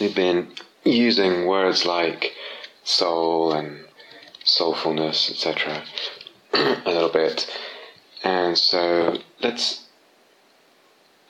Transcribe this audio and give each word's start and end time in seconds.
we've 0.00 0.16
been 0.16 0.48
using 0.82 1.46
words 1.46 1.84
like 1.84 2.32
soul 2.82 3.52
and 3.52 3.84
soulfulness, 4.44 5.30
etc., 5.30 5.84
a 6.52 6.90
little 6.90 7.10
bit. 7.10 7.46
And 8.24 8.56
so 8.56 9.18
let's 9.40 9.86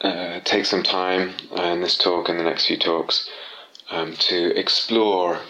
uh, 0.00 0.40
take 0.44 0.64
some 0.64 0.82
time 0.82 1.34
in 1.56 1.82
this 1.82 1.98
talk 1.98 2.28
and 2.28 2.38
the 2.38 2.44
next 2.44 2.66
few 2.66 2.78
talks 2.78 3.28
um, 3.90 4.14
to 4.14 4.56
explore 4.58 5.40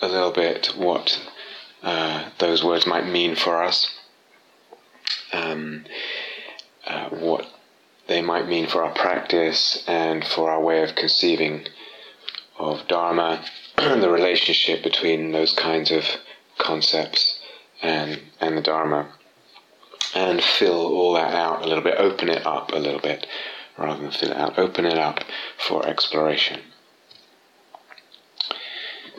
a 0.00 0.08
little 0.08 0.32
bit 0.32 0.72
what 0.76 1.20
uh, 1.82 2.30
those 2.38 2.64
words 2.64 2.86
might 2.86 3.06
mean 3.06 3.36
for 3.36 3.62
us, 3.62 3.94
um, 5.32 5.84
uh, 6.86 7.08
what 7.10 7.46
they 8.08 8.20
might 8.20 8.48
mean 8.48 8.66
for 8.66 8.82
our 8.82 8.92
practice 8.92 9.84
and 9.86 10.24
for 10.24 10.50
our 10.50 10.60
way 10.60 10.82
of 10.82 10.94
conceiving 10.94 11.66
of 12.60 12.86
Dharma, 12.86 13.44
the 13.76 14.10
relationship 14.10 14.82
between 14.82 15.32
those 15.32 15.54
kinds 15.54 15.90
of 15.90 16.04
concepts 16.58 17.40
and, 17.82 18.20
and 18.40 18.56
the 18.56 18.62
Dharma, 18.62 19.08
and 20.14 20.42
fill 20.42 20.86
all 20.86 21.14
that 21.14 21.34
out 21.34 21.62
a 21.62 21.68
little 21.68 21.84
bit, 21.84 21.96
open 21.98 22.28
it 22.28 22.46
up 22.46 22.72
a 22.72 22.78
little 22.78 23.00
bit, 23.00 23.26
rather 23.78 24.00
than 24.00 24.10
fill 24.10 24.30
it 24.30 24.36
out, 24.36 24.58
open 24.58 24.84
it 24.84 24.98
up 24.98 25.24
for 25.66 25.86
exploration. 25.86 26.60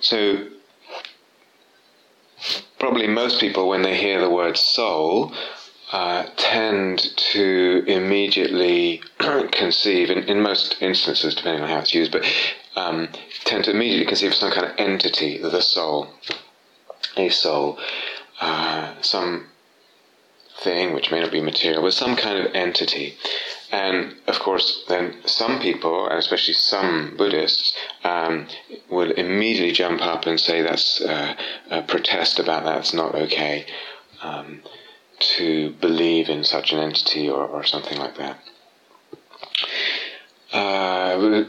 So, 0.01 0.47
probably 2.79 3.07
most 3.07 3.39
people, 3.39 3.69
when 3.69 3.81
they 3.81 3.95
hear 3.95 4.19
the 4.19 4.29
word 4.29 4.57
soul, 4.57 5.33
uh, 5.91 6.25
tend 6.37 6.99
to 7.17 7.83
immediately 7.87 9.01
conceive, 9.51 10.09
in, 10.09 10.19
in 10.23 10.41
most 10.41 10.81
instances, 10.81 11.35
depending 11.35 11.63
on 11.63 11.69
how 11.69 11.79
it's 11.79 11.93
used, 11.93 12.11
but 12.11 12.25
um, 12.75 13.09
tend 13.43 13.65
to 13.65 13.71
immediately 13.71 14.05
conceive 14.05 14.31
of 14.31 14.37
some 14.37 14.51
kind 14.51 14.65
of 14.65 14.73
entity, 14.77 15.37
the 15.37 15.61
soul, 15.61 16.07
a 17.17 17.29
soul, 17.29 17.77
uh, 18.39 18.93
some 19.01 19.47
thing 20.61 20.93
which 20.93 21.11
may 21.11 21.19
not 21.19 21.31
be 21.31 21.41
material, 21.41 21.81
but 21.81 21.93
some 21.93 22.15
kind 22.15 22.39
of 22.39 22.53
entity. 22.53 23.17
And 23.71 24.15
of 24.27 24.39
course, 24.39 24.83
then 24.89 25.15
some 25.25 25.59
people, 25.59 26.07
and 26.07 26.19
especially 26.19 26.53
some 26.53 27.15
Buddhists, 27.17 27.75
um, 28.03 28.47
will 28.89 29.11
immediately 29.11 29.71
jump 29.71 30.01
up 30.01 30.25
and 30.25 30.39
say 30.39 30.61
that's 30.61 31.01
uh, 31.01 31.35
a 31.69 31.81
protest 31.81 32.39
about 32.39 32.65
that, 32.65 32.79
it's 32.79 32.93
not 32.93 33.15
okay 33.15 33.65
um, 34.21 34.61
to 35.19 35.71
believe 35.79 36.29
in 36.29 36.43
such 36.43 36.73
an 36.73 36.79
entity 36.79 37.29
or, 37.29 37.45
or 37.45 37.63
something 37.63 37.97
like 37.97 38.17
that. 38.17 38.37
Uh, 40.51 41.45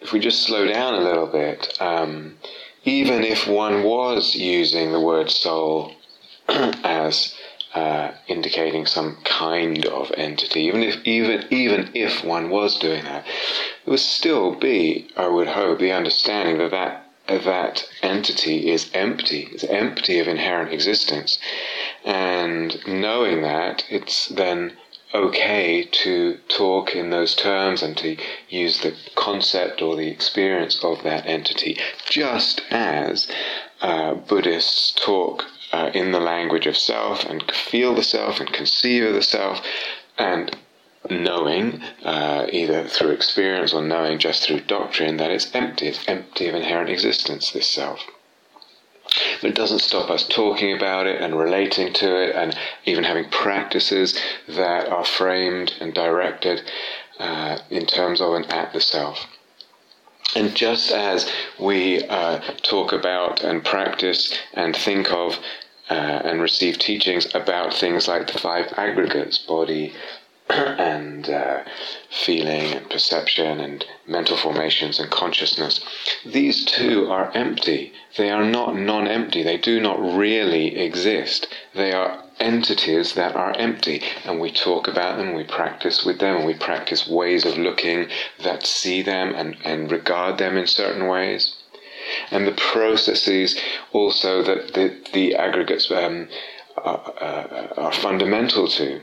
if 0.00 0.12
we 0.12 0.20
just 0.20 0.42
slow 0.42 0.66
down 0.66 0.94
a 0.94 1.00
little 1.00 1.26
bit, 1.26 1.76
um, 1.80 2.36
even 2.84 3.24
if 3.24 3.46
one 3.46 3.82
was 3.82 4.34
using 4.34 4.92
the 4.92 5.00
word 5.00 5.30
soul 5.30 5.92
as 6.48 7.34
uh, 7.74 8.12
indicating 8.26 8.86
some 8.86 9.16
kind 9.24 9.84
of 9.86 10.10
entity, 10.16 10.62
even 10.62 10.82
if 10.82 10.96
even 11.04 11.44
even 11.50 11.90
if 11.94 12.24
one 12.24 12.48
was 12.48 12.78
doing 12.78 13.04
that, 13.04 13.26
it 13.26 13.90
would 13.90 14.00
still 14.00 14.54
be, 14.54 15.08
I 15.16 15.28
would 15.28 15.48
hope, 15.48 15.78
the 15.78 15.92
understanding 15.92 16.58
that 16.58 16.70
that 16.70 17.04
that 17.44 17.86
entity 18.02 18.70
is 18.70 18.90
empty, 18.94 19.48
is 19.52 19.64
empty 19.64 20.18
of 20.18 20.28
inherent 20.28 20.72
existence, 20.72 21.38
and 22.04 22.78
knowing 22.86 23.42
that, 23.42 23.84
it's 23.90 24.28
then 24.28 24.72
okay 25.14 25.84
to 25.84 26.38
talk 26.48 26.94
in 26.94 27.10
those 27.10 27.34
terms 27.34 27.82
and 27.82 27.96
to 27.96 28.16
use 28.48 28.80
the 28.80 28.94
concept 29.14 29.80
or 29.80 29.96
the 29.96 30.08
experience 30.08 30.82
of 30.84 31.02
that 31.02 31.26
entity, 31.26 31.78
just 32.08 32.62
as 32.70 33.26
uh, 33.80 34.14
Buddhists 34.14 34.92
talk 34.92 35.44
uh, 35.72 35.90
in 35.94 36.12
the 36.12 36.20
language 36.20 36.66
of 36.66 36.76
self 36.76 37.24
and 37.24 37.42
feel 37.52 37.94
the 37.94 38.02
self 38.02 38.40
and 38.40 38.52
conceive 38.52 39.04
of 39.04 39.14
the 39.14 39.22
self 39.22 39.60
and 40.18 40.56
knowing, 41.10 41.82
uh, 42.04 42.46
either 42.52 42.84
through 42.84 43.10
experience 43.10 43.72
or 43.72 43.82
knowing 43.82 44.18
just 44.18 44.42
through 44.42 44.60
doctrine, 44.60 45.16
that 45.16 45.30
it's 45.30 45.54
empty, 45.54 45.88
it's 45.88 46.06
empty 46.08 46.48
of 46.48 46.54
inherent 46.54 46.90
existence, 46.90 47.50
this 47.52 47.68
self. 47.68 48.00
But 49.40 49.50
it 49.50 49.54
doesn't 49.54 49.80
stop 49.80 50.10
us 50.10 50.26
talking 50.28 50.76
about 50.76 51.06
it 51.06 51.20
and 51.20 51.38
relating 51.38 51.92
to 51.94 52.22
it 52.22 52.34
and 52.34 52.56
even 52.84 53.04
having 53.04 53.30
practices 53.30 54.18
that 54.48 54.88
are 54.88 55.04
framed 55.04 55.74
and 55.80 55.94
directed 55.94 56.62
uh, 57.18 57.58
in 57.70 57.86
terms 57.86 58.20
of 58.20 58.34
and 58.34 58.52
at 58.52 58.72
the 58.72 58.80
self. 58.80 59.26
And 60.36 60.54
just 60.54 60.90
as 60.92 61.30
we 61.58 62.04
uh, 62.04 62.40
talk 62.62 62.92
about 62.92 63.42
and 63.42 63.64
practice 63.64 64.36
and 64.52 64.76
think 64.76 65.10
of 65.10 65.38
uh, 65.90 65.94
and 65.94 66.42
receive 66.42 66.78
teachings 66.78 67.26
about 67.34 67.72
things 67.72 68.06
like 68.08 68.30
the 68.30 68.38
five 68.38 68.72
aggregates 68.76 69.38
body, 69.38 69.94
and 70.50 71.28
uh, 71.28 71.62
feeling 72.10 72.72
and 72.72 72.88
perception 72.88 73.60
and 73.60 73.84
mental 74.06 74.36
formations 74.36 74.98
and 74.98 75.10
consciousness. 75.10 75.84
These 76.24 76.64
two 76.64 77.10
are 77.10 77.30
empty. 77.34 77.92
They 78.16 78.30
are 78.30 78.44
not 78.44 78.74
non 78.74 79.06
empty. 79.06 79.42
They 79.42 79.58
do 79.58 79.78
not 79.78 80.00
really 80.00 80.78
exist. 80.78 81.48
They 81.74 81.92
are 81.92 82.24
entities 82.40 83.14
that 83.14 83.36
are 83.36 83.54
empty. 83.58 84.02
And 84.24 84.40
we 84.40 84.50
talk 84.50 84.88
about 84.88 85.18
them, 85.18 85.34
we 85.34 85.44
practice 85.44 86.04
with 86.04 86.18
them, 86.18 86.36
and 86.36 86.46
we 86.46 86.54
practice 86.54 87.06
ways 87.06 87.44
of 87.44 87.58
looking 87.58 88.08
that 88.42 88.66
see 88.66 89.02
them 89.02 89.34
and, 89.34 89.56
and 89.64 89.90
regard 89.90 90.38
them 90.38 90.56
in 90.56 90.66
certain 90.66 91.08
ways. 91.08 91.56
And 92.30 92.46
the 92.46 92.52
processes 92.52 93.60
also 93.92 94.42
that 94.42 94.72
the, 94.74 94.96
the 95.12 95.34
aggregates 95.34 95.90
um, 95.90 96.28
are, 96.76 97.12
uh, 97.20 97.66
are 97.76 97.92
fundamental 97.92 98.66
to 98.68 99.02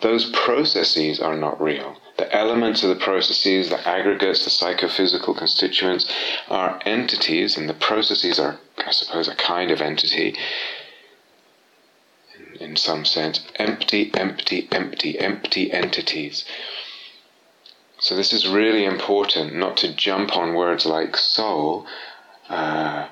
those 0.00 0.30
processes 0.30 1.20
are 1.20 1.36
not 1.36 1.60
real. 1.60 1.96
The 2.16 2.34
elements 2.34 2.82
of 2.82 2.88
the 2.88 2.96
processes, 3.04 3.70
the 3.70 3.88
aggregates, 3.88 4.44
the 4.44 4.50
psychophysical 4.50 5.34
constituents 5.34 6.10
are 6.48 6.80
entities, 6.84 7.56
and 7.56 7.68
the 7.68 7.74
processes 7.74 8.38
are, 8.38 8.58
I 8.78 8.90
suppose, 8.90 9.28
a 9.28 9.34
kind 9.34 9.70
of 9.70 9.80
entity 9.80 10.36
in, 12.60 12.76
some 12.76 13.04
sense. 13.04 13.40
Empty, 13.56 14.10
empty, 14.14 14.68
empty, 14.72 15.18
empty 15.18 15.72
entities. 15.72 16.44
So, 17.98 18.14
this 18.16 18.32
is 18.32 18.48
really 18.48 18.84
important 18.84 19.54
not 19.54 19.76
to 19.78 19.94
jump 19.94 20.36
on 20.36 20.54
words 20.54 20.86
like 20.86 21.16
soul. 21.16 21.86
Uh, 22.48 23.08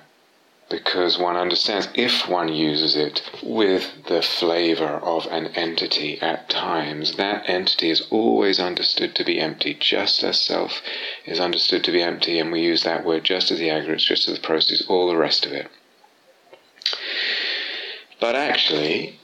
because 0.70 1.19
one 1.19 1.36
understands 1.36 1.88
if 1.94 2.28
one 2.28 2.48
uses 2.48 2.97
it 2.97 3.22
with 3.42 4.06
the 4.06 4.22
flavor 4.22 4.98
of 5.02 5.26
an 5.26 5.48
entity 5.48 6.20
at 6.20 6.48
times, 6.48 7.16
that 7.16 7.48
entity 7.48 7.91
is 7.91 8.06
always 8.10 8.58
understood 8.58 9.14
to 9.14 9.24
be 9.24 9.38
empty, 9.38 9.74
just 9.74 10.22
as 10.22 10.41
self 10.41 10.80
is 11.26 11.38
understood 11.38 11.84
to 11.84 11.92
be 11.92 12.03
empty, 12.03 12.38
and 12.38 12.50
we 12.50 12.62
use 12.62 12.82
that 12.82 13.04
word 13.04 13.24
just 13.24 13.50
as 13.50 13.58
the 13.58 13.70
aggregates, 13.70 14.04
just 14.04 14.26
as 14.28 14.34
the 14.34 14.41
process, 14.41 14.82
all 14.88 15.08
the 15.08 15.16
rest 15.16 15.44
of 15.44 15.53
it. 15.53 15.69
But 18.20 18.34
actually, 18.34 19.19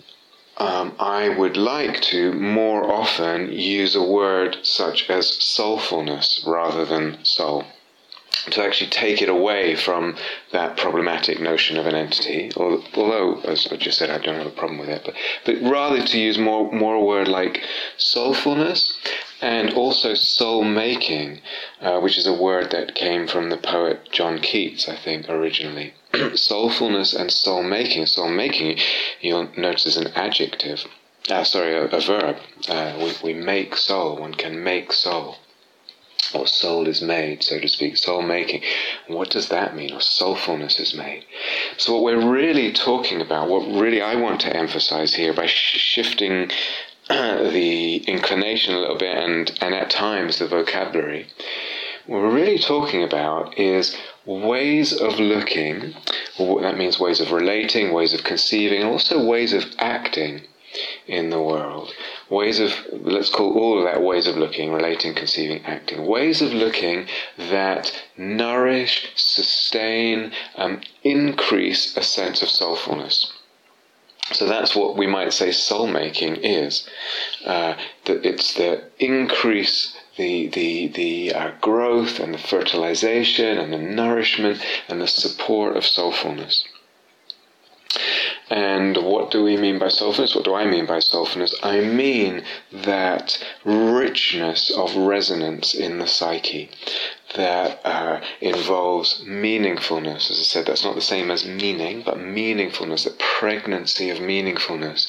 um, 0.59 0.95
I 0.99 1.31
would 1.31 1.57
like 1.57 2.03
to 2.03 2.33
more 2.33 2.85
often 2.93 3.51
use 3.51 3.95
a 3.95 4.03
word 4.03 4.59
such 4.63 5.09
as 5.09 5.27
soulfulness 5.27 6.45
rather 6.47 6.85
than 6.85 7.25
soul 7.25 7.65
to 8.51 8.63
actually 8.65 8.91
take 8.91 9.21
it 9.21 9.29
away 9.29 9.77
from 9.77 10.17
that 10.53 10.77
problematic 10.77 11.41
notion 11.41 11.77
of 11.77 11.87
an 11.87 11.95
entity. 11.95 12.51
Although, 12.57 13.41
as 13.41 13.69
I 13.71 13.77
just 13.77 13.99
said, 13.99 14.11
I 14.11 14.19
don't 14.19 14.37
have 14.37 14.47
a 14.47 14.51
problem 14.51 14.79
with 14.79 14.89
it, 14.89 15.03
but, 15.05 15.15
but 15.45 15.57
rather 15.63 16.03
to 16.03 16.19
use 16.19 16.39
more, 16.39 16.71
more 16.73 16.95
a 16.95 17.05
word 17.05 17.29
like 17.29 17.63
soulfulness 17.99 18.99
and 19.41 19.73
also 19.75 20.15
soul 20.15 20.65
making, 20.65 21.41
uh, 21.81 22.01
which 22.01 22.19
is 22.19 22.27
a 22.27 22.33
word 22.33 22.71
that 22.71 22.95
came 22.95 23.27
from 23.27 23.51
the 23.51 23.57
poet 23.57 24.09
John 24.11 24.39
Keats, 24.39 24.89
I 24.89 24.97
think, 24.97 25.29
originally. 25.29 25.95
Soulfulness 26.13 27.15
and 27.19 27.31
soul 27.31 27.63
making. 27.63 28.07
Soul 28.07 28.31
making, 28.31 28.79
you'll 29.21 29.49
notice, 29.57 29.87
is 29.87 29.97
an 29.97 30.09
adjective. 30.09 30.85
Uh, 31.29 31.45
sorry, 31.45 31.75
a, 31.75 31.85
a 31.85 32.01
verb. 32.01 32.37
Uh, 32.69 32.95
we, 32.99 33.33
we 33.33 33.41
make 33.41 33.77
soul. 33.77 34.17
One 34.17 34.35
can 34.35 34.63
make 34.63 34.93
soul 34.93 35.37
or 36.35 36.47
soul 36.47 36.87
is 36.87 37.03
made, 37.03 37.43
so 37.43 37.59
to 37.59 37.69
speak, 37.69 37.97
soul 37.97 38.23
making. 38.23 38.63
What 39.09 39.31
does 39.31 39.49
that 39.49 39.75
mean? 39.75 39.93
Or 39.93 40.01
soulfulness 40.01 40.79
is 40.79 40.95
made. 40.95 41.25
So, 41.77 41.95
what 41.95 42.05
we're 42.05 42.31
really 42.31 42.73
talking 42.73 43.21
about, 43.21 43.49
what 43.49 43.81
really 43.81 44.01
I 44.01 44.15
want 44.15 44.41
to 44.43 44.57
emphasize 44.57 45.15
here 45.15 45.33
by 45.33 45.47
sh- 45.47 45.79
shifting 45.79 46.51
the 47.09 47.97
inclination 48.07 48.75
a 48.75 48.79
little 48.79 48.99
bit 48.99 49.17
and, 49.17 49.51
and 49.61 49.75
at 49.75 49.91
times 49.91 50.39
the 50.39 50.47
vocabulary, 50.47 51.27
what 52.07 52.23
we're 52.23 52.35
really 52.35 52.59
talking 52.59 53.03
about 53.03 53.59
is 53.59 53.97
ways 54.25 54.93
of 54.93 55.19
looking, 55.19 55.95
that 56.39 56.77
means 56.77 56.99
ways 56.99 57.21
of 57.21 57.33
relating, 57.33 57.93
ways 57.93 58.15
of 58.15 58.25
conceiving, 58.25 58.81
and 58.81 58.91
also 58.91 59.25
ways 59.25 59.53
of 59.53 59.65
acting 59.79 60.43
in 61.07 61.31
the 61.31 61.41
world. 61.41 61.93
Ways 62.29 62.61
of, 62.61 62.73
let's 62.93 63.31
call 63.31 63.59
all 63.59 63.79
of 63.79 63.85
that 63.85 64.03
ways 64.03 64.27
of 64.27 64.37
looking, 64.37 64.73
relating, 64.73 65.15
conceiving, 65.15 65.65
acting. 65.65 66.07
Ways 66.07 66.41
of 66.43 66.53
looking 66.53 67.09
that 67.37 67.93
nourish, 68.17 69.11
sustain, 69.17 70.33
um, 70.57 70.81
increase 71.03 71.97
a 71.97 72.03
sense 72.03 72.43
of 72.43 72.49
soulfulness. 72.49 73.33
So 74.33 74.47
that's 74.47 74.77
what 74.77 74.97
we 74.97 75.09
might 75.09 75.33
say 75.33 75.51
soul 75.51 75.89
making 75.89 76.37
is. 76.37 76.89
Uh, 77.45 77.75
that 78.05 78.25
it's 78.25 78.55
the 78.55 78.85
increase, 78.99 79.97
the 80.17 80.47
the 80.49 80.87
the 80.89 81.35
uh, 81.35 81.51
growth 81.61 82.21
and 82.21 82.33
the 82.35 82.39
fertilization 82.39 83.59
and 83.59 83.73
the 83.73 83.79
nourishment 83.79 84.65
and 84.89 85.01
the 85.01 85.09
support 85.09 85.77
of 85.77 85.83
soulfulness. 85.83 86.63
And 88.51 88.97
what 88.97 89.31
do 89.31 89.45
we 89.45 89.57
mean 89.57 89.79
by 89.79 89.87
soulfulness? 89.87 90.35
What 90.35 90.45
do 90.45 90.55
I 90.55 90.67
mean 90.67 90.85
by 90.85 90.99
soulfulness? 90.99 91.55
I 91.63 91.81
mean 91.81 92.43
that 92.73 93.39
richness 93.65 94.71
of 94.71 94.97
resonance 94.97 95.73
in 95.73 95.99
the 95.99 96.09
psyche 96.09 96.69
that 97.37 97.81
uh, 97.85 98.21
involves 98.41 99.23
meaningfulness. 99.25 100.33
As 100.33 100.41
I 100.41 100.43
said, 100.43 100.67
that's 100.67 100.83
not 100.83 100.97
the 100.97 101.01
same 101.01 101.31
as 101.31 101.45
meaning, 101.47 102.03
but 102.03 102.19
meaningfulness, 102.19 103.05
the 103.05 103.15
pregnancy 103.39 104.11
of 104.11 104.19
meaningfulness, 104.19 105.09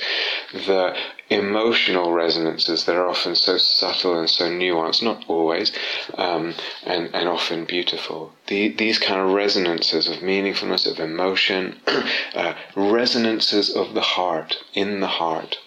the 0.54 0.96
emotional 1.32 2.12
resonances 2.12 2.84
that 2.86 2.96
are 2.96 3.08
often 3.08 3.36
so 3.36 3.58
subtle 3.58 4.20
and 4.20 4.30
so 4.30 4.50
nuanced, 4.50 5.02
not 5.02 5.24
always, 5.30 5.72
um, 6.16 6.54
and, 6.86 7.10
and 7.16 7.30
often 7.30 7.64
beautiful. 7.64 8.34
The, 8.48 8.68
these 8.68 9.00
kind 9.00 9.22
of 9.22 9.32
resonances 9.34 10.08
of 10.10 10.18
meaningfulness, 10.18 10.86
of 10.86 11.00
emotion, 11.00 11.80
uh, 12.36 12.54
resonances 12.76 13.74
of 13.74 13.94
the 13.94 14.02
heart, 14.02 14.58
in 14.74 15.00
the 15.00 15.08
heart 15.08 15.58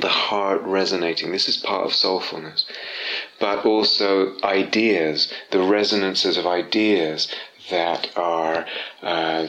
the 0.00 0.08
heart 0.08 0.62
resonating. 0.62 1.32
This 1.32 1.48
is 1.50 1.58
part 1.58 1.84
of 1.84 1.92
soulfulness. 1.92 2.64
But 3.38 3.66
also 3.66 4.40
ideas, 4.42 5.30
the 5.50 5.60
resonances 5.62 6.38
of 6.38 6.46
ideas 6.46 7.28
that 7.70 8.08
are, 8.16 8.66
uh, 9.02 9.48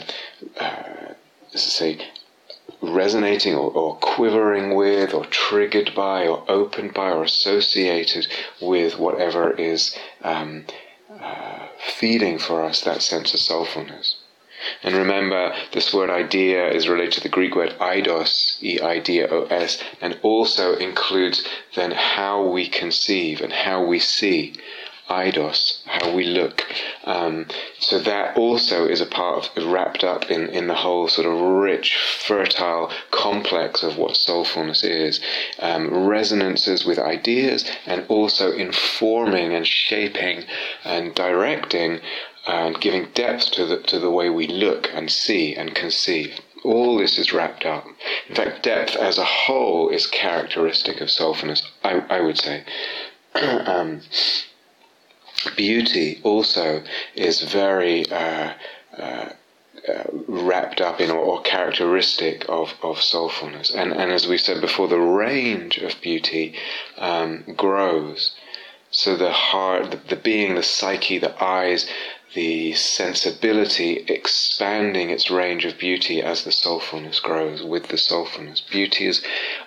uh, 0.59 1.13
say, 1.55 2.05
resonating 2.83 3.55
or, 3.55 3.71
or, 3.71 3.95
quivering 3.97 4.75
with, 4.75 5.13
or 5.13 5.25
triggered 5.25 5.93
by, 5.95 6.27
or 6.27 6.43
opened 6.49 6.93
by, 6.93 7.11
or 7.11 7.23
associated 7.23 8.27
with 8.61 8.99
whatever 8.99 9.51
is 9.51 9.97
um, 10.21 10.65
uh, 11.09 11.67
feeding 11.97 12.37
for 12.37 12.63
us 12.63 12.81
that 12.81 13.01
sense 13.01 13.33
of 13.33 13.39
soulfulness. 13.39 14.15
And 14.81 14.95
remember, 14.95 15.53
this 15.73 15.93
word 15.93 16.09
idea 16.09 16.69
is 16.69 16.87
related 16.87 17.13
to 17.13 17.21
the 17.21 17.29
Greek 17.29 17.55
word 17.55 17.75
eidos, 17.79 18.61
E 18.63 18.79
I 18.79 18.99
D 18.99 19.23
O 19.23 19.43
S, 19.49 19.83
and 19.99 20.17
also 20.21 20.75
includes 20.75 21.45
then 21.75 21.91
how 21.91 22.41
we 22.41 22.67
conceive 22.67 23.41
and 23.41 23.51
how 23.51 23.83
we 23.83 23.99
see 23.99 24.53
eidos, 25.13 25.79
how 25.85 26.13
we 26.13 26.25
look. 26.25 26.65
Um, 27.03 27.45
so 27.79 27.99
that 27.99 28.35
also 28.35 28.87
is 28.87 29.01
a 29.01 29.05
part 29.05 29.51
of 29.55 29.65
wrapped 29.65 30.03
up 30.03 30.31
in, 30.31 30.49
in 30.49 30.67
the 30.67 30.81
whole 30.85 31.07
sort 31.07 31.27
of 31.27 31.39
rich, 31.39 31.95
fertile 31.95 32.91
complex 33.11 33.83
of 33.83 33.97
what 33.97 34.15
soulfulness 34.15 34.83
is. 34.83 35.19
Um, 35.59 36.07
resonances 36.07 36.85
with 36.85 36.97
ideas 36.99 37.69
and 37.85 38.05
also 38.07 38.51
informing 38.51 39.53
and 39.53 39.67
shaping 39.67 40.45
and 40.83 41.13
directing 41.13 41.99
and 42.47 42.79
giving 42.81 43.07
depth 43.13 43.51
to 43.51 43.65
the, 43.65 43.77
to 43.77 43.99
the 43.99 44.11
way 44.11 44.29
we 44.29 44.47
look 44.47 44.89
and 44.93 45.09
see 45.11 45.55
and 45.55 45.75
conceive. 45.75 46.39
All 46.63 46.97
this 46.97 47.17
is 47.17 47.33
wrapped 47.33 47.65
up. 47.65 47.85
In 48.29 48.35
fact, 48.35 48.63
depth 48.63 48.95
as 48.95 49.17
a 49.17 49.25
whole 49.25 49.89
is 49.89 50.07
characteristic 50.07 51.01
of 51.01 51.09
soulfulness, 51.09 51.61
I, 51.83 52.03
I 52.09 52.21
would 52.21 52.37
say. 52.37 52.63
um, 53.35 54.01
beauty 55.55 56.19
also 56.23 56.83
is 57.15 57.41
very 57.41 58.09
uh, 58.11 58.53
uh, 58.97 59.29
uh, 59.87 60.03
wrapped 60.27 60.79
up 60.79 61.01
in 61.01 61.09
or, 61.11 61.19
or, 61.19 61.41
characteristic 61.41 62.45
of, 62.47 62.73
of 62.81 62.97
soulfulness. 62.97 63.73
And, 63.75 63.91
and 63.91 64.11
as 64.11 64.27
we 64.27 64.37
said 64.37 64.61
before, 64.61 64.87
the 64.87 64.99
range 64.99 65.77
of 65.77 65.99
beauty 65.99 66.55
um, 66.97 67.43
grows. 67.57 68.35
So 68.91 69.17
the 69.17 69.31
heart, 69.31 69.91
the, 69.91 69.97
the 69.97 70.15
being, 70.15 70.55
the 70.55 70.63
psyche, 70.63 71.17
the 71.17 71.43
eyes, 71.43 71.89
the 72.33 72.73
sensibility 72.73 74.05
expanding 74.07 75.09
its 75.09 75.29
range 75.29 75.65
of 75.65 75.77
beauty 75.77 76.21
as 76.21 76.43
the 76.43 76.51
soulfulness 76.51 77.21
grows 77.21 77.61
with 77.61 77.89
the 77.89 77.97
soulfulness. 77.97 78.61
Beauty 78.71 79.07
is 79.07 79.21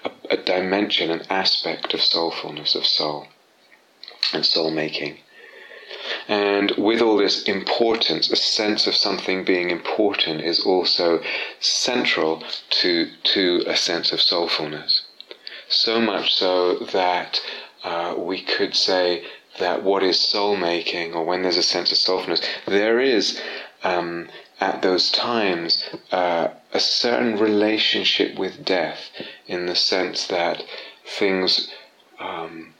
a, 0.05 0.11
a 0.31 0.37
dimension, 0.37 1.11
an 1.11 1.27
aspect 1.29 1.95
of 1.95 2.01
soulfulness, 2.01 2.75
of 2.75 2.87
soul, 2.87 3.29
and 4.33 4.47
soul 4.47 4.71
making. 4.71 5.19
And 6.29 6.73
with 6.73 7.01
all 7.01 7.17
this 7.17 7.45
importance, 7.45 8.31
a 8.31 8.37
sense 8.37 8.87
of 8.87 8.97
something 8.97 9.45
being 9.45 9.71
important 9.71 10.41
is 10.41 10.59
also 10.61 11.23
central 11.61 12.43
to, 12.71 13.11
to 13.23 13.63
a 13.67 13.77
sense 13.77 14.13
of 14.13 14.21
soulfulness. 14.21 15.03
So 15.69 16.01
much 16.01 16.35
so 16.35 16.79
that 16.79 17.41
uh, 17.85 18.15
we 18.19 18.43
could 18.43 18.75
say 18.75 19.25
that 19.59 19.85
what 19.85 20.03
is 20.03 20.19
soul 20.19 20.57
making, 20.57 21.15
or 21.15 21.25
when 21.25 21.43
there's 21.43 21.57
a 21.57 21.63
sense 21.63 21.93
of 21.93 21.99
soulfulness, 21.99 22.45
there 22.67 23.01
is 23.01 23.41
um, 23.85 24.29
at 24.61 24.83
those 24.83 25.11
times 25.11 25.85
uh, 26.11 26.49
a 26.73 26.81
certain 26.81 27.39
relationship 27.39 28.37
with 28.37 28.65
death, 28.65 29.11
in 29.47 29.67
the 29.67 29.77
sense 29.77 30.27
that 30.27 30.63
things. 31.05 31.71
Um, 32.19 32.75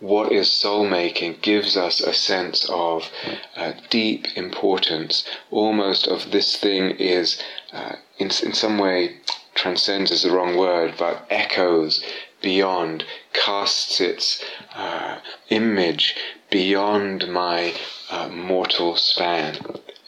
what 0.00 0.30
is 0.30 0.50
soul 0.50 0.86
making 0.86 1.36
gives 1.42 1.76
us 1.76 2.00
a 2.00 2.12
sense 2.12 2.68
of 2.70 3.10
uh, 3.56 3.72
deep 3.90 4.26
importance, 4.36 5.24
almost 5.50 6.06
of 6.06 6.30
this 6.30 6.56
thing 6.56 6.90
is 6.92 7.42
uh, 7.72 7.96
in, 8.18 8.26
in 8.26 8.52
some 8.52 8.78
way 8.78 9.16
transcends 9.54 10.10
is 10.12 10.22
the 10.22 10.30
wrong 10.30 10.56
word, 10.56 10.94
but 10.96 11.26
echoes 11.30 12.04
beyond, 12.40 13.04
casts 13.32 14.00
its 14.00 14.44
uh, 14.74 15.18
image 15.48 16.14
beyond 16.50 17.28
my 17.28 17.74
uh, 18.10 18.28
mortal 18.28 18.96
span. 18.96 19.56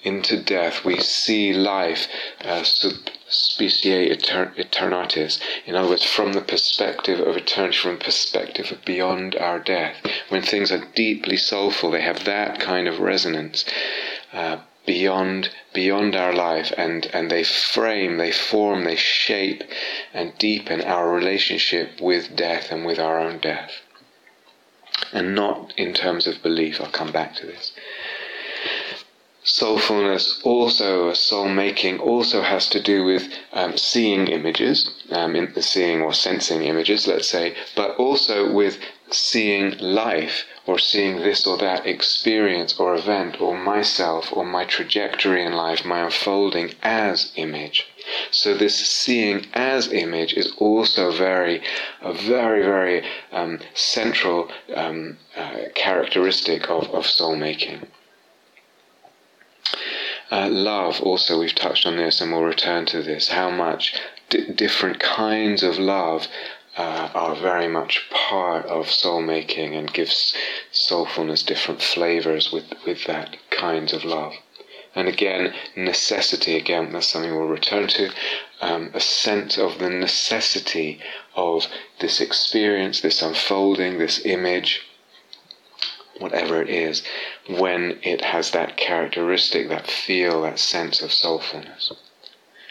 Into 0.02 0.42
death, 0.42 0.84
we 0.84 0.98
see 1.00 1.52
life 1.52 2.08
uh, 2.42 2.62
sub 2.62 2.94
specie 3.28 4.08
etern- 4.08 4.54
eternatis. 4.56 5.38
In 5.66 5.76
other 5.76 5.90
words, 5.90 6.04
from 6.04 6.32
the 6.32 6.40
perspective 6.40 7.20
of 7.20 7.36
eternity, 7.36 7.76
from 7.76 7.98
the 7.98 8.04
perspective 8.04 8.72
of 8.72 8.84
beyond 8.84 9.36
our 9.36 9.58
death. 9.58 9.96
When 10.30 10.42
things 10.42 10.72
are 10.72 10.86
deeply 10.94 11.36
soulful, 11.36 11.90
they 11.90 12.00
have 12.00 12.24
that 12.24 12.58
kind 12.58 12.88
of 12.88 12.98
resonance. 12.98 13.64
Uh, 14.32 14.58
beyond 14.86 15.50
beyond 15.74 16.16
our 16.16 16.32
life 16.32 16.72
and 16.76 17.06
and 17.12 17.30
they 17.30 17.44
frame 17.44 18.16
they 18.16 18.32
form 18.32 18.84
they 18.84 18.96
shape 18.96 19.62
and 20.14 20.36
deepen 20.38 20.80
our 20.80 21.12
relationship 21.12 22.00
with 22.00 22.34
death 22.34 22.72
and 22.72 22.84
with 22.86 22.98
our 22.98 23.18
own 23.20 23.38
death 23.38 23.82
and 25.12 25.34
not 25.34 25.72
in 25.76 25.92
terms 25.92 26.26
of 26.26 26.42
belief 26.42 26.80
i'll 26.80 26.90
come 26.90 27.12
back 27.12 27.34
to 27.34 27.46
this 27.46 27.69
soulfulness 29.58 30.24
also 30.44 31.12
soul 31.12 31.48
making 31.48 31.98
also 31.98 32.40
has 32.42 32.68
to 32.68 32.80
do 32.80 33.04
with 33.04 33.24
um, 33.52 33.76
seeing 33.76 34.28
images 34.28 34.78
um, 35.10 35.34
in 35.34 35.46
seeing 35.60 36.00
or 36.02 36.12
sensing 36.12 36.62
images 36.62 37.06
let's 37.06 37.28
say 37.28 37.54
but 37.74 37.90
also 37.96 38.36
with 38.52 38.78
seeing 39.12 39.76
life 39.78 40.44
or 40.66 40.78
seeing 40.78 41.16
this 41.16 41.46
or 41.46 41.56
that 41.58 41.86
experience 41.86 42.78
or 42.78 42.94
event 42.94 43.40
or 43.40 43.56
myself 43.56 44.32
or 44.32 44.44
my 44.44 44.64
trajectory 44.64 45.44
in 45.44 45.52
life, 45.52 45.84
my 45.84 46.00
unfolding 46.00 46.72
as 46.82 47.32
image. 47.34 47.86
So 48.30 48.54
this 48.54 48.76
seeing 48.86 49.46
as 49.52 49.92
image 49.92 50.34
is 50.34 50.52
also 50.58 51.10
very, 51.10 51.62
a 52.00 52.12
very, 52.12 52.62
very 52.62 53.04
um, 53.32 53.58
central 53.74 54.48
um, 54.74 55.18
uh, 55.36 55.70
characteristic 55.74 56.70
of, 56.70 56.84
of 56.94 57.06
soul 57.06 57.36
making. 57.36 57.86
Uh, 60.30 60.48
love, 60.48 61.00
also, 61.02 61.38
we've 61.40 61.54
touched 61.54 61.86
on 61.86 61.96
this 61.96 62.20
and 62.20 62.32
we'll 62.32 62.42
return 62.42 62.86
to 62.86 63.02
this, 63.02 63.28
how 63.28 63.50
much 63.50 63.94
d- 64.28 64.52
different 64.52 65.00
kinds 65.00 65.62
of 65.62 65.78
love 65.78 66.28
uh, 66.76 67.10
are 67.14 67.34
very 67.34 67.66
much 67.66 68.08
part 68.10 68.64
of 68.66 68.90
soul 68.90 69.20
making 69.20 69.74
and 69.74 69.92
gives 69.92 70.34
soulfulness 70.72 71.44
different 71.44 71.82
flavors 71.82 72.52
with, 72.52 72.72
with 72.86 73.04
that 73.04 73.36
kinds 73.50 73.92
of 73.92 74.04
love. 74.04 74.34
And 74.94 75.08
again, 75.08 75.54
necessity, 75.76 76.56
again, 76.56 76.92
that's 76.92 77.08
something 77.08 77.34
we'll 77.34 77.46
return 77.46 77.86
to. 77.88 78.10
Um, 78.60 78.90
a 78.92 79.00
sense 79.00 79.56
of 79.56 79.78
the 79.78 79.90
necessity 79.90 81.00
of 81.36 81.66
this 82.00 82.20
experience, 82.20 83.00
this 83.00 83.22
unfolding, 83.22 83.98
this 83.98 84.24
image, 84.24 84.82
whatever 86.20 86.62
it 86.62 86.68
is, 86.68 87.02
when 87.48 87.98
it 88.02 88.20
has 88.20 88.52
that 88.52 88.76
characteristic, 88.76 89.68
that 89.68 89.90
feel, 89.90 90.42
that 90.42 90.58
sense 90.58 91.02
of 91.02 91.10
soulfulness. 91.10 91.92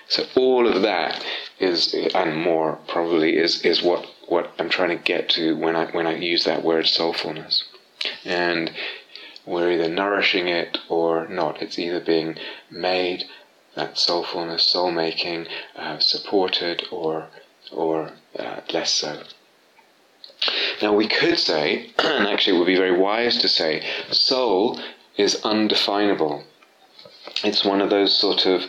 So 0.07 0.25
all 0.35 0.67
of 0.67 0.81
that 0.81 1.23
is 1.59 1.93
and 1.93 2.35
more 2.35 2.79
probably 2.87 3.37
is 3.37 3.63
is 3.63 3.83
what 3.83 4.07
what 4.27 4.51
I'm 4.57 4.69
trying 4.69 4.97
to 4.97 5.03
get 5.03 5.29
to 5.29 5.55
when 5.55 5.75
I 5.75 5.85
when 5.87 6.07
I 6.07 6.15
use 6.15 6.45
that 6.45 6.63
word 6.63 6.85
soulfulness, 6.85 7.63
and 8.25 8.71
we're 9.45 9.71
either 9.71 9.89
nourishing 9.89 10.47
it 10.47 10.77
or 10.89 11.27
not. 11.27 11.61
It's 11.61 11.77
either 11.77 11.99
being 11.99 12.37
made 12.71 13.25
that 13.75 13.97
soulfulness, 13.97 14.61
soul 14.61 14.91
making, 14.91 15.47
uh, 15.75 15.99
supported 15.99 16.83
or 16.91 17.27
or 17.71 18.13
uh, 18.37 18.61
less 18.73 18.91
so. 18.91 19.23
Now 20.81 20.93
we 20.93 21.07
could 21.07 21.37
say, 21.37 21.91
and 21.99 22.27
actually 22.27 22.55
it 22.55 22.59
would 22.59 22.67
be 22.67 22.75
very 22.75 22.97
wise 22.97 23.37
to 23.39 23.47
say, 23.47 23.83
soul 24.11 24.79
is 25.17 25.41
undefinable. 25.43 26.43
It's 27.43 27.65
one 27.65 27.81
of 27.81 27.89
those 27.89 28.17
sort 28.17 28.45
of 28.45 28.63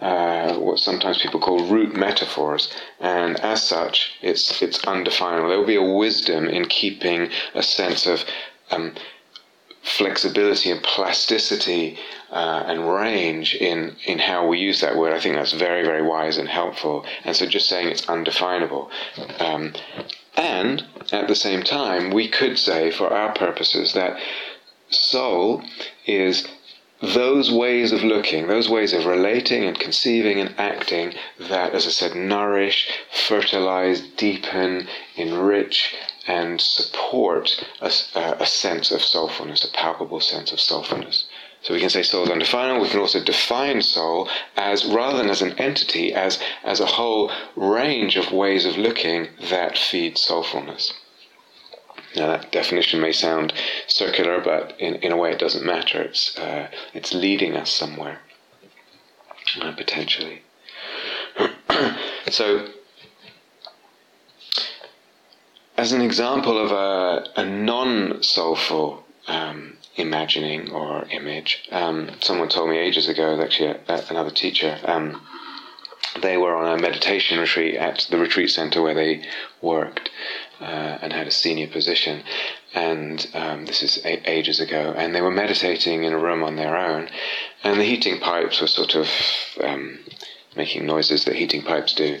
uh, 0.00 0.54
what 0.54 0.78
sometimes 0.78 1.18
people 1.18 1.40
call 1.40 1.66
root 1.66 1.94
metaphors, 1.94 2.72
and 3.00 3.38
as 3.40 3.62
such, 3.62 4.16
it's 4.22 4.62
it's 4.62 4.82
undefinable. 4.86 5.48
There 5.50 5.58
will 5.58 5.66
be 5.66 5.76
a 5.76 5.82
wisdom 5.82 6.48
in 6.48 6.64
keeping 6.64 7.28
a 7.54 7.62
sense 7.62 8.06
of 8.06 8.24
um, 8.70 8.94
flexibility 9.82 10.70
and 10.70 10.82
plasticity 10.82 11.98
uh, 12.30 12.64
and 12.66 12.90
range 12.90 13.54
in 13.54 13.96
in 14.06 14.18
how 14.18 14.46
we 14.46 14.58
use 14.58 14.80
that 14.80 14.96
word. 14.96 15.12
I 15.12 15.20
think 15.20 15.34
that's 15.34 15.52
very 15.52 15.84
very 15.84 16.02
wise 16.02 16.38
and 16.38 16.48
helpful. 16.48 17.04
And 17.24 17.36
so, 17.36 17.44
just 17.44 17.68
saying 17.68 17.88
it's 17.88 18.08
undefinable. 18.08 18.90
Um, 19.38 19.74
and 20.40 20.86
at 21.12 21.28
the 21.28 21.34
same 21.34 21.62
time, 21.62 22.10
we 22.10 22.26
could 22.26 22.58
say, 22.58 22.90
for 22.90 23.12
our 23.12 23.32
purposes, 23.34 23.92
that 23.92 24.18
soul 24.88 25.62
is 26.06 26.48
those 27.02 27.50
ways 27.52 27.92
of 27.92 28.02
looking, 28.02 28.46
those 28.46 28.68
ways 28.68 28.92
of 28.94 29.04
relating 29.04 29.64
and 29.64 29.78
conceiving 29.78 30.40
and 30.40 30.54
acting 30.58 31.14
that, 31.38 31.74
as 31.74 31.86
I 31.86 31.90
said, 31.90 32.14
nourish, 32.14 32.88
fertilize, 33.10 34.00
deepen, 34.16 34.88
enrich, 35.16 35.94
and 36.26 36.60
support 36.60 37.62
a, 37.80 37.90
a 38.14 38.46
sense 38.46 38.90
of 38.90 39.00
soulfulness, 39.00 39.64
a 39.64 39.72
palpable 39.72 40.20
sense 40.20 40.52
of 40.52 40.58
soulfulness. 40.58 41.24
So 41.62 41.74
we 41.74 41.80
can 41.80 41.90
say 41.90 42.02
soul 42.02 42.24
is 42.24 42.30
undefinable. 42.30 42.82
We 42.82 42.88
can 42.88 43.00
also 43.00 43.22
define 43.22 43.82
soul 43.82 44.28
as, 44.56 44.84
rather 44.86 45.18
than 45.18 45.28
as 45.28 45.42
an 45.42 45.58
entity, 45.58 46.14
as, 46.14 46.40
as 46.64 46.80
a 46.80 46.86
whole 46.86 47.30
range 47.54 48.16
of 48.16 48.32
ways 48.32 48.64
of 48.64 48.78
looking 48.78 49.28
that 49.50 49.76
feed 49.76 50.16
soulfulness. 50.16 50.94
Now 52.16 52.28
that 52.28 52.50
definition 52.50 53.00
may 53.00 53.12
sound 53.12 53.52
circular, 53.86 54.40
but 54.40 54.74
in, 54.80 54.96
in 54.96 55.12
a 55.12 55.16
way 55.16 55.32
it 55.32 55.38
doesn't 55.38 55.64
matter. 55.64 56.02
It's, 56.02 56.36
uh, 56.38 56.68
it's 56.94 57.12
leading 57.12 57.56
us 57.56 57.70
somewhere, 57.70 58.20
uh, 59.60 59.72
potentially. 59.72 60.42
so, 62.28 62.68
as 65.76 65.92
an 65.92 66.00
example 66.00 66.58
of 66.58 66.72
a, 66.72 67.40
a 67.40 67.44
non-soulful 67.44 69.04
um, 69.28 69.76
imagining 69.96 70.70
or 70.70 71.04
image, 71.10 71.68
um, 71.70 72.10
someone 72.20 72.48
told 72.48 72.70
me 72.70 72.78
ages 72.78 73.08
ago, 73.08 73.40
actually 73.40 73.76
a, 73.88 74.04
another 74.10 74.30
teacher, 74.30 74.78
um, 74.84 75.20
they 76.22 76.36
were 76.36 76.54
on 76.54 76.78
a 76.78 76.82
meditation 76.82 77.38
retreat 77.38 77.76
at 77.76 78.06
the 78.10 78.18
retreat 78.18 78.50
center 78.50 78.82
where 78.82 78.94
they 78.94 79.22
worked 79.62 80.10
uh, 80.60 80.98
and 81.02 81.12
had 81.12 81.26
a 81.26 81.30
senior 81.30 81.68
position. 81.68 82.22
And 82.74 83.26
um, 83.34 83.66
this 83.66 83.82
is 83.82 84.00
ages 84.04 84.60
ago. 84.60 84.94
And 84.96 85.14
they 85.14 85.20
were 85.20 85.30
meditating 85.30 86.04
in 86.04 86.12
a 86.12 86.18
room 86.18 86.42
on 86.42 86.56
their 86.56 86.76
own. 86.76 87.08
And 87.62 87.78
the 87.78 87.84
heating 87.84 88.18
pipes 88.20 88.60
were 88.60 88.66
sort 88.66 88.94
of 88.96 89.08
um, 89.62 90.00
making 90.56 90.86
noises 90.86 91.24
that 91.24 91.36
heating 91.36 91.62
pipes 91.62 91.94
do. 91.94 92.18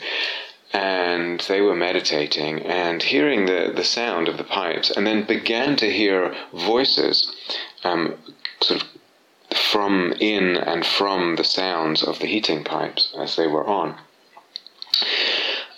And 0.72 1.40
they 1.40 1.60
were 1.60 1.74
meditating 1.74 2.62
and 2.62 3.02
hearing 3.02 3.46
the, 3.46 3.72
the 3.74 3.84
sound 3.84 4.28
of 4.28 4.38
the 4.38 4.44
pipes, 4.44 4.90
and 4.90 5.06
then 5.06 5.24
began 5.24 5.76
to 5.76 5.90
hear 5.90 6.34
voices 6.52 7.34
um, 7.82 8.14
sort 8.60 8.82
of 8.82 8.88
from 9.56 10.12
in 10.20 10.56
and 10.56 10.86
from 10.86 11.36
the 11.36 11.44
sounds 11.44 12.02
of 12.02 12.18
the 12.20 12.26
heating 12.26 12.64
pipes 12.64 13.12
as 13.18 13.36
they 13.36 13.46
were 13.46 13.66
on. 13.66 13.96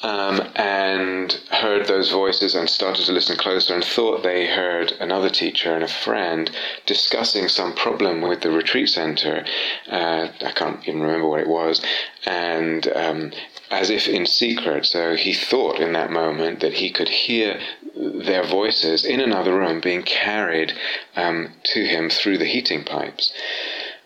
Um, 0.03 0.41
and 0.57 1.33
heard 1.51 1.87
those 1.87 2.11
voices 2.11 2.57
and 2.57 2.69
started 2.69 3.07
to 3.07 3.13
listen 3.13 3.37
closer 3.37 3.73
and 3.73 3.85
thought 3.85 4.25
they 4.25 4.49
heard 4.49 4.91
another 4.99 5.31
teacher 5.31 5.73
and 5.77 5.85
a 5.85 5.89
friend 5.89 6.51
discussing 6.87 7.47
some 7.47 7.73
problem 7.73 8.21
with 8.21 8.41
the 8.41 8.51
retreat 8.51 8.89
center. 8.89 9.45
Uh, 9.89 10.27
I 10.45 10.51
can't 10.57 10.87
even 10.89 11.03
remember 11.03 11.29
what 11.29 11.41
it 11.41 11.47
was. 11.47 11.81
And 12.27 12.89
um, 12.97 13.31
as 13.73 13.89
if 13.89 14.07
in 14.07 14.27
secret, 14.27 14.85
so 14.85 15.15
he 15.15 15.33
thought 15.33 15.81
in 15.81 15.95
that 15.95 16.11
moment 16.11 16.61
that 16.61 16.75
he 16.75 16.91
could 16.91 17.09
hear 17.09 17.59
their 17.97 18.45
voices 18.45 19.03
in 19.03 19.19
another 19.19 19.55
room 19.55 19.81
being 19.81 20.03
carried 20.03 20.75
um, 21.17 21.55
to 21.65 21.83
him 21.85 22.11
through 22.11 22.37
the 22.37 22.45
heating 22.45 22.85
pipes. 22.85 23.33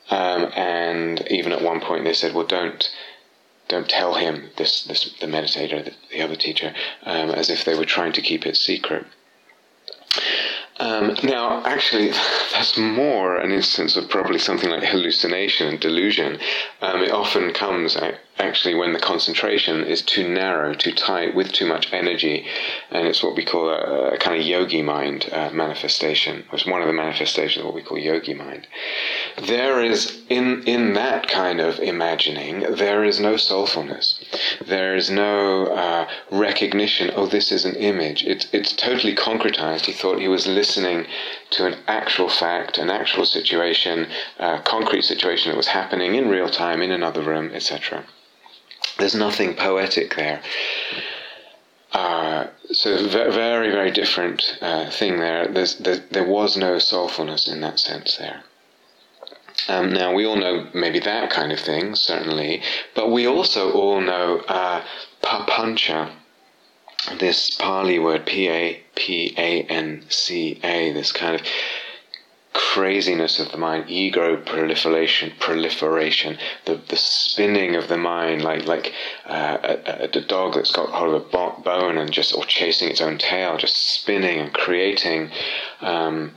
Um, 0.09 0.53
and 0.55 1.27
even 1.31 1.51
at 1.51 1.63
one 1.63 1.81
point 1.81 2.05
they 2.05 2.15
said, 2.15 2.33
"Well, 2.33 2.47
don't." 2.47 2.89
Don't 3.69 3.89
tell 3.89 4.15
him 4.15 4.51
this, 4.59 4.85
this 4.85 5.13
the 5.21 5.27
meditator, 5.27 5.85
the, 5.85 5.93
the 6.13 6.23
other 6.23 6.37
teacher, 6.37 6.73
um, 7.03 7.31
as 7.31 7.51
if 7.51 7.65
they 7.65 7.77
were 7.77 7.85
trying 7.85 8.13
to 8.13 8.23
keep 8.23 8.47
it 8.47 8.57
secret. 8.57 9.05
Um, 10.79 11.17
now, 11.25 11.65
actually, 11.65 12.11
that's 12.53 12.79
more 12.79 13.37
an 13.37 13.51
instance 13.51 13.97
of 13.97 14.09
probably 14.09 14.39
something 14.39 14.71
like 14.71 14.85
hallucination 14.85 15.67
and 15.67 15.81
delusion. 15.81 16.39
Um, 16.81 17.03
it 17.03 17.11
often 17.11 17.53
comes 17.53 17.97
actually 18.39 18.75
when 18.75 18.93
the 18.93 18.99
concentration 18.99 19.83
is 19.85 20.03
too 20.03 20.29
narrow, 20.29 20.75
too 20.75 20.93
tight, 20.93 21.35
with 21.35 21.53
too 21.53 21.67
much 21.67 21.93
energy, 21.93 22.47
and 22.91 23.07
it's 23.07 23.23
what 23.23 23.35
we 23.35 23.45
call 23.45 23.69
a, 23.71 24.15
a 24.15 24.19
kind 24.19 24.39
of 24.39 24.47
yogi 24.47 24.83
mind 24.83 25.29
uh, 25.33 25.51
manifestation. 25.51 26.45
It's 26.53 26.67
one 26.67 26.83
of 26.83 26.87
the 26.87 26.93
manifestations 26.93 27.61
of 27.61 27.67
what 27.67 27.75
we 27.75 27.83
call 27.83 27.99
yogi 27.99 28.35
mind. 28.35 28.67
There 29.39 29.83
is 29.83 30.23
in 30.29 30.63
in 30.65 30.93
that 30.95 31.29
kind 31.29 31.61
of 31.61 31.79
imagining, 31.81 32.61
there 32.61 33.05
is 33.05 33.19
no 33.21 33.35
soulfulness. 33.35 34.23
There 34.65 34.95
is 34.95 35.11
no 35.11 35.67
uh, 35.69 36.09
recognition. 36.31 37.11
Oh, 37.15 37.27
this 37.27 37.51
is 37.51 37.65
an 37.65 37.77
image. 37.77 38.25
It's 38.25 38.47
it's 38.53 38.73
totally 38.73 39.15
concretized. 39.15 39.87
He 39.87 39.93
thought 39.93 40.21
he 40.21 40.29
was 40.29 40.47
listening 40.47 41.07
to 41.51 41.67
an 41.67 41.77
actual 41.87 42.29
fact, 42.29 42.79
an 42.79 42.91
actual 42.91 43.25
situation, 43.25 44.09
a 44.39 44.61
concrete 44.61 45.05
situation 45.05 45.51
that 45.51 45.57
was 45.57 45.69
happening 45.69 46.15
in 46.15 46.29
real 46.29 46.49
time 46.49 46.83
in 46.83 46.91
another 46.91 47.23
room, 47.23 47.51
etc. 47.55 48.05
There's 48.99 49.15
nothing 49.15 49.55
poetic 49.55 50.17
there. 50.17 50.41
Uh, 51.93 52.47
so 52.73 53.09
very, 53.09 53.71
very 53.71 53.91
different 53.91 54.59
uh, 54.61 54.91
thing 54.91 55.19
there. 55.19 55.49
There. 55.49 55.67
There 56.11 56.29
was 56.29 56.57
no 56.57 56.77
soulfulness 56.77 57.51
in 57.51 57.61
that 57.61 57.79
sense 57.79 58.17
there. 58.17 58.43
Um, 59.69 59.93
now 59.93 60.13
we 60.13 60.27
all 60.27 60.37
know 60.37 60.69
maybe 60.75 61.01
that 61.01 61.31
kind 61.31 61.53
of 61.53 61.59
thing, 61.61 61.95
certainly, 61.95 62.63
but 62.95 63.11
we 63.11 63.27
also 63.27 63.73
all 63.73 64.01
know 64.01 64.39
uh, 64.47 64.85
papancha, 65.23 66.13
this 67.19 67.57
Pali 67.57 67.99
word, 67.99 68.27
P 68.27 68.49
A 68.49 68.83
P 68.95 69.35
A 69.37 69.63
N 69.63 70.05
C 70.09 70.61
A, 70.63 70.93
this 70.93 71.13
kind 71.13 71.35
of 71.35 71.47
craziness 72.57 73.39
of 73.39 73.53
the 73.53 73.59
mind, 73.59 73.85
ego 73.87 74.35
proliferation, 74.39 75.31
proliferation, 75.39 76.39
the, 76.65 76.81
the 76.89 76.97
spinning 76.97 77.77
of 77.77 77.89
the 77.89 77.99
mind, 77.99 78.43
like 78.43 78.65
like 78.65 78.95
uh, 79.27 79.59
a, 79.63 80.05
a, 80.05 80.21
dog 80.23 80.55
that's 80.55 80.73
got 80.73 80.89
hold 80.89 81.15
of 81.15 81.27
a 81.27 81.61
bone 81.63 81.99
and 81.99 82.11
just 82.11 82.35
or 82.35 82.47
chasing 82.47 82.89
its 82.89 83.03
own 83.03 83.19
tail, 83.19 83.59
just 83.59 83.77
spinning 83.77 84.39
and 84.39 84.55
creating 84.55 85.31
um, 85.83 86.33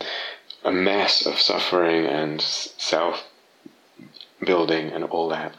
a 0.66 0.72
mess 0.72 1.26
of 1.26 1.40
suffering 1.40 2.06
and 2.06 2.42
self 2.42 3.24
building 4.46 4.90
and 4.92 5.06
all 5.06 5.30
that. 5.30 5.56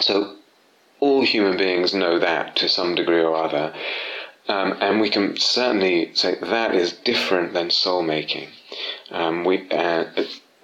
So 0.00 0.36
all 0.98 1.22
human 1.22 1.56
beings 1.56 1.94
know 1.94 2.18
that 2.18 2.56
to 2.56 2.68
some 2.68 2.96
degree 2.96 3.22
or 3.22 3.36
other. 3.36 3.72
Um, 4.48 4.76
and 4.80 5.00
we 5.00 5.10
can 5.10 5.36
certainly 5.36 6.12
say 6.14 6.34
that 6.42 6.74
is 6.74 6.92
different 6.92 7.52
than 7.52 7.70
soul 7.70 8.02
making. 8.02 8.48
Um, 9.10 9.44
we 9.44 9.68
uh, 9.70 10.04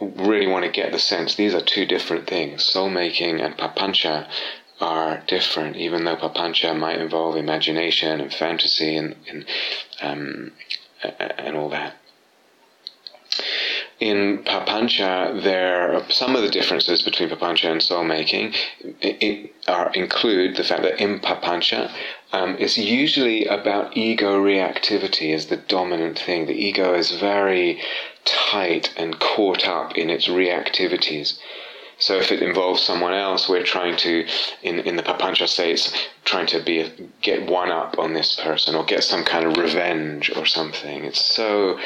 really 0.00 0.46
want 0.46 0.64
to 0.64 0.70
get 0.70 0.92
the 0.92 0.98
sense 0.98 1.34
these 1.34 1.54
are 1.54 1.60
two 1.60 1.86
different 1.86 2.26
things. 2.26 2.64
Soul 2.64 2.90
making 2.90 3.40
and 3.40 3.56
papancha 3.56 4.28
are 4.80 5.22
different, 5.26 5.76
even 5.76 6.04
though 6.04 6.16
papancha 6.16 6.76
might 6.76 7.00
involve 7.00 7.36
imagination 7.36 8.20
and 8.20 8.32
fantasy 8.32 8.96
and 8.96 9.16
and, 9.28 9.46
um, 10.02 10.52
and 11.18 11.56
all 11.56 11.70
that. 11.70 11.96
In 13.98 14.44
papancha, 14.44 15.42
there 15.42 15.94
are 15.94 16.10
some 16.10 16.36
of 16.36 16.42
the 16.42 16.50
differences 16.50 17.00
between 17.00 17.30
papancha 17.30 17.70
and 17.70 17.82
soul 17.82 18.04
making 18.04 18.52
are, 19.66 19.90
include 19.94 20.56
the 20.56 20.64
fact 20.64 20.82
that 20.82 21.00
in 21.00 21.20
papancha, 21.20 21.90
um, 22.32 22.56
is 22.56 22.76
usually 22.76 23.46
about 23.46 23.96
ego 23.96 24.38
reactivity 24.38 25.34
as 25.34 25.46
the 25.46 25.56
dominant 25.56 26.18
thing. 26.18 26.44
The 26.44 26.52
ego 26.52 26.92
is 26.92 27.10
very 27.12 27.80
tight 28.26 28.92
and 28.96 29.18
caught 29.18 29.66
up 29.66 29.96
in 29.96 30.10
its 30.10 30.28
reactivities. 30.28 31.38
So 31.98 32.18
if 32.18 32.30
it 32.30 32.42
involves 32.42 32.82
someone 32.82 33.14
else, 33.14 33.48
we're 33.48 33.62
trying 33.62 33.96
to, 33.98 34.26
in, 34.62 34.80
in 34.80 34.96
the 34.96 35.02
Papancha 35.02 35.48
states, 35.48 35.90
trying 36.26 36.46
to 36.48 36.60
be 36.60 36.92
get 37.22 37.48
one 37.48 37.70
up 37.70 37.98
on 37.98 38.12
this 38.12 38.38
person 38.38 38.74
or 38.74 38.84
get 38.84 39.02
some 39.02 39.24
kind 39.24 39.46
of 39.46 39.56
revenge 39.56 40.30
or 40.36 40.44
something. 40.44 41.04
It's 41.04 41.24
so 41.24 41.78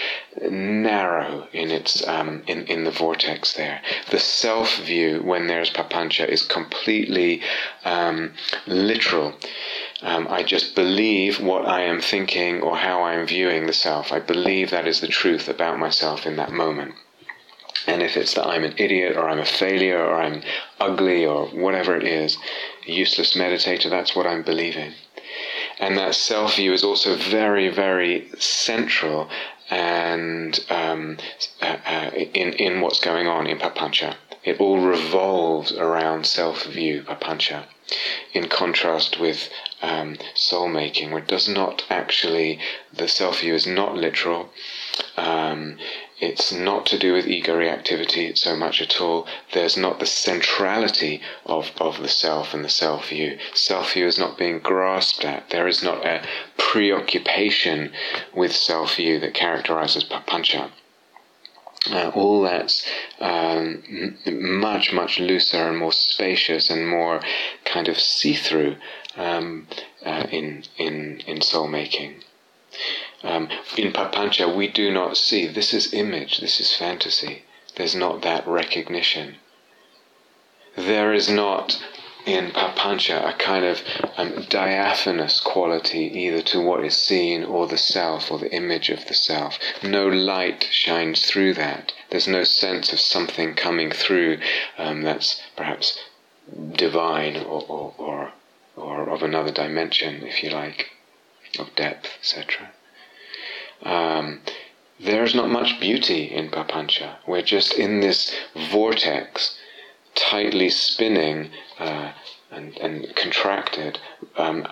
narrow 0.50 1.46
in 1.52 1.70
its 1.70 2.06
um, 2.08 2.42
in 2.48 2.66
in 2.66 2.82
the 2.84 2.90
vortex 2.90 3.52
there. 3.52 3.82
The 4.10 4.18
self 4.18 4.78
view 4.78 5.20
when 5.22 5.46
there's 5.46 5.70
Papancha 5.70 6.26
is 6.26 6.42
completely 6.42 7.42
um, 7.84 8.32
literal. 8.66 9.34
Um, 10.02 10.26
I 10.28 10.42
just 10.42 10.74
believe 10.74 11.40
what 11.40 11.66
I 11.66 11.82
am 11.82 12.00
thinking 12.00 12.62
or 12.62 12.76
how 12.76 13.02
I 13.02 13.14
am 13.14 13.26
viewing 13.26 13.66
the 13.66 13.72
self. 13.72 14.12
I 14.12 14.20
believe 14.20 14.70
that 14.70 14.86
is 14.88 15.00
the 15.00 15.08
truth 15.08 15.48
about 15.48 15.78
myself 15.78 16.26
in 16.26 16.36
that 16.36 16.52
moment. 16.52 16.94
And 17.86 18.02
if 18.02 18.16
it's 18.16 18.34
that 18.34 18.46
I'm 18.46 18.64
an 18.64 18.74
idiot 18.76 19.16
or 19.16 19.28
I'm 19.28 19.38
a 19.38 19.44
failure 19.44 20.02
or 20.02 20.20
I'm 20.20 20.42
ugly 20.78 21.24
or 21.24 21.46
whatever 21.48 21.96
it 21.96 22.04
is, 22.04 22.38
useless 22.86 23.36
meditator, 23.36 23.90
that's 23.90 24.14
what 24.14 24.26
I'm 24.26 24.42
believing. 24.42 24.92
And 25.78 25.96
that 25.96 26.14
self 26.14 26.56
view 26.56 26.72
is 26.72 26.84
also 26.84 27.16
very, 27.16 27.68
very 27.68 28.30
central 28.38 29.28
and 29.70 30.58
um, 30.68 31.16
uh, 31.62 31.76
uh, 31.86 32.10
in, 32.14 32.52
in 32.54 32.80
what's 32.80 33.00
going 33.00 33.26
on 33.26 33.46
in 33.46 33.58
Papancha. 33.58 34.16
It 34.42 34.60
all 34.60 34.80
revolves 34.80 35.72
around 35.72 36.26
self 36.26 36.64
view, 36.64 37.02
Papancha, 37.02 37.64
in 38.32 38.48
contrast 38.48 39.20
with 39.20 39.48
um, 39.82 40.16
soul 40.34 40.68
making, 40.68 41.10
where 41.10 41.22
it 41.22 41.28
does 41.28 41.48
not 41.48 41.84
actually, 41.90 42.58
the 42.92 43.08
self 43.08 43.40
view 43.40 43.54
is 43.54 43.66
not 43.66 43.96
literal. 43.96 44.50
Um, 45.16 45.78
it's 46.20 46.52
not 46.52 46.84
to 46.86 46.98
do 46.98 47.14
with 47.14 47.26
ego 47.26 47.58
reactivity 47.58 48.36
so 48.36 48.54
much 48.54 48.82
at 48.82 49.00
all. 49.00 49.26
There's 49.52 49.76
not 49.78 49.98
the 49.98 50.06
centrality 50.06 51.22
of, 51.46 51.70
of 51.78 52.02
the 52.02 52.08
self 52.08 52.52
and 52.52 52.62
the 52.62 52.68
self 52.68 53.08
view. 53.08 53.38
Self 53.54 53.94
view 53.94 54.06
is 54.06 54.18
not 54.18 54.36
being 54.36 54.58
grasped 54.58 55.24
at. 55.24 55.48
There 55.48 55.66
is 55.66 55.82
not 55.82 56.04
a 56.04 56.22
preoccupation 56.58 57.92
with 58.34 58.54
self 58.54 58.96
view 58.96 59.18
that 59.20 59.32
characterizes 59.32 60.04
papancha. 60.04 60.70
Uh, 61.90 62.10
all 62.14 62.42
that's 62.42 62.86
um, 63.20 63.82
much, 64.26 64.92
much 64.92 65.18
looser 65.18 65.68
and 65.70 65.78
more 65.78 65.92
spacious 65.92 66.68
and 66.68 66.86
more 66.86 67.22
kind 67.64 67.88
of 67.88 67.98
see 67.98 68.34
through 68.34 68.76
um, 69.16 69.66
uh, 70.04 70.26
in, 70.30 70.64
in, 70.76 71.20
in 71.26 71.40
soul 71.40 71.68
making. 71.68 72.22
Um, 73.22 73.48
in 73.76 73.92
Papancha, 73.92 74.54
we 74.54 74.68
do 74.68 74.90
not 74.90 75.16
see 75.16 75.46
this 75.46 75.74
is 75.74 75.92
image, 75.92 76.38
this 76.38 76.60
is 76.60 76.74
fantasy. 76.74 77.42
There's 77.76 77.94
not 77.94 78.22
that 78.22 78.46
recognition. 78.46 79.36
There 80.76 81.12
is 81.12 81.28
not 81.28 81.82
in 82.26 82.50
Papancha 82.52 83.28
a 83.28 83.32
kind 83.32 83.64
of 83.64 83.82
um, 84.16 84.44
diaphanous 84.48 85.40
quality 85.40 86.00
either 86.00 86.42
to 86.42 86.60
what 86.60 86.84
is 86.84 86.96
seen 86.96 87.42
or 87.44 87.66
the 87.66 87.78
self 87.78 88.30
or 88.30 88.38
the 88.38 88.52
image 88.52 88.90
of 88.90 89.06
the 89.06 89.14
self. 89.14 89.58
No 89.82 90.06
light 90.06 90.68
shines 90.70 91.26
through 91.26 91.54
that. 91.54 91.92
There's 92.10 92.28
no 92.28 92.44
sense 92.44 92.92
of 92.92 93.00
something 93.00 93.54
coming 93.54 93.90
through 93.90 94.38
um, 94.78 95.02
that's 95.02 95.42
perhaps 95.56 95.98
divine 96.72 97.36
or, 97.36 97.64
or, 97.68 97.94
or, 97.96 98.32
or 98.80 99.08
of 99.10 99.22
another 99.22 99.52
dimension, 99.52 100.26
if 100.26 100.42
you 100.42 100.50
like, 100.50 100.90
of 101.58 101.74
depth, 101.76 102.10
etc 102.20 102.70
um, 103.82 104.40
there's 104.98 105.34
not 105.34 105.50
much 105.50 105.80
beauty 105.80 106.24
in 106.24 106.50
Papancha. 106.50 107.16
We're 107.26 107.42
just 107.42 107.72
in 107.72 108.00
this 108.00 108.34
vortex, 108.54 109.58
tightly 110.14 110.68
spinning 110.68 111.50
uh, 111.78 112.12
and, 112.50 112.76
and 112.78 113.14
contracted, 113.16 113.98
um, 114.36 114.66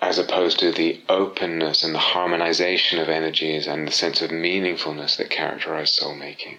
as 0.00 0.18
opposed 0.18 0.58
to 0.58 0.72
the 0.72 1.00
openness 1.08 1.84
and 1.84 1.94
the 1.94 1.98
harmonization 1.98 2.98
of 2.98 3.08
energies 3.08 3.66
and 3.66 3.86
the 3.86 3.92
sense 3.92 4.20
of 4.20 4.30
meaningfulness 4.30 5.16
that 5.16 5.30
characterize 5.30 5.92
soul 5.92 6.14
making. 6.14 6.58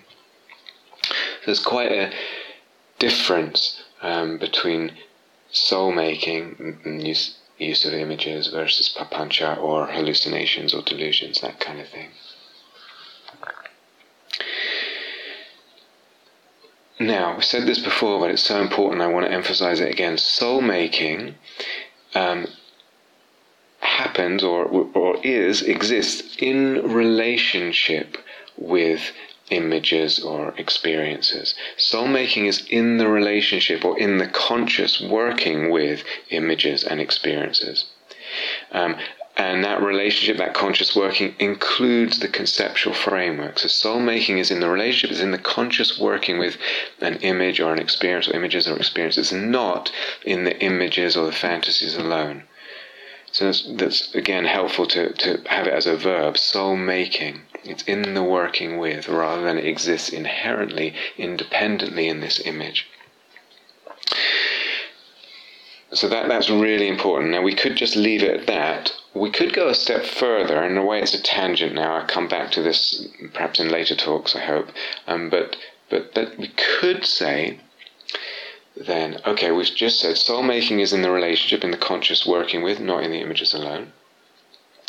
There's 1.46 1.64
quite 1.64 1.92
a 1.92 2.12
difference 3.00 3.84
um, 4.02 4.38
between 4.38 4.94
soul 5.52 5.92
making, 5.92 7.02
use, 7.04 7.38
use 7.58 7.86
of 7.86 7.94
images 7.94 8.48
versus 8.48 8.94
papancha 8.96 9.58
or 9.58 9.88
hallucinations 9.88 10.74
or 10.74 10.82
delusions, 10.82 11.42
that 11.42 11.60
kind 11.60 11.80
of 11.80 11.88
thing. 11.88 12.10
Now, 17.00 17.36
I've 17.36 17.46
said 17.46 17.68
this 17.68 17.80
before, 17.80 18.20
but 18.20 18.32
it's 18.32 18.44
so 18.44 18.60
important, 18.60 19.02
I 19.02 19.08
want 19.08 19.28
to 19.28 19.32
emphasize 19.32 19.80
it 19.80 19.92
again. 19.92 20.18
Soul 20.18 20.62
making 20.62 21.36
um, 22.16 22.48
happens 23.80 24.44
or, 24.44 24.66
or 24.66 25.18
is, 25.24 25.62
exists 25.62 26.36
in 26.40 26.92
relationship 26.92 28.18
with 28.58 29.12
images 29.50 30.20
or 30.20 30.54
experiences. 30.58 31.56
Soul 31.78 32.08
making 32.08 32.46
is 32.46 32.66
in 32.70 32.98
the 32.98 33.08
relationship 33.08 33.86
or 33.86 33.98
in 33.98 34.18
the 34.18 34.28
conscious 34.28 35.02
working 35.02 35.70
with 35.70 36.04
images 36.30 36.84
and 36.84 37.00
experiences. 37.00 37.86
Um, 38.72 38.98
and 39.38 39.64
that 39.64 39.84
relationship, 39.84 40.38
that 40.38 40.56
conscious 40.56 40.96
working, 40.96 41.36
includes 41.38 42.20
the 42.20 42.28
conceptual 42.28 42.96
framework. 42.96 43.60
So, 43.60 43.68
soul 43.68 44.00
making 44.00 44.40
is 44.40 44.50
in 44.50 44.62
the 44.62 44.70
relationship, 44.70 45.12
is 45.12 45.22
in 45.22 45.30
the 45.30 45.38
conscious 45.38 46.00
working 46.00 46.40
with 46.40 46.58
an 47.02 47.18
image 47.18 47.60
or 47.60 47.72
an 47.72 47.78
experience, 47.78 48.28
or 48.28 48.36
images 48.36 48.68
or 48.68 48.76
experiences, 48.76 49.32
not 49.32 49.92
in 50.26 50.44
the 50.44 50.60
images 50.60 51.16
or 51.16 51.28
the 51.28 51.32
fantasies 51.32 51.96
alone. 51.96 52.46
So, 53.32 53.46
that's, 53.46 53.64
that's 53.74 54.16
again 54.16 54.46
helpful 54.46 54.88
to, 54.88 55.14
to 55.14 55.42
have 55.46 55.68
it 55.68 55.74
as 55.74 55.86
a 55.86 55.96
verb 55.96 56.40
soul 56.40 56.76
making. 56.76 57.44
It's 57.68 57.84
in 57.84 58.14
the 58.14 58.24
working 58.24 58.78
with 58.78 59.08
rather 59.08 59.42
than 59.42 59.58
it 59.58 59.66
exists 59.66 60.10
inherently, 60.10 60.94
independently 61.18 62.08
in 62.08 62.22
this 62.22 62.40
image. 62.40 62.88
So 65.94 66.08
that, 66.10 66.28
that's 66.28 66.50
really 66.50 66.88
important. 66.88 67.32
Now 67.32 67.42
we 67.42 67.54
could 67.54 67.76
just 67.76 67.96
leave 67.96 68.24
it 68.24 68.42
at 68.42 68.48
that. 68.48 68.94
We 69.14 69.32
could 69.32 69.54
go 69.54 69.70
a 69.70 69.76
step 69.76 70.06
further. 70.06 70.62
And 70.62 70.72
in 70.72 70.78
a 70.78 70.86
way, 70.86 71.02
it's 71.02 71.14
a 71.14 71.22
tangent 71.22 71.74
now. 71.74 71.96
I'll 71.96 72.08
come 72.08 72.28
back 72.28 72.52
to 72.52 72.62
this 72.62 73.08
perhaps 73.34 73.60
in 73.60 73.70
later 73.70 73.96
talks, 73.96 74.36
I 74.36 74.42
hope. 74.42 74.70
Um, 75.08 75.30
but 75.30 75.56
but 75.90 76.16
that 76.16 76.38
we 76.38 76.50
could 76.80 77.06
say 77.06 77.60
then, 78.76 79.20
okay, 79.26 79.52
we've 79.52 79.74
just 79.74 80.00
said 80.00 80.18
soul 80.18 80.44
making 80.44 80.80
is 80.80 80.94
in 80.94 81.02
the 81.02 81.12
relationship, 81.12 81.64
in 81.64 81.72
the 81.72 81.78
conscious 81.78 82.26
working 82.26 82.62
with, 82.62 82.80
not 82.80 83.04
in 83.04 83.12
the 83.12 83.22
images 83.22 83.54
alone. 83.54 83.94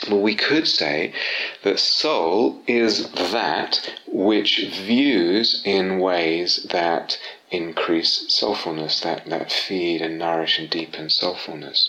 Well, 0.07 0.21
we 0.21 0.37
could 0.37 0.69
say 0.69 1.13
that 1.65 1.81
soul 1.81 2.63
is 2.69 3.11
that 3.11 3.93
which 4.07 4.59
views 4.59 5.61
in 5.65 5.99
ways 5.99 6.67
that 6.71 7.19
increase 7.51 8.27
soulfulness, 8.29 9.01
that, 9.03 9.27
that 9.27 9.51
feed 9.51 10.01
and 10.01 10.17
nourish 10.19 10.59
and 10.59 10.71
deepen 10.71 11.09
soulfulness. 11.09 11.89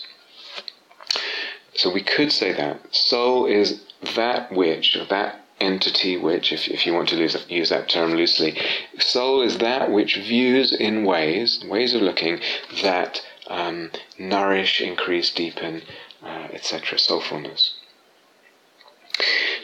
So 1.75 1.91
we 1.91 2.01
could 2.01 2.31
say 2.31 2.51
that 2.51 2.93
soul 2.93 3.45
is 3.45 3.81
that 4.15 4.51
which, 4.51 4.95
or 4.95 5.05
that 5.05 5.45
entity 5.61 6.17
which, 6.17 6.51
if, 6.51 6.67
if 6.67 6.85
you 6.85 6.93
want 6.93 7.09
to 7.09 7.15
use, 7.15 7.37
use 7.47 7.69
that 7.69 7.89
term 7.89 8.15
loosely, 8.15 8.59
soul 8.97 9.41
is 9.41 9.59
that 9.59 9.91
which 9.91 10.15
views 10.15 10.73
in 10.73 11.03
ways, 11.03 11.63
ways 11.63 11.93
of 11.93 12.01
looking, 12.01 12.39
that 12.81 13.21
um, 13.47 13.91
nourish, 14.17 14.81
increase, 14.81 15.31
deepen, 15.31 15.83
uh, 16.23 16.47
etc., 16.51 16.97
soulfulness. 16.97 17.73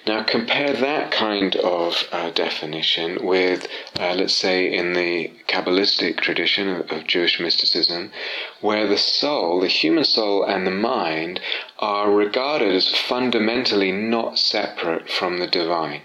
Now, 0.06 0.24
compare 0.24 0.74
that 0.74 1.12
kind 1.12 1.56
of 1.56 2.08
uh, 2.12 2.30
definition 2.32 3.26
with, 3.26 3.68
uh, 3.98 4.13
let's 4.13 4.34
say, 4.34 4.72
in 4.72 4.94
the 4.94 5.32
Kabbalistic 5.48 6.20
tradition 6.20 6.68
of, 6.68 6.91
of, 6.91 7.08
Jewish 7.08 7.39
mysticism, 7.39 8.12
where 8.60 8.86
the 8.86 8.98
soul, 8.98 9.62
the 9.62 9.68
human 9.68 10.04
soul, 10.04 10.44
and 10.44 10.68
the 10.68 10.72
mind 10.72 11.39
are 11.80 12.12
regarded 12.12 12.74
as 12.74 12.94
fundamentally 12.96 13.91
not 13.91 14.38
separate 14.38 15.10
from 15.10 15.38
the 15.38 15.48
divine. 15.48 16.02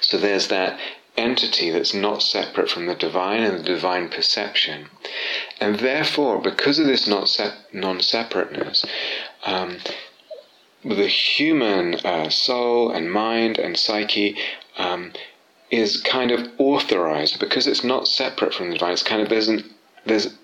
So 0.00 0.18
there's 0.18 0.48
that 0.48 0.78
entity 1.16 1.70
that's 1.70 1.94
not 1.94 2.22
separate 2.22 2.70
from 2.70 2.86
the 2.86 2.94
divine 2.94 3.42
and 3.42 3.58
the 3.58 3.62
divine 3.62 4.08
perception. 4.08 4.88
And 5.60 5.78
therefore, 5.78 6.40
because 6.40 6.78
of 6.78 6.86
this 6.86 7.06
non 7.06 8.00
separateness, 8.00 8.84
um, 9.44 9.78
the 10.84 11.08
human 11.08 11.94
uh, 11.96 12.30
soul 12.30 12.90
and 12.90 13.10
mind 13.10 13.58
and 13.58 13.76
psyche 13.76 14.36
um, 14.76 15.12
is 15.70 16.00
kind 16.00 16.30
of 16.30 16.48
authorized 16.58 17.38
because 17.40 17.66
it's 17.66 17.84
not 17.84 18.08
separate 18.08 18.54
from 18.54 18.68
the 18.68 18.74
divine. 18.74 18.92
It's 18.92 19.02
kind 19.02 19.22
of 19.22 19.28
there's 19.28 19.48
an 19.48 19.64
there's 20.06 20.34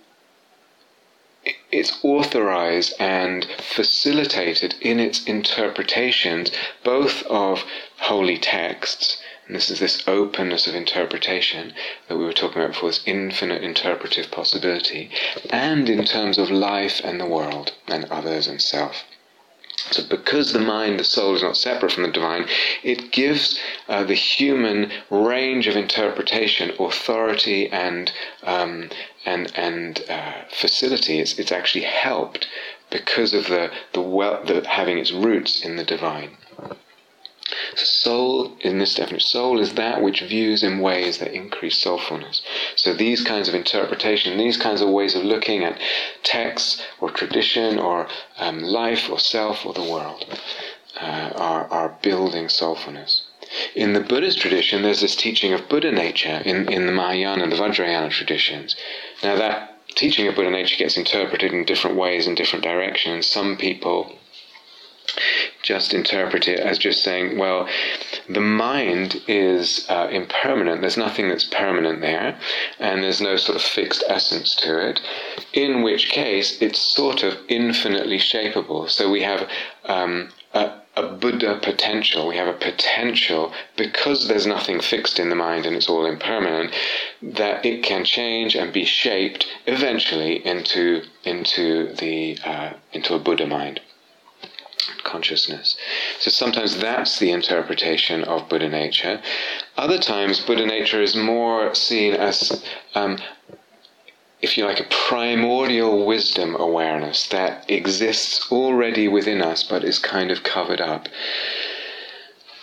it's 1.70 1.98
authorized 2.02 2.94
and 2.98 3.46
facilitated 3.58 4.74
in 4.80 4.98
its 4.98 5.24
interpretations 5.24 6.50
both 6.82 7.22
of 7.24 7.64
holy 7.98 8.38
texts 8.38 9.22
And 9.46 9.54
this 9.54 9.68
is 9.68 9.78
this 9.78 10.08
openness 10.08 10.66
of 10.66 10.74
interpretation 10.74 11.74
that 12.08 12.16
we 12.16 12.24
were 12.24 12.32
talking 12.32 12.62
about 12.62 12.72
before, 12.72 12.88
this 12.88 13.02
infinite 13.04 13.62
interpretive 13.62 14.30
possibility, 14.30 15.10
and 15.50 15.88
in 15.90 16.06
terms 16.06 16.38
of 16.38 16.50
life 16.50 17.00
and 17.04 17.20
the 17.20 17.26
world, 17.26 17.72
and 17.86 18.06
others 18.06 18.46
and 18.46 18.62
self. 18.62 19.04
So, 19.90 20.02
because 20.08 20.52
the 20.52 20.60
mind, 20.60 20.98
the 20.98 21.04
soul, 21.04 21.34
is 21.34 21.42
not 21.42 21.56
separate 21.56 21.92
from 21.92 22.04
the 22.04 22.10
divine, 22.10 22.46
it 22.82 23.10
gives 23.12 23.60
uh, 23.88 24.02
the 24.04 24.14
human 24.14 24.90
range 25.10 25.66
of 25.66 25.76
interpretation, 25.76 26.72
authority, 26.78 27.68
and 27.68 28.10
um, 28.44 28.88
and 29.26 29.52
and 29.54 30.02
uh, 30.08 30.44
facility. 30.50 31.20
It's, 31.20 31.38
it's 31.38 31.52
actually 31.52 31.84
helped 31.84 32.46
because 32.90 33.34
of 33.34 33.48
the 33.48 33.70
the, 33.92 34.00
well, 34.00 34.42
the 34.44 34.66
having 34.66 34.98
its 34.98 35.12
roots 35.12 35.62
in 35.62 35.76
the 35.76 35.84
divine. 35.84 36.38
So 37.76 37.84
soul, 37.84 38.56
in 38.60 38.78
this 38.78 38.94
definition, 38.94 39.28
soul 39.28 39.60
is 39.60 39.74
that 39.74 40.00
which 40.00 40.22
views 40.22 40.62
in 40.62 40.80
ways 40.80 41.18
that 41.18 41.34
increase 41.34 41.82
soulfulness. 41.82 42.40
So 42.74 42.94
these 42.94 43.22
kinds 43.22 43.48
of 43.48 43.54
interpretation, 43.54 44.38
these 44.38 44.56
kinds 44.56 44.80
of 44.80 44.88
ways 44.88 45.14
of 45.14 45.24
looking 45.24 45.62
at 45.62 45.78
texts 46.22 46.82
or 47.00 47.10
tradition 47.10 47.78
or 47.78 48.08
um, 48.38 48.60
life 48.60 49.10
or 49.10 49.18
self 49.18 49.66
or 49.66 49.74
the 49.74 49.82
world 49.82 50.24
uh, 51.00 51.32
are, 51.34 51.68
are 51.70 51.98
building 52.00 52.46
soulfulness. 52.46 53.22
In 53.74 53.92
the 53.92 54.00
Buddhist 54.00 54.40
tradition, 54.40 54.82
there's 54.82 55.02
this 55.02 55.14
teaching 55.14 55.52
of 55.52 55.68
Buddha 55.68 55.92
nature 55.92 56.40
in, 56.44 56.72
in 56.72 56.86
the 56.86 56.92
Mahayana, 56.92 57.42
and 57.42 57.52
the 57.52 57.56
Vajrayana 57.56 58.10
traditions. 58.10 58.74
Now, 59.22 59.36
that 59.36 59.86
teaching 59.94 60.26
of 60.26 60.34
Buddha 60.34 60.50
nature 60.50 60.76
gets 60.76 60.96
interpreted 60.96 61.52
in 61.52 61.64
different 61.64 61.96
ways 61.96 62.26
in 62.26 62.34
different 62.34 62.64
directions. 62.64 63.26
Some 63.26 63.56
people 63.56 64.18
just 65.62 65.94
interpret 65.94 66.46
it 66.46 66.60
as 66.60 66.78
just 66.78 67.02
saying, 67.02 67.38
well, 67.38 67.68
the 68.28 68.40
mind 68.40 69.22
is 69.26 69.86
uh, 69.88 70.08
impermanent. 70.10 70.80
There's 70.80 70.96
nothing 70.96 71.28
that's 71.28 71.44
permanent 71.44 72.00
there, 72.00 72.38
and 72.78 73.02
there's 73.02 73.20
no 73.20 73.36
sort 73.36 73.56
of 73.56 73.62
fixed 73.62 74.04
essence 74.08 74.54
to 74.56 74.78
it. 74.88 75.00
In 75.52 75.82
which 75.82 76.08
case, 76.08 76.60
it's 76.60 76.78
sort 76.78 77.22
of 77.22 77.38
infinitely 77.48 78.18
shapeable. 78.18 78.90
So 78.90 79.10
we 79.10 79.22
have 79.22 79.48
um, 79.86 80.30
a, 80.52 80.80
a 80.96 81.02
Buddha 81.08 81.58
potential. 81.62 82.28
We 82.28 82.36
have 82.36 82.48
a 82.48 82.52
potential 82.52 83.52
because 83.76 84.28
there's 84.28 84.46
nothing 84.46 84.80
fixed 84.80 85.18
in 85.18 85.28
the 85.28 85.34
mind 85.34 85.66
and 85.66 85.76
it's 85.76 85.88
all 85.88 86.06
impermanent 86.06 86.72
that 87.22 87.64
it 87.64 87.82
can 87.82 88.04
change 88.04 88.54
and 88.54 88.72
be 88.72 88.84
shaped 88.84 89.46
eventually 89.66 90.44
into 90.46 91.02
into 91.24 91.94
the 91.94 92.38
uh, 92.44 92.74
into 92.92 93.14
a 93.14 93.18
Buddha 93.18 93.46
mind 93.46 93.80
consciousness. 95.04 95.76
So 96.18 96.30
sometimes 96.30 96.78
that's 96.78 97.18
the 97.18 97.30
interpretation 97.30 98.24
of 98.24 98.48
Buddha 98.48 98.68
nature. 98.68 99.20
Other 99.76 99.98
times, 99.98 100.40
Buddha 100.40 100.66
nature 100.66 101.02
is 101.02 101.14
more 101.14 101.74
seen 101.74 102.14
as, 102.14 102.64
um, 102.94 103.18
if 104.40 104.56
you 104.56 104.64
like, 104.64 104.80
a 104.80 104.86
primordial 105.08 106.06
wisdom 106.06 106.56
awareness 106.56 107.28
that 107.28 107.68
exists 107.70 108.50
already 108.50 109.06
within 109.08 109.40
us 109.42 109.62
but 109.62 109.84
is 109.84 109.98
kind 109.98 110.30
of 110.30 110.42
covered 110.42 110.80
up. 110.80 111.08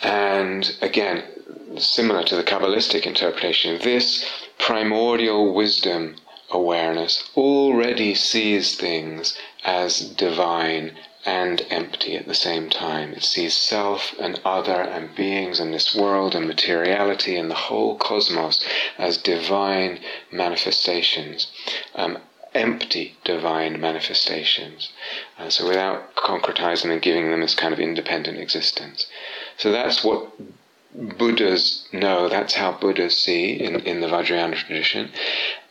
And 0.03 0.75
again, 0.81 1.23
similar 1.77 2.23
to 2.23 2.35
the 2.35 2.43
Kabbalistic 2.43 3.05
interpretation, 3.05 3.79
this 3.81 4.25
primordial 4.57 5.53
wisdom 5.53 6.15
awareness 6.49 7.29
already 7.35 8.13
sees 8.13 8.75
things 8.75 9.37
as 9.63 9.99
divine 9.99 10.91
and 11.25 11.65
empty 11.69 12.15
at 12.15 12.27
the 12.27 12.33
same 12.33 12.69
time. 12.69 13.13
It 13.13 13.23
sees 13.23 13.55
self 13.55 14.13
and 14.19 14.39
other 14.43 14.81
and 14.81 15.15
beings 15.15 15.59
and 15.59 15.73
this 15.73 15.95
world 15.95 16.35
and 16.35 16.47
materiality 16.47 17.35
and 17.35 17.49
the 17.49 17.55
whole 17.55 17.95
cosmos 17.97 18.65
as 18.97 19.17
divine 19.17 19.99
manifestations. 20.31 21.47
Um, 21.95 22.17
empty 22.53 23.15
divine 23.23 23.79
manifestations. 23.79 24.89
Uh, 25.37 25.49
so 25.49 25.67
without 25.67 26.15
concretizing 26.15 26.91
and 26.91 27.01
giving 27.01 27.31
them 27.31 27.41
this 27.41 27.55
kind 27.55 27.73
of 27.73 27.79
independent 27.79 28.37
existence. 28.37 29.07
So 29.57 29.71
that's 29.71 30.03
what 30.03 30.31
Buddhas 30.93 31.87
know, 31.93 32.27
that's 32.27 32.55
how 32.55 32.73
Buddhas 32.73 33.17
see 33.17 33.53
in, 33.53 33.79
in 33.81 34.01
the 34.01 34.07
Vajrayana 34.07 34.55
tradition. 34.55 35.11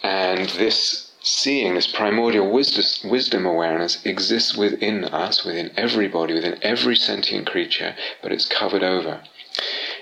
And 0.02 0.48
this 0.50 1.10
seeing, 1.22 1.74
this 1.74 1.87
primordial 1.87 2.50
wisdom 2.50 3.46
awareness 3.46 4.04
exists 4.04 4.56
within 4.56 5.04
us, 5.04 5.44
within 5.44 5.70
everybody, 5.76 6.35
within 6.35 6.59
every 6.62 6.96
sentient 6.96 7.46
creature, 7.46 7.94
but 8.22 8.33
it's 8.33 8.46
covered 8.46 8.83
over. 8.83 9.22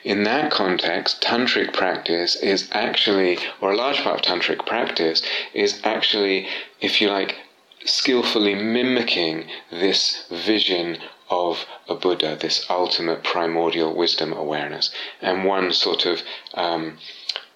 In 0.04 0.22
that 0.24 0.50
context, 0.50 1.20
tantric 1.20 1.72
practice 1.72 2.36
is 2.36 2.68
actually, 2.72 3.38
or 3.60 3.72
a 3.72 3.76
large 3.76 3.98
part 3.98 4.20
of 4.20 4.22
tantric 4.24 4.64
practice 4.64 5.22
is 5.52 5.80
actually, 5.84 6.46
if 6.80 7.00
you 7.00 7.08
like, 7.10 7.36
skillfully 7.84 8.54
mimicking 8.54 9.48
this 9.70 10.24
vision 10.30 10.98
of 11.30 11.66
a 11.88 11.94
Buddha, 11.94 12.36
this 12.40 12.66
ultimate 12.70 13.24
primordial 13.24 13.94
wisdom 13.94 14.32
awareness. 14.32 14.90
And 15.20 15.44
one 15.44 15.72
sort 15.72 16.06
of 16.06 16.22
um, 16.54 16.98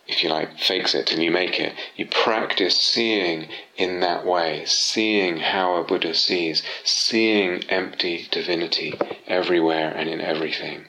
if 0.07 0.23
you 0.23 0.29
like, 0.29 0.59
fakes 0.59 0.95
it 0.95 1.13
and 1.13 1.23
you 1.23 1.31
make 1.31 1.61
it. 1.61 1.75
You 1.97 2.07
practice 2.07 2.79
seeing 2.81 3.49
in 3.77 4.01
that 4.01 4.27
way, 4.27 4.65
seeing 4.67 5.39
how 5.39 5.77
a 5.77 5.85
Buddha 5.85 6.15
sees, 6.15 6.63
seeing 6.85 7.65
empty 7.69 8.27
divinity 8.31 8.99
everywhere 9.27 9.91
and 9.95 10.09
in 10.09 10.21
everything. 10.21 10.87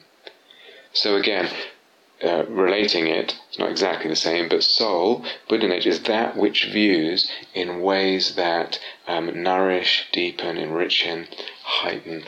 So 0.92 1.16
again, 1.16 1.48
uh, 2.22 2.44
relating 2.46 3.06
it, 3.06 3.36
it's 3.48 3.58
not 3.58 3.70
exactly 3.70 4.08
the 4.08 4.16
same, 4.16 4.48
but 4.48 4.62
soul, 4.62 5.24
Buddha 5.48 5.68
nature, 5.68 5.90
is 5.90 6.02
that 6.02 6.36
which 6.36 6.64
views 6.64 7.30
in 7.52 7.82
ways 7.82 8.34
that 8.34 8.78
um, 9.06 9.42
nourish, 9.42 10.06
deepen, 10.12 10.56
enrich, 10.56 11.06
heighten, 11.62 12.24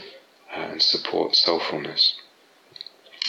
uh, 0.55 0.61
and 0.61 0.83
support 0.83 1.35
soulfulness. 1.35 2.15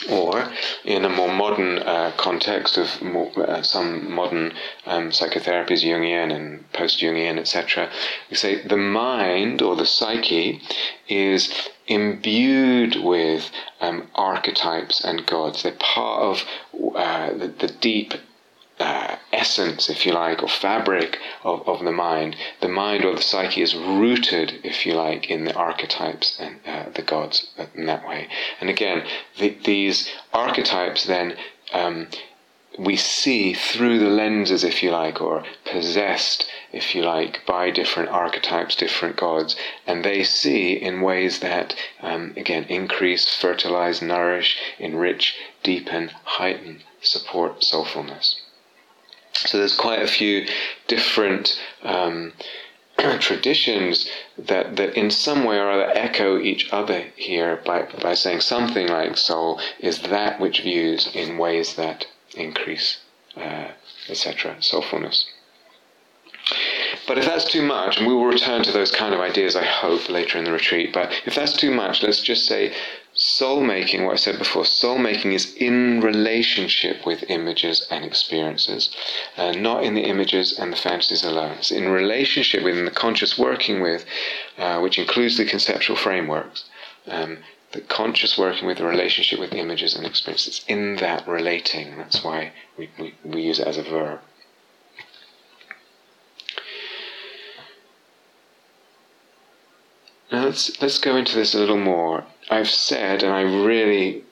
Or, 0.10 0.52
in 0.86 1.06
a 1.06 1.10
more 1.10 1.32
modern 1.34 1.80
uh, 1.80 2.12
context 2.18 2.78
of 2.78 3.02
more, 3.02 3.32
uh, 3.38 3.62
some 3.64 4.12
modern 4.12 4.54
um, 4.86 5.10
psychotherapies, 5.10 5.84
Jungian 5.84 6.32
and 6.34 6.72
post 6.72 7.00
Jungian, 7.00 7.38
etc., 7.40 7.90
we 8.30 8.36
say 8.36 8.62
the 8.62 8.78
mind 8.78 9.62
or 9.62 9.76
the 9.76 9.86
psyche 9.86 10.62
is 11.08 11.70
imbued 11.88 12.96
with 12.98 13.50
um, 13.82 14.08
archetypes 14.14 15.04
and 15.04 15.26
gods. 15.26 15.64
They're 15.64 15.72
part 15.74 16.22
of 16.22 16.44
uh, 16.96 17.34
the, 17.34 17.48
the 17.48 17.68
deep 17.68 18.14
uh, 18.80 19.16
essence, 19.34 19.90
if 19.90 20.06
you 20.06 20.14
like, 20.14 20.44
or 20.44 20.48
fabric 20.48 21.20
of, 21.44 21.68
of 21.68 21.84
the 21.84 21.92
mind. 21.92 22.36
The 22.62 22.68
mind 22.68 23.06
or 23.06 23.16
the 23.16 23.22
psyche 23.22 23.62
is 23.62 23.76
rooted, 23.76 24.60
if 24.64 24.86
you 24.86 24.94
like, 24.94 25.30
in 25.30 25.46
the 25.46 25.56
archetypes 25.56 26.40
and 26.40 26.60
uh, 26.66 26.90
the 26.94 27.02
gods 27.02 27.48
in 27.74 27.86
that 27.88 28.08
way. 28.08 28.28
And 28.62 28.70
again, 28.70 29.06
the, 29.38 29.58
these 29.64 30.10
archetypes 30.34 31.06
then 31.06 31.36
um, 31.74 32.08
we 32.78 32.96
see 32.96 33.54
through 33.54 33.98
the 33.98 34.10
lenses, 34.10 34.64
if 34.64 34.84
you 34.84 34.92
like, 34.92 35.20
or 35.20 35.44
possessed, 35.66 36.48
if 36.72 36.94
you 36.94 37.02
like, 37.02 37.44
by 37.48 37.72
different 37.72 38.10
archetypes, 38.10 38.76
different 38.76 39.16
gods, 39.16 39.56
and 39.88 40.06
they 40.06 40.24
see 40.24 40.74
in 40.74 41.02
ways 41.02 41.40
that, 41.40 41.76
um, 42.02 42.34
again, 42.38 42.66
increase, 42.66 43.34
fertilize, 43.34 44.02
nourish, 44.02 44.60
enrich, 44.78 45.36
deepen, 45.64 46.12
heighten, 46.24 46.84
support 47.02 47.64
soulfulness. 47.64 48.36
So 49.46 49.58
there's 49.58 49.76
quite 49.76 50.02
a 50.02 50.08
few 50.08 50.48
different 50.88 51.60
um, 51.84 52.34
traditions 53.20 54.10
that, 54.38 54.76
that 54.78 54.98
in 54.98 55.12
some 55.12 55.44
way 55.44 55.60
or 55.60 55.70
other 55.70 55.92
echo 55.94 56.40
each 56.40 56.72
other 56.72 57.06
here 57.16 57.62
by, 57.66 57.84
by 58.02 58.16
saying 58.16 58.42
something 58.42 58.88
like 58.88 59.18
soul 59.18 59.60
is 59.80 60.00
that 60.04 60.40
which 60.40 60.62
views 60.62 61.10
in 61.14 61.38
ways 61.38 61.76
that 61.76 62.08
increase, 62.36 63.02
uh, 63.36 63.70
etc., 64.10 64.56
soulfulness. 64.60 65.26
But 67.08 67.18
if 67.18 67.26
that's 67.26 67.46
too 67.46 67.62
much, 67.62 67.98
and 67.98 68.08
we 68.08 68.14
will 68.14 68.26
return 68.26 68.64
to 68.64 68.72
those 68.72 68.92
kind 68.92 69.14
of 69.14 69.20
ideas, 69.20 69.56
I 69.56 69.66
hope, 69.66 70.10
later 70.10 70.38
in 70.38 70.46
the 70.46 70.52
retreat, 70.52 70.94
but 70.94 71.12
if 71.26 71.36
that's 71.36 71.54
too 71.54 71.72
much, 71.72 72.02
let's 72.02 72.22
just 72.22 72.46
say 72.46 72.74
soul 73.38 73.62
making, 73.62 74.04
what 74.04 74.14
I 74.14 74.16
said 74.16 74.40
before, 74.40 74.66
soul 74.66 74.98
making 74.98 75.34
is 75.34 75.54
in 75.56 76.02
relationship 76.02 77.06
with 77.06 77.30
images 77.30 77.86
and 77.92 78.04
experiences, 78.04 78.90
uh, 79.38 79.52
not 79.52 79.84
in 79.84 79.94
the 79.94 80.06
images 80.14 80.58
and 80.58 80.74
the 80.74 80.78
fantasies 80.78 81.24
alone. 81.24 81.58
It's 81.60 81.72
in 81.72 81.88
relationship 81.90 82.64
with, 82.64 82.76
in 82.76 82.86
the 82.86 83.00
conscious 83.06 83.38
working 83.38 83.80
with, 83.82 84.06
uh, 84.58 84.80
which 84.80 84.98
includes 84.98 85.38
the 85.38 85.46
conceptual 85.46 85.96
frameworks. 85.96 86.66
Um, 87.06 87.38
the 87.74 87.82
conscious 87.82 88.38
working 88.38 88.66
with 88.68 88.80
the 88.80 88.86
relationship 88.86 89.40
with 89.40 89.54
images 89.54 89.94
and 89.94 90.06
experiences. 90.06 90.60
It's 90.60 90.66
In 90.66 90.96
that 90.96 91.28
relating, 91.28 91.98
that's 91.98 92.24
why 92.24 92.54
we, 92.78 92.90
we, 92.98 93.14
we 93.24 93.42
use 93.44 93.60
it 93.60 93.68
as 93.68 93.78
a 93.78 93.84
verb. 93.84 94.20
Now 100.32 100.46
let's 100.46 100.82
let's 100.82 101.00
go 101.00 101.16
into 101.16 101.36
this 101.36 101.54
a 101.54 101.60
little 101.60 101.78
more. 101.78 102.26
I've 102.50 102.70
said, 102.70 103.24
and 103.24 103.34
I 103.34 103.42
really 103.42 104.24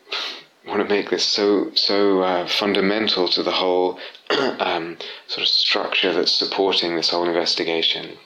want 0.67 0.82
to 0.82 0.93
make 0.95 1.10
this 1.10 1.25
so 1.25 1.71
so 1.75 2.21
uh, 2.21 2.47
fundamental 2.47 3.28
to 3.30 3.43
the 3.43 3.51
whole 3.51 3.99
um, 4.60 4.97
sort 5.28 5.43
of 5.43 5.47
structure 5.47 6.13
that's 6.13 6.32
supporting 6.32 6.95
this 6.95 7.10
whole 7.10 7.28
investigation. 7.28 8.17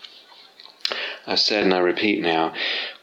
I've 1.28 1.40
said 1.40 1.64
and 1.64 1.74
I 1.74 1.80
repeat 1.80 2.22
now, 2.22 2.54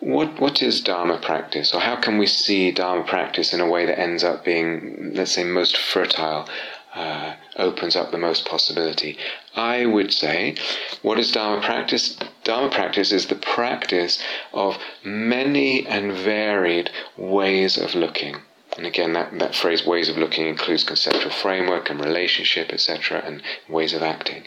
what 0.01 0.41
what 0.41 0.63
is 0.63 0.81
Dharma 0.81 1.19
practice, 1.19 1.75
or 1.75 1.81
how 1.81 1.97
can 1.97 2.19
we 2.19 2.27
see 2.27 2.73
Dharma 2.73 3.05
practice 3.05 3.53
in 3.53 3.61
a 3.61 3.69
way 3.69 3.87
that 3.87 3.99
ends 3.99 4.25
up 4.25 4.45
being, 4.45 5.13
let's 5.15 5.33
say, 5.33 5.45
most 5.45 5.77
fertile, 5.77 6.49
uh, 6.95 7.35
opens 7.57 7.95
up 7.95 8.11
the 8.11 8.19
most 8.19 8.45
possibility? 8.45 9.19
I 9.55 9.87
would 9.87 10.13
say, 10.13 10.57
what 11.03 11.19
is 11.19 11.31
Dharma 11.31 11.63
practice? 11.63 12.19
Dharma 12.47 12.71
practice 12.71 13.11
is 13.11 13.27
the 13.27 13.35
practice 13.35 14.23
of 14.53 14.79
many 15.03 15.85
and 15.85 16.13
varied 16.13 16.91
ways 17.17 17.77
of 17.77 17.97
looking. 17.97 18.37
And 18.77 18.87
again, 18.87 19.15
that, 19.15 19.37
that 19.41 19.57
phrase 19.57 19.85
ways 19.85 20.09
of 20.09 20.17
looking 20.17 20.47
includes 20.47 20.85
conceptual 20.85 21.33
framework 21.33 21.91
and 21.91 21.99
relationship, 21.99 22.73
etc., 22.73 23.21
and 23.27 23.43
ways 23.69 23.93
of 23.95 24.03
acting. 24.05 24.45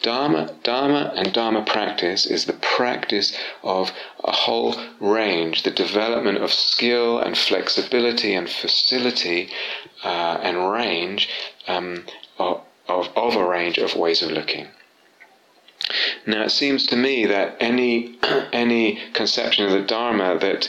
Dharma, 0.00 0.54
Dharma 0.62 1.12
and 1.16 1.32
Dharma 1.32 1.64
practice 1.64 2.24
is 2.24 2.44
the 2.44 2.52
practice 2.52 3.36
of 3.64 3.90
a 4.22 4.30
whole 4.30 4.76
range, 5.00 5.64
the 5.64 5.72
development 5.72 6.38
of 6.38 6.52
skill 6.52 7.18
and 7.18 7.36
flexibility 7.36 8.32
and 8.32 8.48
facility 8.48 9.50
uh, 10.04 10.38
and 10.40 10.70
range 10.70 11.28
um, 11.66 12.04
of, 12.38 12.60
of, 12.86 13.08
of 13.16 13.34
a 13.34 13.44
range 13.44 13.78
of 13.78 13.96
ways 13.96 14.22
of 14.22 14.30
looking. 14.30 14.68
Now, 16.26 16.44
it 16.44 16.50
seems 16.50 16.86
to 16.86 16.96
me 16.96 17.26
that 17.26 17.56
any 17.60 18.18
any 18.52 19.00
conception 19.12 19.64
of 19.64 19.72
the 19.72 19.82
Dharma 19.82 20.38
that 20.38 20.68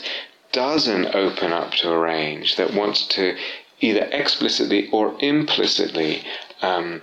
doesn't 0.52 1.14
open 1.14 1.52
up 1.52 1.72
to 1.72 1.90
a 1.90 1.98
range, 1.98 2.56
that 2.56 2.74
wants 2.74 3.06
to 3.08 3.36
either 3.80 4.08
explicitly 4.12 4.88
or 4.90 5.16
implicitly 5.20 6.22
um, 6.62 7.02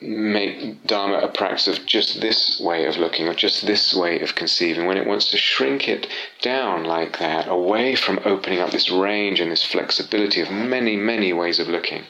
make 0.00 0.84
Dharma 0.86 1.18
a 1.18 1.28
practice 1.28 1.68
of 1.68 1.84
just 1.84 2.20
this 2.20 2.58
way 2.58 2.86
of 2.86 2.96
looking 2.96 3.28
or 3.28 3.34
just 3.34 3.66
this 3.66 3.94
way 3.94 4.20
of 4.20 4.34
conceiving, 4.34 4.86
when 4.86 4.96
it 4.96 5.06
wants 5.06 5.30
to 5.30 5.36
shrink 5.36 5.88
it 5.88 6.06
down 6.40 6.84
like 6.84 7.18
that, 7.18 7.46
away 7.46 7.94
from 7.94 8.20
opening 8.24 8.60
up 8.60 8.70
this 8.70 8.90
range 8.90 9.40
and 9.40 9.52
this 9.52 9.64
flexibility 9.64 10.40
of 10.40 10.50
many, 10.50 10.96
many 10.96 11.32
ways 11.32 11.58
of 11.58 11.68
looking. 11.68 12.04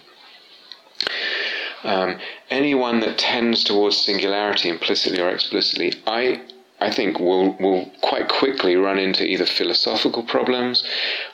Um, 1.85 2.19
anyone 2.51 3.01
that 3.01 3.19
tends 3.19 3.63
towards 3.63 3.99
singularity 3.99 4.69
implicitly 4.69 5.21
or 5.21 5.29
explicitly, 5.29 5.93
I 6.07 6.41
I 6.81 6.91
think 6.91 7.19
we'll, 7.21 7.57
we'll 7.61 7.91
quite 8.03 8.29
quickly 8.29 8.77
run 8.77 8.99
into 8.99 9.25
either 9.25 9.47
philosophical 9.47 10.23
problems 10.23 10.85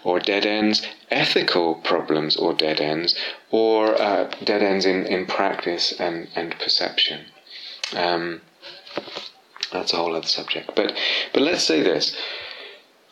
or 0.04 0.20
dead 0.20 0.44
ends, 0.46 0.86
ethical 1.10 1.76
problems 1.76 2.36
or 2.36 2.52
dead 2.52 2.80
ends, 2.80 3.14
or 3.50 4.00
uh, 4.00 4.30
dead 4.44 4.62
ends 4.62 4.84
in, 4.84 5.06
in 5.06 5.26
practice 5.26 5.92
and, 5.98 6.28
and 6.36 6.56
perception. 6.58 7.24
Um, 7.96 8.42
that's 9.72 9.92
a 9.92 9.96
whole 9.96 10.14
other 10.14 10.26
subject. 10.26 10.72
But, 10.76 10.96
but 11.32 11.42
let's 11.42 11.64
say 11.64 11.82
this. 11.82 12.16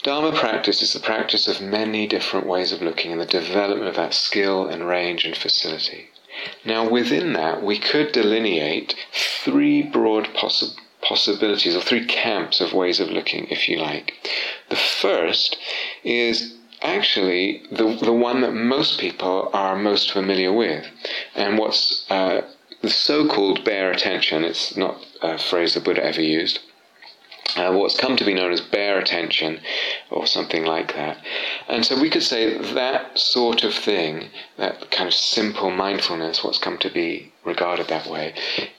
Dharma 0.03 0.31
practice 0.33 0.81
is 0.81 0.93
the 0.93 1.01
practice 1.01 1.49
of 1.49 1.61
many 1.61 2.07
different 2.07 2.47
ways 2.47 2.73
of 2.73 2.83
looking 2.83 3.11
and 3.11 3.21
the 3.21 3.27
development 3.27 3.89
of 3.89 3.97
that 3.97 4.15
skill 4.15 4.69
and 4.69 4.87
range 4.87 5.25
and 5.25 5.37
facility. 5.37 6.11
Now, 6.65 6.89
within 6.89 7.33
that, 7.35 7.63
we 7.63 7.79
could 7.79 8.13
delineate 8.13 8.95
three 9.13 9.83
broad 9.83 10.33
possibilities 10.35 10.85
possibilities 11.01 11.77
or 11.77 11.81
three 11.81 12.05
camps 12.05 12.61
of 12.61 12.73
ways 12.73 13.01
of 13.01 13.09
looking, 13.09 13.47
if 13.51 13.69
you 13.69 13.79
like. 13.79 14.13
The 14.69 14.77
first 14.77 15.57
is 16.05 16.55
actually 16.83 17.63
the, 17.71 17.97
the 18.03 18.13
one 18.13 18.41
that 18.43 18.53
most 18.53 19.01
people 19.01 19.51
are 19.53 19.77
most 19.77 20.11
familiar 20.11 20.53
with, 20.53 20.87
and 21.35 21.59
what's 21.59 22.05
uh, 22.11 22.43
the 22.83 22.91
so 22.91 23.27
called 23.27 23.65
bare 23.65 23.91
attention. 23.91 24.45
It's 24.45 24.77
not 24.77 25.05
a 25.23 25.39
phrase 25.39 25.75
the 25.75 25.81
Buddha 25.81 26.05
ever 26.05 26.23
used. 26.23 26.61
Uh, 27.57 27.73
what's 27.73 27.97
come 27.97 28.15
to 28.17 28.25
be 28.25 28.35
known 28.35 28.53
as 28.53 28.61
bare 28.61 28.99
attention, 28.99 29.59
or 30.11 30.27
something 30.27 30.65
like 30.65 30.95
that. 30.95 31.19
And 31.67 31.85
so 31.85 31.99
we 31.99 32.11
could 32.11 32.23
say 32.23 32.59
that 32.75 33.19
sort 33.19 33.65
of 33.65 33.73
thing, 33.73 34.29
that 34.59 34.91
kind 34.91 35.09
of 35.09 35.15
simple 35.15 35.71
mindfulness, 35.71 36.45
what's 36.45 36.59
come 36.59 36.77
to 36.79 36.91
be 36.91 37.33
regarded 37.45 37.89
that 37.89 38.07
way, 38.07 38.35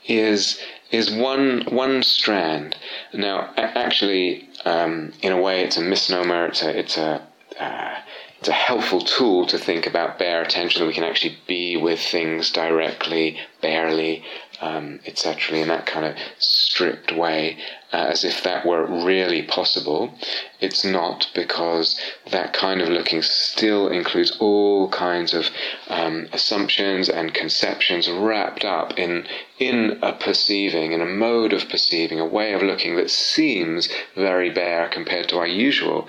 is 0.08 0.60
is 0.92 1.12
one 1.12 1.66
one 1.70 2.04
strand. 2.04 2.76
Now, 3.14 3.52
actually, 3.58 4.48
um, 4.66 5.14
in 5.22 5.32
a 5.32 5.42
way, 5.42 5.64
it's 5.64 5.78
a 5.78 5.82
misnomer. 5.82 6.46
It's 6.46 6.62
a 6.62 6.80
it's 6.80 6.98
a 6.98 7.28
uh, 7.60 7.96
it's 8.40 8.50
a 8.50 8.54
helpful 8.54 9.02
tool 9.02 9.46
to 9.48 9.58
think 9.58 9.86
about 9.86 10.18
bare 10.18 10.42
attention. 10.42 10.82
That 10.82 10.88
we 10.88 10.94
can 10.94 11.04
actually 11.04 11.38
be 11.48 11.76
with 11.76 12.00
things 12.00 12.52
directly, 12.52 13.38
barely, 13.62 14.24
um, 14.62 15.00
etc., 15.06 15.58
in 15.58 15.68
that 15.68 15.86
kind 15.86 16.06
of 16.06 16.16
stripped 16.38 17.12
way, 17.12 17.58
uh, 17.92 18.08
as 18.10 18.24
if 18.24 18.44
that 18.44 18.66
were 18.66 18.86
really 18.86 19.42
possible. 19.42 20.14
It's 20.60 20.86
not 20.86 21.30
because 21.34 22.00
that 22.30 22.54
kind 22.54 22.82
of 22.82 22.90
looking 22.90 23.22
still 23.22 23.88
includes 23.88 24.38
all 24.40 24.90
kinds 24.90 25.34
of 25.34 25.50
um, 25.88 26.28
assumptions 26.32 27.10
and 27.10 27.34
conceptions 27.34 28.10
wrapped 28.10 28.64
up 28.64 28.98
in 28.98 29.28
in 29.58 30.00
a 30.02 30.14
perceiving, 30.14 30.92
in 30.92 31.02
a 31.02 31.06
mode 31.06 31.54
of 31.54 31.68
perceiving, 31.70 32.20
a 32.20 32.26
way 32.26 32.54
of 32.54 32.62
looking 32.62 32.96
that 32.96 33.10
seems 33.10 33.90
very 34.16 34.50
bare 34.50 34.88
compared 34.88 35.28
to 35.30 35.38
our 35.38 35.48
usual. 35.48 36.08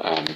Um, 0.00 0.26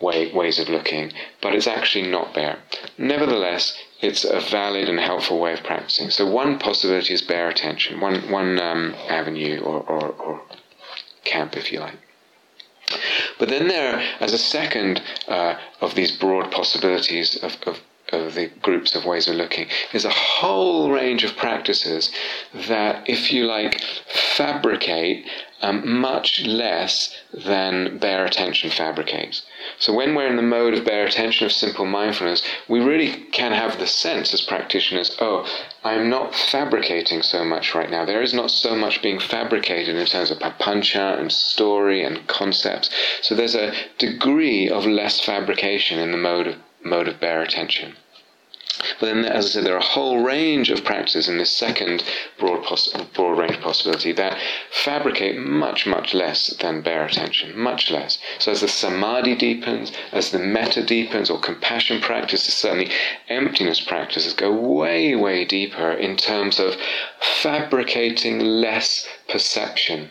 way, 0.00 0.32
ways 0.32 0.58
of 0.58 0.68
looking, 0.68 1.12
but 1.40 1.54
it's 1.54 1.68
actually 1.68 2.08
not 2.08 2.34
bare. 2.34 2.58
Nevertheless, 2.98 3.78
it's 4.02 4.24
a 4.24 4.40
valid 4.40 4.88
and 4.88 4.98
helpful 4.98 5.38
way 5.38 5.52
of 5.52 5.62
practicing. 5.62 6.10
So 6.10 6.28
one 6.28 6.58
possibility 6.58 7.14
is 7.14 7.22
bare 7.22 7.48
attention, 7.48 8.00
one, 8.00 8.30
one 8.30 8.60
um, 8.60 8.94
avenue 9.08 9.60
or, 9.60 9.80
or, 9.80 10.08
or, 10.08 10.42
camp, 11.24 11.56
if 11.56 11.72
you 11.72 11.78
like. 11.78 11.98
But 13.38 13.48
then 13.48 13.68
there, 13.68 14.02
as 14.18 14.32
a 14.32 14.38
second 14.38 15.00
uh, 15.28 15.54
of 15.80 15.94
these 15.94 16.10
broad 16.10 16.50
possibilities 16.50 17.36
of, 17.36 17.56
of 17.64 17.80
of 18.12 18.34
the 18.34 18.48
groups 18.60 18.94
of 18.94 19.06
ways 19.06 19.26
of 19.26 19.34
looking 19.34 19.66
is 19.92 20.04
a 20.04 20.10
whole 20.10 20.90
range 20.90 21.24
of 21.24 21.34
practices 21.36 22.10
that, 22.52 23.08
if 23.08 23.32
you 23.32 23.46
like, 23.46 23.80
fabricate 24.36 25.26
um, 25.62 26.00
much 26.00 26.44
less 26.44 27.16
than 27.32 27.98
bare 27.98 28.24
attention 28.24 28.70
fabricates. 28.70 29.42
So 29.78 29.92
when 29.92 30.14
we're 30.14 30.26
in 30.26 30.36
the 30.36 30.42
mode 30.42 30.74
of 30.74 30.84
bare 30.84 31.06
attention, 31.06 31.46
of 31.46 31.52
simple 31.52 31.86
mindfulness, 31.86 32.42
we 32.68 32.80
really 32.80 33.12
can 33.32 33.52
have 33.52 33.78
the 33.78 33.86
sense 33.86 34.34
as 34.34 34.40
practitioners, 34.42 35.16
oh, 35.20 35.48
I'm 35.84 36.10
not 36.10 36.34
fabricating 36.34 37.22
so 37.22 37.44
much 37.44 37.74
right 37.74 37.90
now. 37.90 38.04
There 38.04 38.22
is 38.22 38.34
not 38.34 38.50
so 38.50 38.74
much 38.74 39.00
being 39.02 39.20
fabricated 39.20 39.96
in 39.96 40.06
terms 40.06 40.30
of 40.30 40.38
papancha 40.38 41.18
and 41.18 41.32
story 41.32 42.02
and 42.02 42.26
concepts. 42.26 42.90
So 43.22 43.34
there's 43.34 43.54
a 43.54 43.72
degree 43.98 44.68
of 44.68 44.84
less 44.84 45.20
fabrication 45.20 45.98
in 45.98 46.10
the 46.10 46.18
mode 46.18 46.48
of 46.48 46.56
mode 46.84 47.06
of 47.06 47.20
bare 47.20 47.42
attention. 47.42 47.94
But 48.98 49.06
then, 49.06 49.24
as 49.26 49.44
I 49.44 49.48
said, 49.50 49.64
there 49.64 49.74
are 49.74 49.78
a 49.78 49.84
whole 49.84 50.20
range 50.20 50.70
of 50.70 50.82
practices 50.82 51.28
in 51.28 51.36
this 51.36 51.50
second 51.50 52.02
broad, 52.38 52.64
broad 53.12 53.38
range 53.38 53.60
possibility 53.60 54.12
that 54.12 54.38
fabricate 54.70 55.36
much, 55.36 55.86
much 55.86 56.14
less 56.14 56.46
than 56.56 56.80
bare 56.80 57.04
attention, 57.04 57.58
much 57.58 57.90
less. 57.90 58.16
So 58.38 58.50
as 58.50 58.62
the 58.62 58.68
samadhi 58.68 59.34
deepens, 59.34 59.92
as 60.10 60.30
the 60.30 60.38
metta 60.38 60.82
deepens, 60.82 61.28
or 61.28 61.38
compassion 61.38 62.00
practices, 62.00 62.54
certainly 62.54 62.90
emptiness 63.28 63.80
practices 63.80 64.32
go 64.32 64.50
way, 64.50 65.14
way 65.14 65.44
deeper 65.44 65.92
in 65.92 66.16
terms 66.16 66.58
of 66.58 66.76
fabricating 67.20 68.38
less 68.38 69.06
perception 69.28 70.10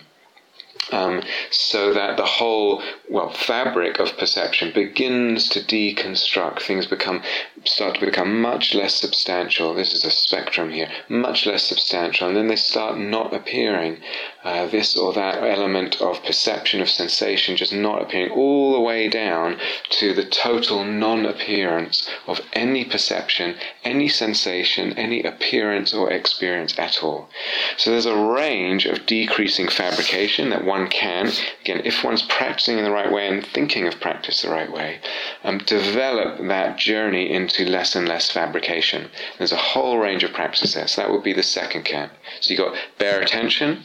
um, 0.92 1.22
so 1.50 1.94
that 1.94 2.18
the 2.18 2.26
whole 2.26 2.84
well 3.10 3.32
fabric 3.32 4.00
of 4.00 4.18
perception 4.18 4.72
begins 4.74 5.50
to 5.50 5.60
deconstruct. 5.60 6.62
Things 6.62 6.86
become 6.86 7.24
start 7.66 7.96
to 7.96 8.06
become 8.06 8.42
much 8.42 8.74
less 8.74 8.96
substantial. 8.96 9.74
This 9.74 9.94
is 9.94 10.06
a 10.06 10.12
spectrum 10.12 10.72
here, 10.72 10.90
much 11.10 11.46
less 11.46 11.64
substantial, 11.64 12.28
and 12.28 12.38
then 12.38 12.48
they 12.48 12.56
start 12.56 12.98
not 12.98 13.34
appearing. 13.34 14.02
Uh, 14.44 14.66
this 14.66 14.98
or 14.98 15.14
that 15.14 15.44
element 15.44 16.02
of 16.02 16.24
perception 16.24 16.82
of 16.82 16.90
sensation 16.90 17.56
just 17.56 17.72
not 17.72 18.02
appearing 18.02 18.32
all 18.32 18.74
the 18.74 18.80
way 18.80 19.08
down 19.08 19.56
to 19.88 20.16
the 20.16 20.26
total 20.26 20.84
non-appearance 20.84 22.10
of 22.26 22.42
any 22.54 22.84
perception, 22.84 23.56
any 23.84 24.08
sensation, 24.08 24.98
any 24.98 25.22
appearance 25.22 25.94
or 25.94 26.12
experience 26.12 26.74
at 26.80 27.04
all. 27.04 27.30
So 27.78 27.92
there's 27.92 28.08
a 28.08 28.16
range 28.16 28.88
of 28.88 29.06
decreasing 29.06 29.68
fabrication 29.68 30.50
that 30.50 30.66
one 30.66 30.88
can, 30.88 31.32
again, 31.62 31.84
if 31.86 32.04
one's 32.04 32.24
practicing 32.24 32.80
in 32.80 32.84
the 32.84 32.90
right 32.90 33.12
way 33.12 33.28
and 33.28 33.46
thinking 33.46 33.86
of 33.86 34.00
practice 34.00 34.42
the 34.42 34.50
right 34.50 34.72
way, 34.72 35.02
um, 35.44 35.60
develop 35.60 36.40
that 36.48 36.80
journey 36.80 37.32
into 37.32 37.64
less 37.64 37.96
and 37.96 38.08
less 38.08 38.32
fabrication. 38.32 39.12
There's 39.38 39.52
a 39.52 39.58
whole 39.58 40.00
range 40.00 40.24
of 40.24 40.34
practices 40.34 40.74
there. 40.74 40.88
So 40.88 41.02
that 41.02 41.12
would 41.12 41.24
be 41.24 41.34
the 41.34 41.44
second 41.44 41.84
camp. 41.84 42.12
So 42.40 42.52
you've 42.52 42.66
got 42.66 42.76
bare 42.98 43.22
attention 43.22 43.84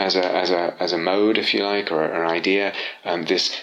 as 0.00 0.16
a, 0.16 0.24
as 0.34 0.50
a, 0.50 0.74
as 0.80 0.92
a 0.92 0.98
mode, 0.98 1.36
if 1.38 1.52
you 1.52 1.62
like, 1.62 1.92
or 1.92 2.02
an 2.02 2.26
idea, 2.26 2.72
um, 3.04 3.24
this 3.24 3.56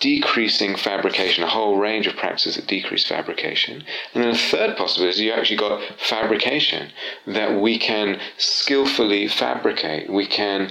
decreasing 0.00 0.76
fabrication, 0.76 1.42
a 1.42 1.48
whole 1.48 1.76
range 1.76 2.06
of 2.06 2.16
practices 2.16 2.54
that 2.56 2.66
decrease 2.66 3.06
fabrication. 3.06 3.84
And 4.14 4.22
then 4.22 4.30
a 4.30 4.38
third 4.38 4.76
possibility, 4.76 5.18
is 5.18 5.20
you 5.20 5.32
actually 5.32 5.56
got 5.56 5.82
fabrication, 5.98 6.90
that 7.26 7.60
we 7.60 7.78
can 7.78 8.20
skillfully 8.36 9.28
fabricate. 9.28 10.08
We 10.08 10.26
can 10.26 10.70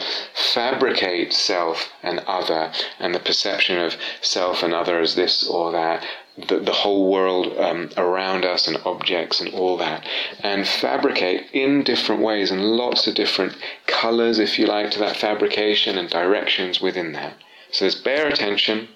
fabricate 0.53 1.33
self 1.33 1.89
and 2.01 2.19
other, 2.19 2.71
and 2.99 3.13
the 3.13 3.19
perception 3.19 3.79
of 3.79 3.95
self 4.21 4.63
and 4.63 4.73
other 4.73 4.99
as 4.99 5.15
this 5.15 5.47
or 5.47 5.71
that, 5.73 6.05
the, 6.37 6.59
the 6.59 6.71
whole 6.71 7.11
world 7.11 7.57
um, 7.57 7.89
around 7.97 8.45
us 8.45 8.67
and 8.67 8.77
objects 8.85 9.41
and 9.41 9.53
all 9.53 9.77
that, 9.77 10.05
and 10.41 10.67
fabricate 10.67 11.47
in 11.51 11.83
different 11.83 12.21
ways 12.21 12.51
and 12.51 12.61
lots 12.63 13.07
of 13.07 13.15
different 13.15 13.57
colors, 13.87 14.37
if 14.37 14.59
you 14.59 14.67
like, 14.67 14.91
to 14.91 14.99
that 14.99 15.17
fabrication 15.17 15.97
and 15.97 16.09
directions 16.09 16.79
within 16.79 17.13
that. 17.13 17.33
So 17.71 17.85
there's 17.85 17.95
bare 17.95 18.27
attention, 18.27 18.87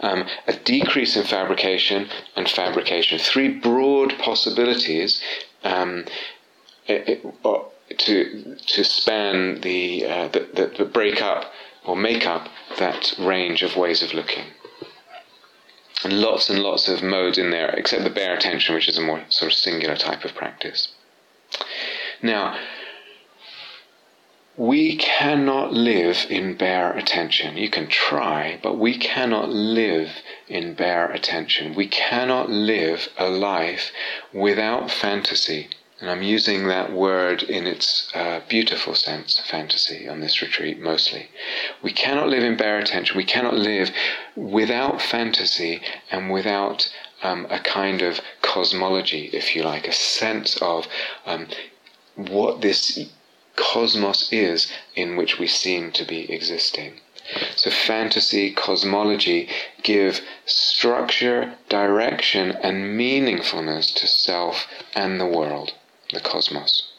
um, 0.00 0.26
a 0.46 0.52
decrease 0.52 1.16
in 1.16 1.24
fabrication, 1.24 2.08
and 2.34 2.48
fabrication. 2.48 3.18
Three 3.18 3.48
broad 3.48 4.18
possibilities 4.18 5.22
um, 5.62 6.04
it, 6.86 7.08
it, 7.08 7.34
uh, 7.44 7.58
to 7.98 8.56
to 8.66 8.84
span 8.84 9.60
the, 9.60 10.04
uh, 10.06 10.28
the, 10.28 10.40
the, 10.54 10.66
the 10.78 10.84
break 10.84 11.22
up 11.22 11.52
or 11.84 11.96
make 11.96 12.26
up 12.26 12.48
that 12.78 13.14
range 13.18 13.62
of 13.62 13.76
ways 13.76 14.02
of 14.02 14.12
looking. 14.12 14.44
And 16.04 16.20
lots 16.20 16.50
and 16.50 16.62
lots 16.62 16.88
of 16.88 17.02
modes 17.02 17.38
in 17.38 17.50
there, 17.50 17.70
except 17.70 18.04
the 18.04 18.10
bare 18.10 18.34
attention, 18.34 18.74
which 18.74 18.88
is 18.88 18.98
a 18.98 19.02
more 19.02 19.24
sort 19.28 19.52
of 19.52 19.58
singular 19.58 19.96
type 19.96 20.24
of 20.24 20.34
practice. 20.34 20.88
Now, 22.22 22.58
we 24.56 24.96
cannot 24.96 25.72
live 25.72 26.26
in 26.30 26.56
bare 26.56 26.96
attention. 26.96 27.56
You 27.58 27.68
can 27.68 27.88
try, 27.88 28.58
but 28.62 28.78
we 28.78 28.96
cannot 28.96 29.50
live 29.50 30.10
in 30.48 30.74
bare 30.74 31.10
attention. 31.10 31.74
We 31.74 31.88
cannot 31.88 32.48
live 32.48 33.08
a 33.18 33.28
life 33.28 33.92
without 34.32 34.90
fantasy. 34.90 35.68
And 35.98 36.10
I'm 36.10 36.22
using 36.22 36.68
that 36.68 36.92
word 36.92 37.42
in 37.42 37.66
its 37.66 38.10
uh, 38.14 38.40
beautiful 38.48 38.94
sense, 38.94 39.38
fantasy, 39.38 40.06
on 40.06 40.20
this 40.20 40.42
retreat 40.42 40.78
mostly. 40.78 41.30
We 41.82 41.90
cannot 41.92 42.28
live 42.28 42.42
in 42.42 42.56
bare 42.58 42.78
attention. 42.78 43.16
We 43.16 43.24
cannot 43.24 43.54
live 43.54 43.90
without 44.34 45.00
fantasy 45.00 45.80
and 46.10 46.30
without 46.30 46.92
um, 47.22 47.46
a 47.48 47.58
kind 47.60 48.02
of 48.02 48.20
cosmology, 48.42 49.30
if 49.32 49.56
you 49.56 49.62
like, 49.62 49.88
a 49.88 49.92
sense 49.92 50.58
of 50.58 50.86
um, 51.24 51.48
what 52.14 52.60
this 52.60 53.08
cosmos 53.56 54.30
is 54.30 54.70
in 54.94 55.16
which 55.16 55.38
we 55.38 55.46
seem 55.46 55.92
to 55.92 56.04
be 56.04 56.30
existing. 56.30 57.00
So, 57.56 57.70
fantasy, 57.70 58.52
cosmology 58.52 59.48
give 59.82 60.20
structure, 60.44 61.54
direction, 61.68 62.52
and 62.52 62.98
meaningfulness 63.00 63.92
to 63.94 64.06
self 64.06 64.68
and 64.94 65.18
the 65.18 65.26
world, 65.26 65.72
the 66.12 66.20
cosmos. 66.20 66.92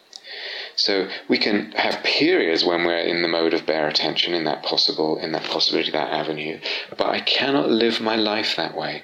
So 0.76 1.10
we 1.28 1.40
can 1.40 1.72
have 1.72 2.04
periods 2.04 2.64
when 2.64 2.86
we're 2.86 3.00
in 3.00 3.24
the 3.24 3.28
mode 3.28 3.54
of 3.54 3.66
bare 3.66 3.88
attention, 3.88 4.34
in 4.34 4.44
that 4.44 4.64
possible, 4.64 5.18
in 5.18 5.32
that 5.32 5.44
possibility, 5.44 5.92
that 5.92 6.12
avenue. 6.12 6.60
But 6.96 7.08
I 7.08 7.20
cannot 7.22 7.70
live 7.70 8.00
my 8.00 8.16
life 8.16 8.56
that 8.56 8.76
way. 8.76 9.04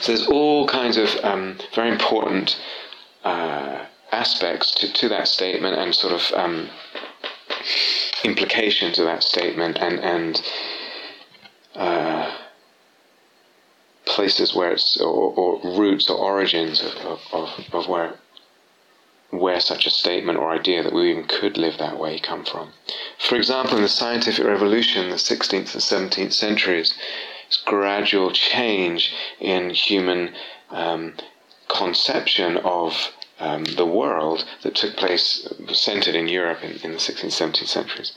So 0.00 0.12
there's 0.12 0.26
all 0.26 0.66
kinds 0.66 0.96
of 0.96 1.08
um, 1.22 1.58
very 1.74 1.90
important 1.90 2.58
uh, 3.24 3.86
aspects 4.10 4.74
to, 4.76 4.92
to 4.92 5.08
that 5.10 5.28
statement 5.28 5.76
and 5.76 5.94
sort 5.94 6.12
of 6.12 6.32
um, 6.34 6.70
implications 8.24 8.98
of 8.98 9.06
that 9.06 9.22
statement 9.22 9.78
and 9.78 9.98
and 10.00 10.42
uh, 11.74 12.34
places 14.06 14.54
where 14.54 14.72
it's 14.72 14.96
or, 15.00 15.32
or, 15.34 15.78
roots 15.78 16.08
or 16.08 16.16
origins 16.16 16.80
of, 16.80 16.92
of, 17.04 17.20
of, 17.32 17.74
of 17.74 17.88
where 17.88 18.14
where 19.30 19.60
such 19.60 19.86
a 19.86 19.90
statement 19.90 20.38
or 20.38 20.50
idea 20.50 20.82
that 20.82 20.92
we 20.92 21.10
even 21.10 21.24
could 21.24 21.56
live 21.56 21.78
that 21.78 21.98
way 21.98 22.18
come 22.18 22.44
from. 22.44 22.72
For 23.18 23.36
example, 23.36 23.76
in 23.76 23.82
the 23.82 23.88
scientific 23.88 24.44
revolution, 24.44 25.10
the 25.10 25.16
16th 25.16 25.74
and 25.74 26.10
17th 26.12 26.32
centuries, 26.32 26.94
this 27.48 27.58
gradual 27.64 28.30
change 28.30 29.12
in 29.40 29.70
human 29.70 30.34
um, 30.70 31.14
conception 31.68 32.56
of 32.58 33.12
um, 33.38 33.64
the 33.64 33.86
world 33.86 34.44
that 34.62 34.74
took 34.74 34.96
place, 34.96 35.46
centered 35.72 36.14
in 36.14 36.26
Europe 36.28 36.62
in, 36.62 36.72
in, 36.82 36.92
the 36.92 36.98
16th, 36.98 37.52
17th 37.52 37.66
centuries. 37.66 38.12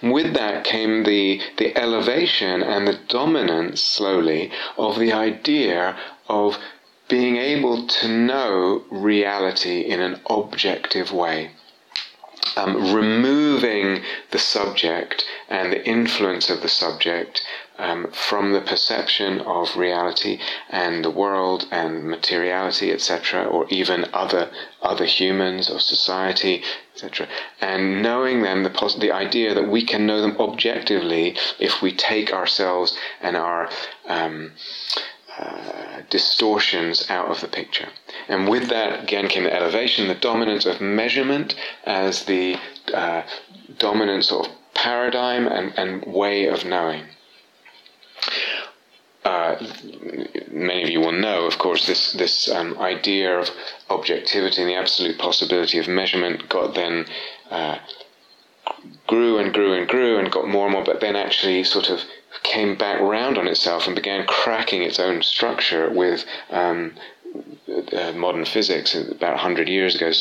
With 0.00 0.34
that 0.34 0.64
came 0.64 1.02
the, 1.02 1.40
the 1.56 1.76
elevation 1.76 2.62
and 2.62 2.86
the 2.86 2.98
dominance, 3.08 3.82
slowly, 3.82 4.52
of 4.78 4.98
the 4.98 5.12
idea 5.12 5.96
of 6.28 6.58
being 7.08 7.36
able 7.36 7.86
to 7.86 8.08
know 8.08 8.84
reality 8.90 9.80
in 9.80 10.00
an 10.00 10.20
objective 10.28 11.12
way. 11.12 11.50
Um, 12.56 12.94
removing 12.94 14.02
the 14.30 14.38
subject 14.38 15.24
and 15.48 15.72
the 15.72 15.84
influence 15.84 16.50
of 16.50 16.62
the 16.62 16.68
subject 16.68 17.44
um, 17.78 18.06
from 18.12 18.52
the 18.52 18.60
perception 18.60 19.40
of 19.40 19.76
reality 19.76 20.38
and 20.70 21.04
the 21.04 21.10
world 21.10 21.66
and 21.72 22.04
materiality, 22.04 22.92
etc., 22.92 23.44
or 23.44 23.66
even 23.68 24.06
other 24.12 24.50
other 24.80 25.04
humans 25.04 25.68
or 25.68 25.80
society, 25.80 26.62
etc., 26.94 27.26
and 27.60 28.02
knowing 28.02 28.42
them 28.42 28.62
the 28.62 28.70
pos- 28.70 28.96
the 28.96 29.10
idea 29.10 29.54
that 29.54 29.68
we 29.68 29.84
can 29.84 30.06
know 30.06 30.20
them 30.20 30.36
objectively 30.38 31.36
if 31.58 31.82
we 31.82 31.92
take 31.92 32.32
ourselves 32.32 32.96
and 33.20 33.36
our 33.36 33.68
um, 34.06 34.52
uh, 35.38 36.02
distortions 36.10 37.10
out 37.10 37.28
of 37.28 37.40
the 37.40 37.48
picture. 37.48 37.88
And 38.28 38.48
with 38.48 38.68
that, 38.68 39.02
again, 39.02 39.28
came 39.28 39.44
the 39.44 39.54
elevation, 39.54 40.08
the 40.08 40.14
dominance 40.14 40.66
of 40.66 40.80
measurement 40.80 41.54
as 41.84 42.24
the 42.24 42.56
uh, 42.92 43.22
dominant 43.78 44.24
sort 44.24 44.46
of 44.46 44.52
paradigm 44.74 45.46
and, 45.46 45.72
and 45.76 46.04
way 46.04 46.46
of 46.46 46.64
knowing. 46.64 47.04
Uh, 49.24 49.56
many 50.50 50.82
of 50.82 50.90
you 50.90 51.00
will 51.00 51.12
know, 51.12 51.46
of 51.46 51.58
course, 51.58 51.86
this 51.86 52.12
this 52.12 52.50
um, 52.50 52.78
idea 52.78 53.38
of 53.38 53.48
objectivity 53.88 54.60
and 54.60 54.70
the 54.70 54.74
absolute 54.74 55.18
possibility 55.18 55.78
of 55.78 55.88
measurement 55.88 56.46
got 56.50 56.74
then 56.74 57.06
uh, 57.50 57.78
grew 59.06 59.38
and 59.38 59.54
grew 59.54 59.72
and 59.72 59.88
grew 59.88 60.18
and 60.18 60.30
got 60.30 60.46
more 60.46 60.66
and 60.66 60.72
more, 60.74 60.84
but 60.84 61.00
then 61.00 61.16
actually 61.16 61.64
sort 61.64 61.88
of 61.88 62.00
came 62.44 62.76
back 62.76 63.00
round 63.00 63.36
on 63.36 63.48
itself 63.48 63.86
and 63.86 63.96
began 63.96 64.24
cracking 64.26 64.82
its 64.82 65.00
own 65.00 65.22
structure 65.22 65.90
with 65.90 66.24
um, 66.50 66.94
uh, 67.92 68.12
modern 68.12 68.44
physics 68.44 68.94
about 68.94 69.32
100 69.32 69.68
years 69.68 69.96
ago 69.96 70.12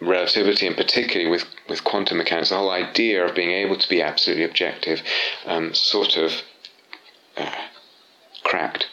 relativity 0.00 0.66
and 0.66 0.76
particularly 0.76 1.30
with, 1.30 1.44
with 1.68 1.84
quantum 1.84 2.18
mechanics 2.18 2.48
the 2.48 2.56
whole 2.56 2.70
idea 2.70 3.24
of 3.24 3.34
being 3.34 3.52
able 3.52 3.76
to 3.76 3.88
be 3.88 4.02
absolutely 4.02 4.44
objective 4.44 5.02
um, 5.46 5.72
sort 5.72 6.16
of 6.16 6.32
uh, 7.36 7.50
cracked. 8.42 8.86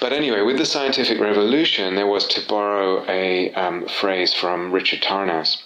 But 0.00 0.12
anyway, 0.12 0.42
with 0.42 0.58
the 0.58 0.64
scientific 0.64 1.18
revolution, 1.18 1.96
there 1.96 2.06
was, 2.06 2.26
to 2.28 2.46
borrow 2.46 3.04
a 3.08 3.52
um, 3.54 3.86
phrase 3.88 4.32
from 4.32 4.70
Richard 4.70 5.02
Tarnas, 5.02 5.56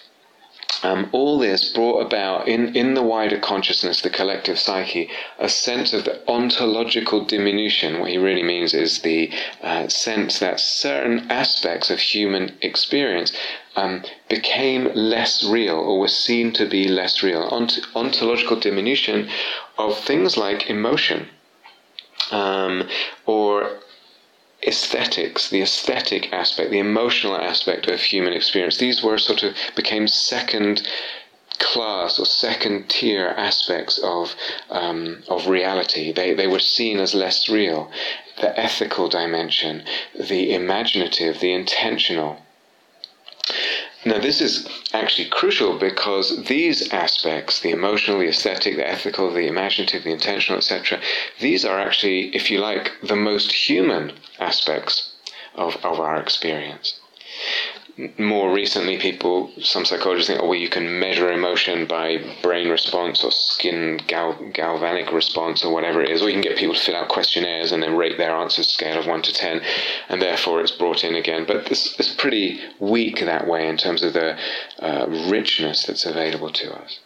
um, 0.83 1.09
all 1.11 1.39
this 1.39 1.71
brought 1.71 2.05
about 2.05 2.47
in, 2.47 2.75
in 2.75 2.93
the 2.93 3.01
wider 3.01 3.39
consciousness, 3.39 4.01
the 4.01 4.09
collective 4.09 4.59
psyche, 4.59 5.09
a 5.39 5.49
sense 5.49 5.93
of 5.93 6.03
the 6.03 6.19
ontological 6.29 7.23
diminution. 7.25 7.99
What 7.99 8.11
he 8.11 8.17
really 8.17 8.43
means 8.43 8.73
is 8.73 8.99
the 8.99 9.31
uh, 9.61 9.87
sense 9.87 10.39
that 10.39 10.59
certain 10.59 11.31
aspects 11.31 11.89
of 11.89 11.99
human 11.99 12.55
experience 12.61 13.31
um, 13.75 14.03
became 14.29 14.91
less 14.93 15.43
real 15.43 15.75
or 15.75 15.99
were 15.99 16.07
seen 16.07 16.51
to 16.53 16.65
be 16.67 16.87
less 16.87 17.23
real. 17.23 17.47
Ont- 17.51 17.79
ontological 17.95 18.59
diminution 18.59 19.29
of 19.77 19.97
things 19.97 20.37
like 20.37 20.69
emotion 20.69 21.29
um, 22.31 22.87
or 23.25 23.79
aesthetics, 24.67 25.49
the 25.49 25.61
aesthetic 25.61 26.31
aspect, 26.31 26.71
the 26.71 26.79
emotional 26.79 27.35
aspect 27.35 27.87
of 27.87 27.99
human 27.99 28.33
experience. 28.33 28.77
These 28.77 29.03
were 29.03 29.17
sort 29.17 29.43
of 29.43 29.55
became 29.75 30.07
second 30.07 30.87
class 31.59 32.19
or 32.19 32.25
second 32.25 32.89
tier 32.89 33.27
aspects 33.37 33.99
of 33.99 34.35
um, 34.69 35.23
of 35.27 35.47
reality. 35.47 36.11
They 36.11 36.33
they 36.33 36.47
were 36.47 36.59
seen 36.59 36.99
as 36.99 37.13
less 37.13 37.49
real. 37.49 37.91
The 38.41 38.57
ethical 38.59 39.09
dimension, 39.09 39.83
the 40.19 40.53
imaginative, 40.53 41.39
the 41.39 41.53
intentional. 41.53 42.41
Now, 44.05 44.19
this 44.19 44.41
is 44.41 44.67
actually 44.91 45.29
crucial 45.29 45.77
because 45.77 46.45
these 46.45 46.91
aspects 46.91 47.61
the 47.61 47.71
emotional, 47.71 48.19
the 48.19 48.27
aesthetic, 48.27 48.75
the 48.75 48.87
ethical, 48.87 49.31
the 49.31 49.47
imaginative, 49.47 50.03
the 50.03 50.11
intentional, 50.11 50.57
etc. 50.57 50.99
these 51.39 51.63
are 51.63 51.79
actually, 51.79 52.35
if 52.35 52.51
you 52.51 52.59
like, 52.59 52.91
the 53.01 53.15
most 53.15 53.51
human 53.51 54.11
aspects 54.39 55.13
of, 55.55 55.77
of 55.85 55.99
our 55.99 56.17
experience. 56.17 56.99
More 58.17 58.51
recently, 58.51 58.97
people, 58.97 59.51
some 59.61 59.85
psychologists 59.85 60.27
think, 60.27 60.41
oh, 60.41 60.47
well, 60.47 60.57
you 60.57 60.69
can 60.69 60.99
measure 60.99 61.31
emotion 61.31 61.85
by 61.85 62.17
brain 62.41 62.69
response 62.69 63.23
or 63.23 63.31
skin 63.31 63.99
gal- 64.07 64.49
galvanic 64.51 65.11
response 65.11 65.63
or 65.63 65.71
whatever 65.71 66.01
it 66.01 66.09
is, 66.09 66.21
or 66.21 66.27
you 66.27 66.33
can 66.33 66.41
get 66.41 66.57
people 66.57 66.73
to 66.73 66.81
fill 66.81 66.95
out 66.95 67.07
questionnaires 67.07 67.71
and 67.71 67.83
then 67.83 67.95
rate 67.95 68.17
their 68.17 68.35
answers 68.35 68.69
scale 68.69 68.97
of 68.97 69.05
1 69.05 69.21
to 69.21 69.33
10, 69.33 69.61
and 70.09 70.21
therefore 70.21 70.61
it's 70.61 70.71
brought 70.71 71.03
in 71.03 71.15
again. 71.15 71.45
But 71.45 71.67
this 71.67 71.99
is 71.99 72.15
pretty 72.15 72.59
weak 72.79 73.19
that 73.19 73.47
way 73.47 73.67
in 73.67 73.77
terms 73.77 74.01
of 74.01 74.13
the 74.13 74.37
uh, 74.79 75.05
richness 75.29 75.85
that's 75.85 76.05
available 76.05 76.51
to 76.51 76.73
us. 76.73 76.99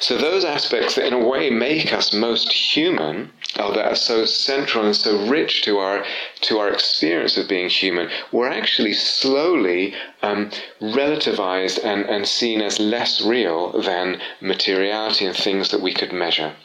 So 0.00 0.16
those 0.16 0.44
aspects 0.44 0.94
that 0.94 1.06
in 1.06 1.12
a 1.12 1.28
way 1.28 1.50
make 1.50 1.92
us 1.92 2.12
most 2.12 2.52
human, 2.52 3.32
or 3.58 3.72
that 3.74 3.86
are 3.86 3.94
so 3.94 4.24
central 4.24 4.84
and 4.84 4.96
so 4.96 5.26
rich 5.28 5.62
to 5.62 5.78
our 5.78 6.04
to 6.42 6.58
our 6.58 6.68
experience 6.68 7.36
of 7.36 7.48
being 7.48 7.68
human, 7.68 8.10
were 8.32 8.48
actually 8.48 8.92
slowly 8.92 9.94
um, 10.22 10.50
relativized 10.80 11.84
and, 11.84 12.06
and 12.06 12.26
seen 12.26 12.60
as 12.60 12.80
less 12.80 13.20
real 13.20 13.80
than 13.80 14.20
materiality 14.40 15.24
and 15.24 15.36
things 15.36 15.70
that 15.70 15.80
we 15.80 15.94
could 15.94 16.12
measure, 16.12 16.56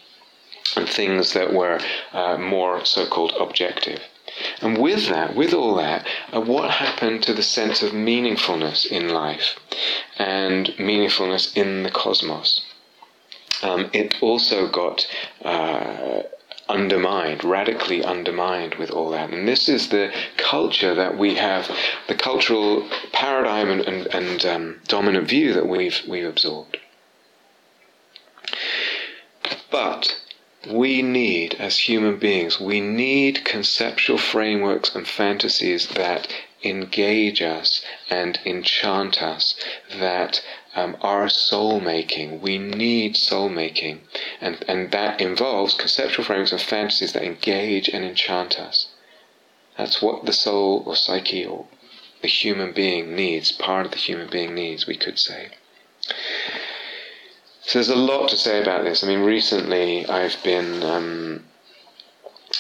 and 0.76 0.90
things 0.90 1.34
that 1.34 1.54
were 1.54 1.80
uh, 2.14 2.38
more 2.38 2.84
so-called 2.84 3.34
objective. 3.40 4.02
And 4.62 4.78
with 4.80 5.08
that, 5.10 5.36
with 5.36 5.54
all 5.54 5.76
that, 5.76 6.08
uh, 6.34 6.42
what 6.42 6.72
happened 6.72 7.22
to 7.24 7.34
the 7.34 7.44
sense 7.44 7.84
of 7.84 7.92
meaningfulness 7.92 8.86
in 8.86 9.10
life 9.10 9.60
and 10.18 10.68
meaningfulness 10.80 11.56
in 11.56 11.84
the 11.84 11.92
cosmos? 11.92 12.66
Um, 13.64 13.90
it 13.94 14.22
also 14.22 14.68
got 14.68 15.08
uh, 15.44 16.24
undermined, 16.70 17.44
radically 17.44 18.04
undermined 18.04 18.76
with 18.76 18.90
all 18.92 19.10
that. 19.12 19.30
And 19.30 19.48
this 19.48 19.68
is 19.68 19.90
the 19.90 20.14
culture 20.38 20.96
that 20.96 21.18
we 21.18 21.36
have, 21.36 21.70
the 22.08 22.16
cultural 22.16 22.88
paradigm 23.12 23.70
and, 23.70 23.82
and, 23.82 24.08
and 24.08 24.46
um, 24.46 24.82
dominant 24.88 25.28
view 25.28 25.54
that 25.54 25.68
we've, 25.68 26.02
we've 26.08 26.26
absorbed. 26.26 26.78
But 29.70 30.22
we 30.70 31.02
need, 31.02 31.56
as 31.56 31.78
human 31.78 32.18
beings, 32.18 32.60
we 32.60 32.80
need 32.80 33.44
conceptual 33.44 34.18
frameworks 34.18 34.96
and 34.96 35.08
fantasies 35.08 35.88
that 35.90 36.28
engage 36.64 37.42
us 37.42 37.84
and 38.10 38.40
enchant 38.46 39.22
us, 39.22 39.56
that 40.00 40.42
um, 40.76 40.98
are 41.02 41.30
soul 41.30 41.80
making. 41.80 42.42
We 42.42 42.58
need 42.58 43.16
soul 43.16 43.50
making. 43.50 44.02
And, 44.42 44.64
and 44.68 44.92
that 44.92 45.22
involves 45.22 45.74
conceptual 45.74 46.26
frameworks 46.26 46.52
and 46.52 46.62
fantasies 46.62 47.14
that 47.14 47.24
engage 47.24 47.90
and 47.90 48.04
enchant 48.04 48.60
us. 48.60 48.88
That's 49.78 50.02
what 50.02 50.26
the 50.26 50.34
soul 50.34 50.84
or 50.86 50.96
psyche 50.96 51.46
or 51.46 51.66
the 52.22 52.28
human 52.28 52.72
being 52.72 53.16
needs, 53.16 53.52
part 53.52 53.86
of 53.86 53.92
the 53.92 53.98
human 53.98 54.30
being 54.30 54.56
needs, 54.56 54.88
we 54.88 54.96
could 54.96 55.20
say. 55.20 55.50
So 57.62 57.80
there's 57.80 57.90
a 57.90 57.96
lot 57.96 58.30
to 58.30 58.38
say 58.38 58.62
about 58.62 58.84
this. 58.84 59.04
I 59.04 59.08
mean, 59.08 59.22
recently 59.22 60.06
I've 60.08 60.42
been 60.44 60.84
um, 60.84 61.44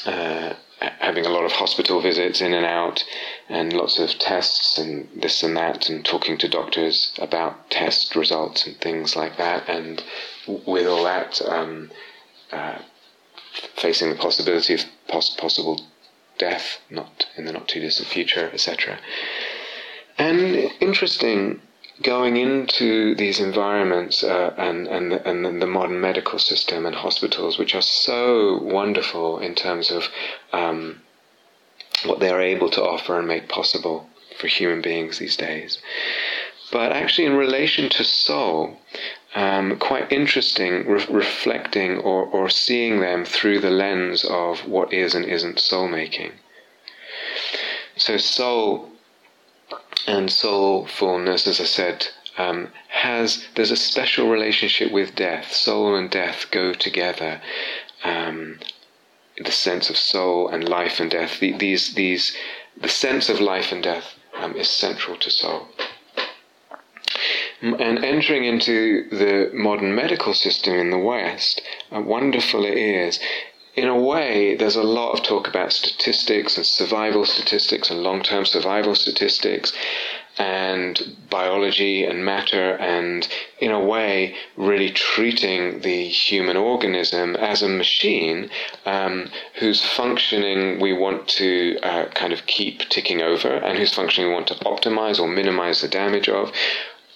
uh, 0.05 0.53
having 0.99 1.25
a 1.25 1.29
lot 1.29 1.45
of 1.45 1.51
hospital 1.51 2.01
visits 2.01 2.41
in 2.41 2.53
and 2.53 2.65
out 2.65 3.03
and 3.49 3.73
lots 3.73 3.99
of 3.99 4.09
tests 4.19 4.77
and 4.77 5.07
this 5.15 5.43
and 5.43 5.55
that 5.57 5.89
and 5.89 6.05
talking 6.05 6.37
to 6.37 6.47
doctors 6.47 7.13
about 7.19 7.69
test 7.69 8.15
results 8.15 8.65
and 8.65 8.77
things 8.77 9.15
like 9.15 9.37
that. 9.37 9.67
And 9.69 10.03
with 10.47 10.87
all 10.87 11.03
that 11.03 11.41
um, 11.47 11.91
uh, 12.51 12.79
facing 13.75 14.09
the 14.09 14.15
possibility 14.15 14.73
of 14.73 14.85
pos- 15.07 15.35
possible 15.35 15.81
death 16.37 16.79
not 16.89 17.27
in 17.37 17.45
the 17.45 17.51
not 17.53 17.67
too 17.67 17.79
distant 17.79 18.07
future 18.07 18.49
etc 18.53 18.97
and 20.17 20.55
interesting 20.79 21.61
going 22.01 22.37
into 22.37 23.13
these 23.15 23.39
environments 23.39 24.23
uh, 24.23 24.53
and, 24.57 24.87
and, 24.87 25.13
and 25.13 25.61
the 25.61 25.67
modern 25.67 26.01
medical 26.01 26.39
system 26.39 26.85
and 26.85 26.95
hospitals, 26.95 27.57
which 27.57 27.75
are 27.75 27.81
so 27.81 28.57
wonderful 28.61 29.39
in 29.39 29.53
terms 29.53 29.91
of 29.91 30.07
um, 30.51 31.01
what 32.05 32.19
they 32.19 32.29
are 32.29 32.41
able 32.41 32.69
to 32.69 32.83
offer 32.83 33.19
and 33.19 33.27
make 33.27 33.47
possible 33.47 34.09
for 34.39 34.47
human 34.47 34.81
beings 34.81 35.19
these 35.19 35.37
days. 35.37 35.79
But 36.71 36.91
actually, 36.91 37.27
in 37.27 37.35
relation 37.35 37.89
to 37.89 38.03
soul, 38.03 38.79
um, 39.35 39.77
quite 39.77 40.11
interesting 40.11 40.87
re- 40.87 41.05
reflecting 41.09 41.99
or, 41.99 42.25
or 42.25 42.49
seeing 42.49 42.99
them 42.99 43.25
through 43.25 43.59
the 43.59 43.69
lens 43.69 44.23
of 44.25 44.67
what 44.67 44.91
is 44.91 45.13
and 45.13 45.25
isn't 45.25 45.59
soul 45.59 45.87
making. 45.87 46.31
So, 47.95 48.17
soul 48.17 48.89
and 50.07 50.29
soulfulness, 50.29 51.47
as 51.47 51.59
I 51.59 51.65
said, 51.65 52.07
um, 52.37 52.71
has 52.89 53.45
there's 53.55 53.71
a 53.71 53.77
special 53.77 54.29
relationship 54.29 54.91
with 54.91 55.15
death. 55.15 55.53
Soul 55.53 55.95
and 55.95 56.09
death 56.09 56.47
go 56.51 56.73
together. 56.73 57.41
Um, 58.03 58.59
the 59.37 59.51
sense 59.51 59.89
of 59.89 59.97
soul 59.97 60.47
and 60.49 60.67
life 60.67 60.99
and 60.99 61.09
death. 61.09 61.39
The, 61.39 61.53
these 61.57 61.93
these 61.95 62.35
the 62.79 62.89
sense 62.89 63.29
of 63.29 63.39
life 63.39 63.71
and 63.71 63.83
death 63.83 64.15
um, 64.39 64.55
is 64.55 64.69
central 64.69 65.17
to 65.17 65.29
soul. 65.29 65.67
And 67.61 68.03
entering 68.03 68.43
into 68.43 69.07
the 69.09 69.49
modern 69.53 69.95
medical 69.95 70.33
system 70.33 70.73
in 70.73 70.89
the 70.89 70.97
West, 70.97 71.61
uh, 71.95 72.01
wonderful 72.01 72.65
it 72.65 72.77
is 72.77 73.19
in 73.75 73.87
a 73.87 73.99
way, 73.99 74.55
there's 74.55 74.75
a 74.75 74.83
lot 74.83 75.13
of 75.13 75.23
talk 75.23 75.47
about 75.47 75.73
statistics 75.73 76.57
and 76.57 76.65
survival 76.65 77.25
statistics 77.25 77.89
and 77.89 78.03
long 78.03 78.21
term 78.21 78.45
survival 78.45 78.93
statistics 78.93 79.73
and 80.37 81.15
biology 81.29 82.03
and 82.03 82.25
matter, 82.25 82.75
and 82.77 83.27
in 83.59 83.71
a 83.71 83.79
way, 83.79 84.35
really 84.55 84.89
treating 84.89 85.81
the 85.81 86.07
human 86.07 86.57
organism 86.57 87.35
as 87.35 87.61
a 87.61 87.69
machine 87.69 88.49
um, 88.85 89.29
whose 89.59 89.83
functioning 89.83 90.79
we 90.79 90.93
want 90.93 91.27
to 91.27 91.77
uh, 91.83 92.05
kind 92.13 92.33
of 92.33 92.45
keep 92.45 92.79
ticking 92.89 93.21
over 93.21 93.49
and 93.49 93.77
whose 93.77 93.93
functioning 93.93 94.29
we 94.29 94.33
want 94.33 94.47
to 94.47 94.55
optimize 94.65 95.19
or 95.19 95.27
minimize 95.27 95.81
the 95.81 95.87
damage 95.87 96.29
of, 96.29 96.51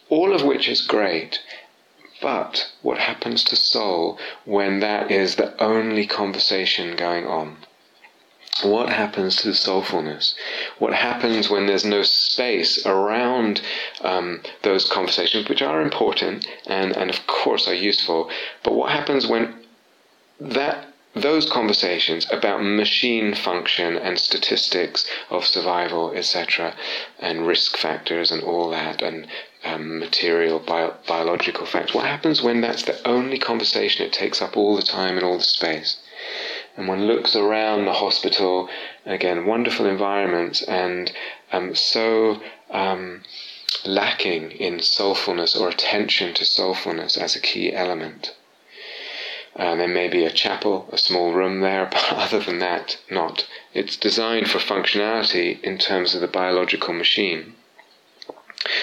all 0.10 0.34
of 0.34 0.44
which 0.44 0.68
is 0.68 0.82
great. 0.82 1.40
But 2.22 2.72
what 2.82 2.98
happens 2.98 3.44
to 3.46 3.56
soul 3.56 4.18
when 4.46 4.80
that 4.80 5.12
is 5.12 5.36
the 5.36 5.62
only 5.62 6.08
conversation 6.08 6.96
going 6.96 7.28
on? 7.28 7.58
What 8.64 8.90
happens 8.90 9.36
to 9.38 9.50
the 9.50 9.54
soulfulness? 9.54 10.34
What 10.80 10.94
happens 10.94 11.48
when 11.48 11.68
there's 11.68 11.86
no 11.86 12.02
space 12.02 12.84
around 12.88 13.62
um, 14.02 14.42
those 14.64 14.90
conversations, 14.90 15.48
which 15.48 15.62
are 15.62 15.80
important 15.80 16.48
and, 16.66 16.98
and 16.98 17.12
of 17.12 17.28
course 17.28 17.68
are 17.68 17.74
useful? 17.76 18.32
But 18.64 18.74
what 18.74 18.92
happens 18.92 19.28
when 19.28 19.54
that 20.40 20.88
those 21.14 21.50
conversations 21.50 22.28
about 22.32 22.64
machine 22.64 23.34
function 23.34 23.98
and 23.98 24.20
statistics 24.20 25.06
of 25.30 25.46
survival, 25.46 26.12
etc., 26.14 26.76
and 27.20 27.48
risk 27.48 27.78
factors 27.78 28.32
and 28.32 28.44
all 28.44 28.70
that, 28.70 29.02
and 29.02 29.28
um, 29.64 30.00
material, 30.00 30.60
bio- 30.60 30.96
biological 31.08 31.66
facts. 31.66 31.94
What 31.94 32.06
happens 32.06 32.42
when 32.42 32.62
that's 32.62 32.84
the 32.84 33.06
only 33.08 33.38
conversation 33.40 34.06
it 34.06 34.14
takes 34.14 34.42
up 34.42 34.56
all 34.56 34.76
the 34.76 34.82
time 34.82 35.16
and 35.16 35.26
all 35.26 35.38
the 35.38 35.44
space? 35.44 35.98
And 36.76 36.88
one 36.88 37.08
looks 37.08 37.36
around 37.36 37.86
the 37.86 37.94
hospital, 37.94 38.70
again, 39.06 39.46
wonderful 39.46 39.86
environments, 39.86 40.62
and 40.62 41.12
um, 41.52 41.74
so 41.74 42.42
um, 42.70 43.24
lacking 43.84 44.52
in 44.52 44.80
soulfulness 44.80 45.60
or 45.60 45.70
attention 45.70 46.34
to 46.36 46.44
soulfulness 46.46 47.18
as 47.18 47.36
a 47.36 47.42
key 47.42 47.74
element. 47.74 48.36
Uh, 49.58 49.76
there 49.76 49.88
may 49.88 50.08
be 50.08 50.24
a 50.24 50.30
chapel, 50.30 50.88
a 50.92 50.98
small 51.00 51.34
room 51.34 51.62
there, 51.62 51.86
but 51.92 52.14
other 52.14 52.40
than 52.40 52.60
that, 52.60 52.98
not. 53.10 53.48
It's 53.74 53.98
designed 53.98 54.50
for 54.50 54.60
functionality 54.60 55.60
in 55.64 55.80
terms 55.80 56.14
of 56.14 56.22
the 56.22 56.28
biological 56.28 56.94
machine. 56.94 57.56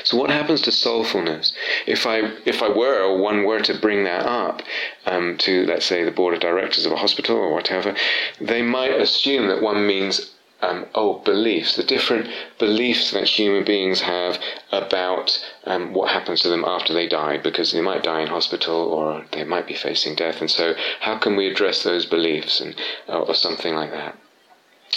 So 0.05 0.17
what 0.17 0.31
happens 0.31 0.61
to 0.63 0.71
soulfulness 0.71 1.53
if 1.87 2.07
I 2.07 2.31
if 2.45 2.63
I 2.63 2.69
were 2.69 3.03
or 3.03 3.19
one 3.19 3.45
were 3.45 3.61
to 3.61 3.75
bring 3.75 4.05
that 4.05 4.25
up 4.25 4.63
um, 5.05 5.37
to 5.39 5.67
let's 5.67 5.87
say 5.87 6.05
the 6.05 6.11
board 6.11 6.35
of 6.35 6.41
directors 6.41 6.87
of 6.87 6.93
a 6.93 6.97
hospital 6.97 7.37
or 7.37 7.53
whatever, 7.53 7.95
they 8.41 8.63
might 8.63 8.93
assume 8.93 9.49
that 9.49 9.63
one 9.63 9.87
means 9.87 10.31
um, 10.63 10.87
oh, 10.95 11.19
beliefs, 11.19 11.77
the 11.77 11.83
different 11.83 12.29
beliefs 12.59 13.11
that 13.11 13.29
human 13.29 13.65
beings 13.65 14.01
have 14.01 14.39
about 14.73 15.45
um, 15.65 15.93
what 15.93 16.11
happens 16.11 16.41
to 16.41 16.49
them 16.49 16.65
after 16.65 16.95
they 16.95 17.07
die, 17.07 17.37
because 17.37 17.73
they 17.73 17.81
might 17.81 18.03
die 18.03 18.21
in 18.21 18.29
hospital 18.29 18.77
or 18.77 19.25
they 19.33 19.45
might 19.45 19.67
be 19.67 19.75
facing 19.75 20.15
death. 20.15 20.41
And 20.41 20.51
so, 20.51 20.75
how 21.01 21.19
can 21.19 21.37
we 21.37 21.49
address 21.49 21.83
those 21.83 22.07
beliefs 22.07 22.61
and, 22.61 22.75
uh, 23.09 23.21
or 23.21 23.35
something 23.35 23.75
like 23.75 23.91
that? 23.91 24.17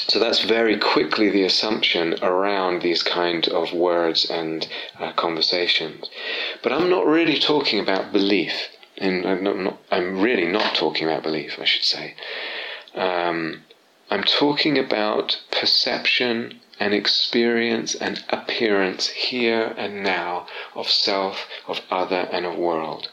So 0.08 0.20
that's 0.20 0.44
very 0.44 0.78
quickly 0.78 1.30
the 1.30 1.44
assumption 1.44 2.16
around 2.24 2.82
these 2.82 3.04
kind 3.04 3.48
of 3.48 3.74
words 3.74 4.30
and 4.30 4.68
uh, 5.00 5.12
conversations. 5.14 6.10
But 6.62 6.72
I'm 6.74 6.90
not 6.90 7.06
really 7.06 7.40
talking 7.40 7.80
about 7.80 8.14
belief. 8.14 8.70
And 8.98 9.26
I'm, 9.28 9.44
not, 9.44 9.78
I'm 9.92 10.22
really 10.22 10.48
not 10.48 10.76
talking 10.76 11.08
about 11.08 11.24
belief, 11.24 11.60
I 11.60 11.66
should 11.66 11.84
say. 11.84 12.16
Um, 12.96 13.64
I'm 14.10 14.24
talking 14.24 14.78
about 14.78 15.42
perception 15.52 16.62
and 16.80 16.94
experience 16.94 17.96
and 17.96 18.24
appearance 18.30 19.08
here 19.10 19.74
and 19.78 20.04
now 20.04 20.48
of 20.76 20.90
self, 20.90 21.48
of 21.68 21.82
other, 21.92 22.28
and 22.32 22.46
of 22.46 22.58
world. 22.58 23.10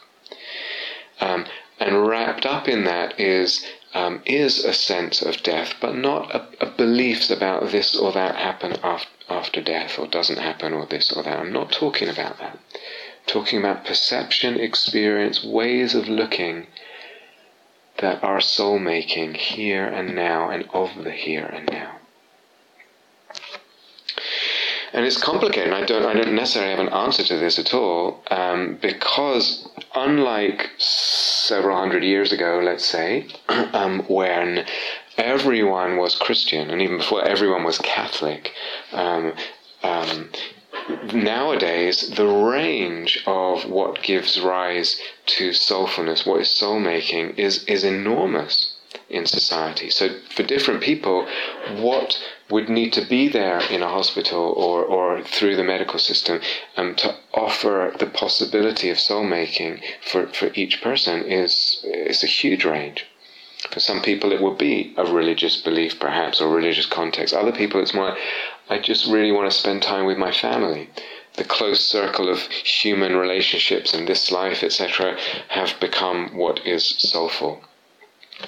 Um, 1.19 1.45
and 1.79 2.07
wrapped 2.07 2.45
up 2.45 2.67
in 2.67 2.85
that 2.85 3.19
is 3.19 3.65
um, 3.95 4.21
is 4.25 4.63
a 4.65 4.73
sense 4.73 5.21
of 5.21 5.41
death, 5.41 5.75
but 5.79 5.95
not 5.95 6.35
a, 6.35 6.67
a 6.67 6.69
beliefs 6.71 7.31
about 7.31 7.71
this 7.71 7.95
or 7.95 8.11
that 8.11 8.35
happen 8.35 8.73
after, 8.83 9.09
after 9.29 9.61
death 9.61 9.97
or 9.97 10.05
doesn't 10.05 10.37
happen 10.37 10.73
or 10.73 10.85
this 10.85 11.13
or 11.13 11.23
that. 11.23 11.39
I'm 11.39 11.53
not 11.53 11.71
talking 11.71 12.09
about 12.09 12.37
that. 12.39 12.59
I'm 12.73 13.25
talking 13.25 13.57
about 13.57 13.85
perception, 13.85 14.59
experience, 14.59 15.43
ways 15.43 15.95
of 15.95 16.09
looking 16.09 16.67
that 17.99 18.21
are 18.21 18.41
soul 18.41 18.77
making 18.77 19.35
here 19.35 19.85
and 19.87 20.13
now 20.13 20.49
and 20.49 20.67
of 20.73 21.05
the 21.05 21.11
here 21.11 21.45
and 21.45 21.65
now. 21.71 21.94
And 24.95 25.05
it's 25.05 25.21
complicated. 25.21 25.73
I 25.73 25.83
don't, 25.83 26.05
I 26.05 26.13
don't 26.13 26.35
necessarily 26.35 26.71
have 26.71 26.79
an 26.79 26.93
answer 26.93 27.21
to 27.25 27.35
this 27.35 27.59
at 27.59 27.73
all, 27.73 28.23
um, 28.31 28.79
because 28.81 29.67
unlike 29.93 30.69
several 30.77 31.77
hundred 31.77 32.05
years 32.05 32.31
ago, 32.31 32.61
let's 32.63 32.85
say, 32.85 33.27
um, 33.49 34.05
when 34.07 34.65
everyone 35.17 35.97
was 35.97 36.15
Christian, 36.15 36.69
and 36.69 36.81
even 36.81 36.99
before 36.99 37.21
everyone 37.25 37.65
was 37.65 37.77
Catholic, 37.79 38.53
um, 38.93 39.33
um 39.83 40.29
nowadays 41.13 42.11
the 42.11 42.27
range 42.27 43.21
of 43.27 43.65
what 43.65 44.01
gives 44.01 44.39
rise 44.39 45.01
to 45.25 45.49
soulfulness, 45.49 46.25
what 46.25 46.39
is 46.39 46.49
soul 46.49 46.79
making, 46.79 47.31
is 47.31 47.65
is 47.65 47.83
enormous 47.83 48.77
in 49.09 49.25
society. 49.25 49.89
So 49.89 50.09
for 50.29 50.43
different 50.43 50.81
people, 50.81 51.27
what 51.75 52.17
would 52.49 52.69
need 52.69 52.93
to 52.93 53.05
be 53.05 53.27
there 53.27 53.59
in 53.71 53.81
a 53.81 53.89
hospital 53.89 54.53
or, 54.55 54.83
or 54.83 55.23
through 55.23 55.55
the 55.55 55.63
medical 55.63 55.97
system 55.97 56.39
um, 56.77 56.93
to 56.95 57.15
offer 57.33 57.91
the 57.97 58.05
possibility 58.05 58.89
of 58.89 58.99
soul 58.99 59.23
making 59.23 59.81
for, 60.01 60.27
for 60.27 60.51
each 60.53 60.81
person 60.81 61.23
is, 61.23 61.83
is 61.83 62.23
a 62.23 62.27
huge 62.27 62.63
range. 62.63 63.05
For 63.71 63.79
some 63.79 64.01
people, 64.01 64.31
it 64.31 64.41
would 64.41 64.59
be 64.59 64.93
a 64.95 65.05
religious 65.05 65.57
belief, 65.57 65.99
perhaps, 65.99 66.39
or 66.39 66.49
religious 66.49 66.85
context. 66.85 67.33
Other 67.33 67.51
people, 67.51 67.81
it's 67.81 67.95
more, 67.95 68.15
I 68.69 68.77
just 68.77 69.07
really 69.07 69.31
want 69.31 69.51
to 69.51 69.57
spend 69.57 69.81
time 69.81 70.05
with 70.05 70.17
my 70.17 70.31
family. 70.31 70.89
The 71.33 71.43
close 71.43 71.83
circle 71.83 72.29
of 72.29 72.41
human 72.41 73.15
relationships 73.15 73.93
in 73.93 74.05
this 74.05 74.31
life, 74.31 74.63
etc., 74.63 75.17
have 75.49 75.79
become 75.79 76.37
what 76.37 76.65
is 76.65 76.85
soulful. 76.85 77.63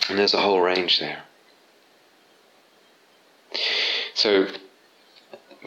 And 0.08 0.20
there's 0.20 0.36
a 0.36 0.41
whole 0.41 0.62
range 0.62 1.00
there. 1.00 1.24
So, 4.18 4.47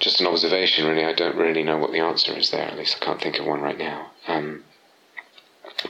just 0.00 0.20
an 0.20 0.26
observation, 0.26 0.84
really. 0.84 1.04
I 1.04 1.12
don't 1.12 1.36
really 1.36 1.62
know 1.62 1.78
what 1.78 1.92
the 1.92 2.00
answer 2.00 2.36
is 2.36 2.50
there. 2.50 2.66
At 2.66 2.76
least 2.76 2.96
I 3.00 3.04
can't 3.04 3.22
think 3.22 3.38
of 3.38 3.46
one 3.46 3.60
right 3.60 3.78
now. 3.78 4.10
Um, 4.26 4.64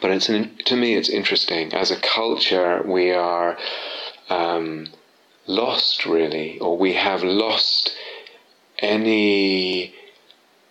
but 0.02 0.10
it's 0.10 0.28
an, 0.28 0.58
to 0.66 0.76
me, 0.76 0.94
it's 0.94 1.08
interesting. 1.08 1.72
As 1.72 1.90
a 1.90 1.98
culture, 1.98 2.82
we 2.84 3.12
are 3.12 3.56
um, 4.28 4.88
lost, 5.46 6.04
really, 6.04 6.58
or 6.58 6.76
we 6.76 6.92
have 6.92 7.22
lost 7.22 7.96
any 8.78 9.94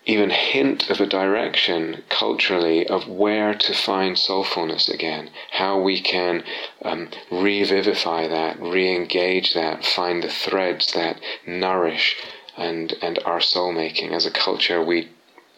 even 0.10 0.32
hint 0.32 0.90
of 0.90 1.00
a 1.00 1.06
direction 1.06 2.04
culturally 2.10 2.88
of 2.88 3.08
where 3.08 3.54
to 3.54 3.72
find 3.76 4.16
soulfulness 4.16 4.90
again, 4.90 5.30
how 5.52 5.80
we 5.80 6.02
can 6.02 6.44
um, 6.84 7.08
revivify 7.30 8.28
that, 8.28 8.60
re-engage 8.60 9.54
that, 9.54 9.86
find 9.86 10.24
the 10.24 10.28
threads 10.28 10.94
that 10.94 11.20
nourish 11.46 12.16
and 12.58 12.96
and 13.04 13.20
our 13.24 13.40
soul 13.40 13.72
making. 13.72 14.12
As 14.12 14.26
a 14.26 14.32
culture, 14.32 14.84
we 14.84 15.10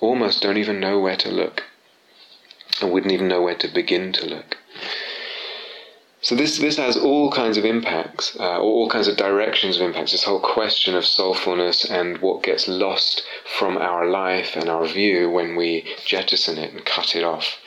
almost 0.02 0.42
don't 0.42 0.58
even 0.58 0.82
know 0.82 1.00
where 1.00 1.16
to 1.16 1.32
look, 1.32 1.64
and 2.82 2.92
wouldn't 2.92 3.14
even 3.14 3.30
know 3.30 3.42
where 3.42 3.56
to 3.56 3.70
begin 3.70 4.12
to 4.12 4.26
look. 4.26 4.58
So 6.22 6.36
this 6.36 6.60
this 6.60 6.78
has 6.78 6.96
all 6.96 7.32
kinds 7.32 7.58
of 7.58 7.66
impacts, 7.66 8.38
uh, 8.40 8.60
all 8.60 8.88
kinds 8.90 9.08
of 9.08 9.18
directions 9.18 9.78
of 9.78 9.82
impacts. 9.82 10.12
This 10.12 10.24
whole 10.24 10.40
question 10.40 10.96
of 10.96 11.04
soulfulness 11.04 11.90
and 11.90 12.20
what 12.20 12.44
gets 12.44 12.68
lost 12.68 13.24
from 13.58 13.78
our 13.78 14.06
life 14.06 14.56
and 14.56 14.70
our 14.70 14.86
view 14.86 15.32
when 15.32 15.56
we 15.56 15.96
jettison 16.06 16.60
it 16.60 16.74
and 16.74 16.86
cut 16.86 17.16
it 17.16 17.24
off. 17.24 17.58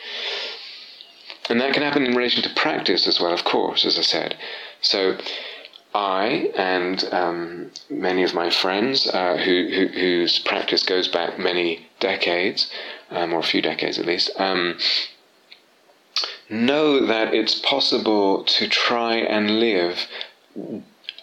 And 1.51 1.61
that 1.61 1.75
can 1.75 1.83
happen 1.83 2.07
in 2.07 2.17
relation 2.17 2.43
to 2.45 2.55
practice 2.55 3.07
as 3.09 3.21
well, 3.21 3.33
of 3.33 3.45
course, 3.45 3.85
as 3.85 3.99
I 3.99 4.03
said. 4.03 4.37
So 4.81 5.19
I 5.95 6.51
and 6.57 7.05
um, 7.13 7.71
many 7.91 8.23
of 8.23 8.35
my 8.35 8.51
friends 8.51 9.09
uh, 9.09 9.37
who, 9.37 9.69
who, 9.75 9.87
whose 9.89 10.39
practice 10.39 10.85
goes 10.85 11.09
back 11.09 11.39
many 11.39 11.89
decades, 11.99 12.71
um, 13.11 13.33
or 13.33 13.41
a 13.41 13.43
few 13.43 13.63
decades 13.63 13.99
at 13.99 14.07
least, 14.07 14.31
um, 14.39 14.79
know 16.49 17.05
that 17.07 17.35
it's 17.35 17.59
possible 17.61 18.45
to 18.45 18.69
try 18.69 19.15
and 19.17 19.59
live 19.59 20.07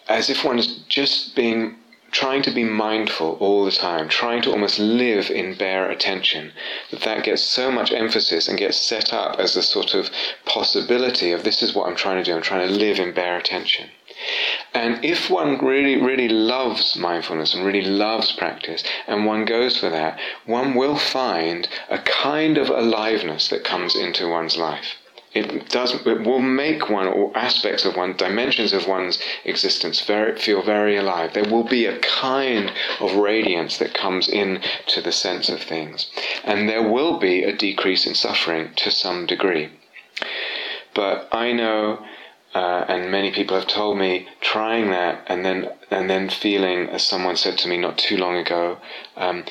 as 0.07 0.29
if 0.29 0.43
one 0.43 0.59
is 0.59 0.79
just 0.89 1.35
being 1.35 1.77
trying 2.11 2.41
to 2.41 2.51
be 2.51 2.63
mindful 2.63 3.37
all 3.39 3.63
the 3.63 3.71
time, 3.71 4.09
trying 4.09 4.41
to 4.41 4.51
almost 4.51 4.77
live 4.77 5.29
in 5.31 5.55
bare 5.55 5.89
attention, 5.89 6.51
that 6.91 7.01
that 7.01 7.23
gets 7.23 7.41
so 7.41 7.71
much 7.71 7.91
emphasis 7.93 8.49
and 8.49 8.57
gets 8.57 8.77
set 8.77 9.13
up 9.13 9.39
as 9.39 9.55
a 9.55 9.63
sort 9.63 9.93
of 9.93 10.09
possibility 10.45 11.31
of 11.31 11.43
this 11.43 11.63
is 11.63 11.73
what 11.73 11.87
I'm 11.87 11.95
trying 11.95 12.21
to 12.21 12.29
do, 12.29 12.35
I'm 12.35 12.41
trying 12.41 12.67
to 12.67 12.73
live 12.73 12.99
in 12.99 13.13
bare 13.13 13.37
attention. 13.37 13.89
And 14.73 15.03
if 15.03 15.29
one 15.29 15.57
really, 15.57 15.95
really 15.95 16.29
loves 16.29 16.95
mindfulness 16.95 17.53
and 17.53 17.65
really 17.65 17.81
loves 17.81 18.31
practice, 18.31 18.83
and 19.07 19.25
one 19.25 19.45
goes 19.45 19.77
for 19.77 19.89
that, 19.89 20.19
one 20.45 20.75
will 20.75 20.97
find 20.97 21.67
a 21.89 21.97
kind 21.97 22.57
of 22.57 22.69
aliveness 22.69 23.49
that 23.49 23.63
comes 23.63 23.95
into 23.95 24.29
one's 24.29 24.57
life. 24.57 24.97
It 25.33 25.69
does 25.69 26.05
it 26.05 26.21
will 26.25 26.41
make 26.41 26.89
one 26.89 27.07
or 27.07 27.31
aspects 27.37 27.85
of 27.85 27.95
one 27.95 28.17
dimensions 28.17 28.73
of 28.73 28.85
one's 28.85 29.17
existence 29.45 30.01
very 30.01 30.37
feel 30.37 30.61
very 30.61 30.97
alive. 30.97 31.33
There 31.33 31.45
will 31.45 31.63
be 31.63 31.85
a 31.85 31.99
kind 31.99 32.71
of 32.99 33.15
radiance 33.15 33.77
that 33.77 33.93
comes 33.93 34.27
in 34.27 34.61
to 34.87 34.99
the 35.01 35.13
sense 35.13 35.47
of 35.47 35.61
things. 35.61 36.11
And 36.43 36.67
there 36.67 36.83
will 36.83 37.17
be 37.17 37.43
a 37.43 37.55
decrease 37.55 38.05
in 38.05 38.13
suffering 38.13 38.73
to 38.75 38.91
some 38.91 39.25
degree. 39.25 39.69
But 40.93 41.29
i 41.31 41.53
know 41.53 42.05
uh, 42.53 42.85
and 42.87 43.11
many 43.11 43.31
people 43.31 43.57
have 43.57 43.67
told 43.67 43.97
me 43.97 44.27
trying 44.41 44.89
that 44.89 45.23
and 45.27 45.45
then 45.45 45.69
and 45.89 46.09
then 46.09 46.29
feeling 46.29 46.89
as 46.89 47.05
someone 47.05 47.35
said 47.35 47.57
to 47.57 47.67
me 47.67 47.77
not 47.77 47.97
too 47.97 48.17
long 48.17 48.35
ago 48.35 48.77
um, 49.15 49.43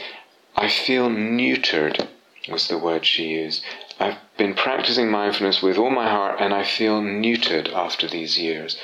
i 0.57 0.69
feel 0.69 1.09
neutered 1.09 2.09
was 2.49 2.69
the 2.69 2.79
word 2.79 3.05
she 3.07 3.29
used 3.29 3.65
I've 4.01 4.17
been 4.39 4.55
practicing 4.55 5.11
mindfulness 5.11 5.61
with 5.61 5.77
all 5.77 5.91
my 5.91 6.09
heart 6.09 6.41
and 6.41 6.55
I 6.55 6.65
feel 6.65 7.03
neutered 7.03 7.71
after 7.75 8.09
these 8.09 8.39
years. 8.39 8.79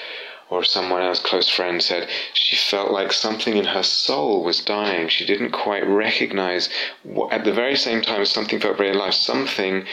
Or 0.50 0.62
someone 0.62 1.02
else, 1.02 1.20
close 1.20 1.48
friend, 1.48 1.82
said 1.82 2.08
she 2.34 2.54
felt 2.54 2.92
like 2.92 3.12
something 3.12 3.56
in 3.56 3.64
her 3.64 3.82
soul 3.82 4.44
was 4.44 4.60
dying. 4.60 5.08
She 5.08 5.24
didn't 5.24 5.50
quite 5.50 5.84
recognize, 5.86 6.68
what, 7.02 7.32
at 7.32 7.44
the 7.44 7.52
very 7.52 7.76
same 7.76 8.02
time 8.02 8.24
something 8.26 8.60
felt 8.60 8.76
very 8.76 8.90
alive, 8.90 9.14
something, 9.14 9.86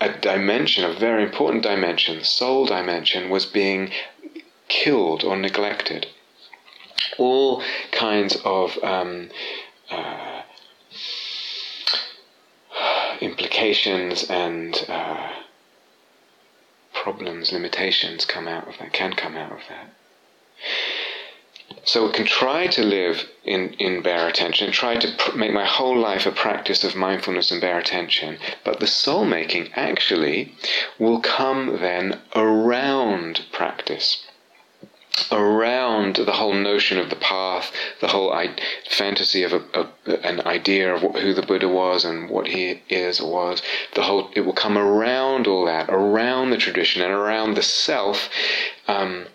a 0.00 0.12
dimension, 0.18 0.84
a 0.84 0.92
very 0.92 1.22
important 1.22 1.62
dimension, 1.62 2.22
soul 2.22 2.66
dimension, 2.66 3.30
was 3.30 3.46
being 3.46 3.90
killed 4.68 5.24
or 5.24 5.36
neglected. 5.36 6.06
All 7.18 7.62
kinds 7.90 8.36
of 8.44 8.78
um, 8.82 9.30
uh, 9.90 10.42
implications 13.20 14.28
and 14.30 14.84
uh, 14.88 15.30
problems, 16.92 17.52
limitations 17.52 18.24
come 18.24 18.46
out 18.46 18.68
of 18.68 18.78
that, 18.78 18.92
can 18.92 19.14
come 19.14 19.36
out 19.36 19.52
of 19.52 19.60
that. 19.68 19.94
So 21.88 22.06
I 22.06 22.12
can 22.12 22.26
try 22.26 22.66
to 22.66 22.82
live 22.84 23.26
in, 23.44 23.72
in 23.78 24.02
bare 24.02 24.28
attention, 24.28 24.70
try 24.72 24.96
to 24.96 25.08
pr- 25.16 25.38
make 25.38 25.54
my 25.54 25.64
whole 25.64 25.96
life 25.96 26.26
a 26.26 26.30
practice 26.30 26.84
of 26.84 26.94
mindfulness 26.94 27.50
and 27.50 27.62
bare 27.62 27.78
attention, 27.78 28.38
but 28.62 28.78
the 28.78 28.86
soul 28.86 29.24
making 29.24 29.70
actually 29.74 30.52
will 30.98 31.20
come 31.20 31.78
then 31.80 32.20
around 32.36 33.46
practice 33.52 34.26
around 35.32 36.16
the 36.16 36.32
whole 36.32 36.52
notion 36.52 36.98
of 36.98 37.08
the 37.08 37.16
path, 37.16 37.72
the 38.00 38.08
whole 38.08 38.32
I- 38.32 38.54
fantasy 38.90 39.42
of 39.42 39.54
a, 39.54 39.62
a, 39.74 39.88
an 40.26 40.46
idea 40.46 40.94
of 40.94 41.00
who 41.16 41.32
the 41.32 41.42
Buddha 41.42 41.68
was 41.68 42.04
and 42.04 42.28
what 42.28 42.48
he 42.48 42.82
is 42.90 43.18
or 43.18 43.32
was. 43.32 43.62
The 43.94 44.02
whole 44.02 44.30
it 44.34 44.42
will 44.42 44.52
come 44.52 44.76
around 44.76 45.46
all 45.46 45.64
that, 45.64 45.88
around 45.88 46.50
the 46.50 46.58
tradition 46.58 47.00
and 47.00 47.12
around 47.12 47.54
the 47.54 47.62
self. 47.62 48.28
Um, 48.86 49.26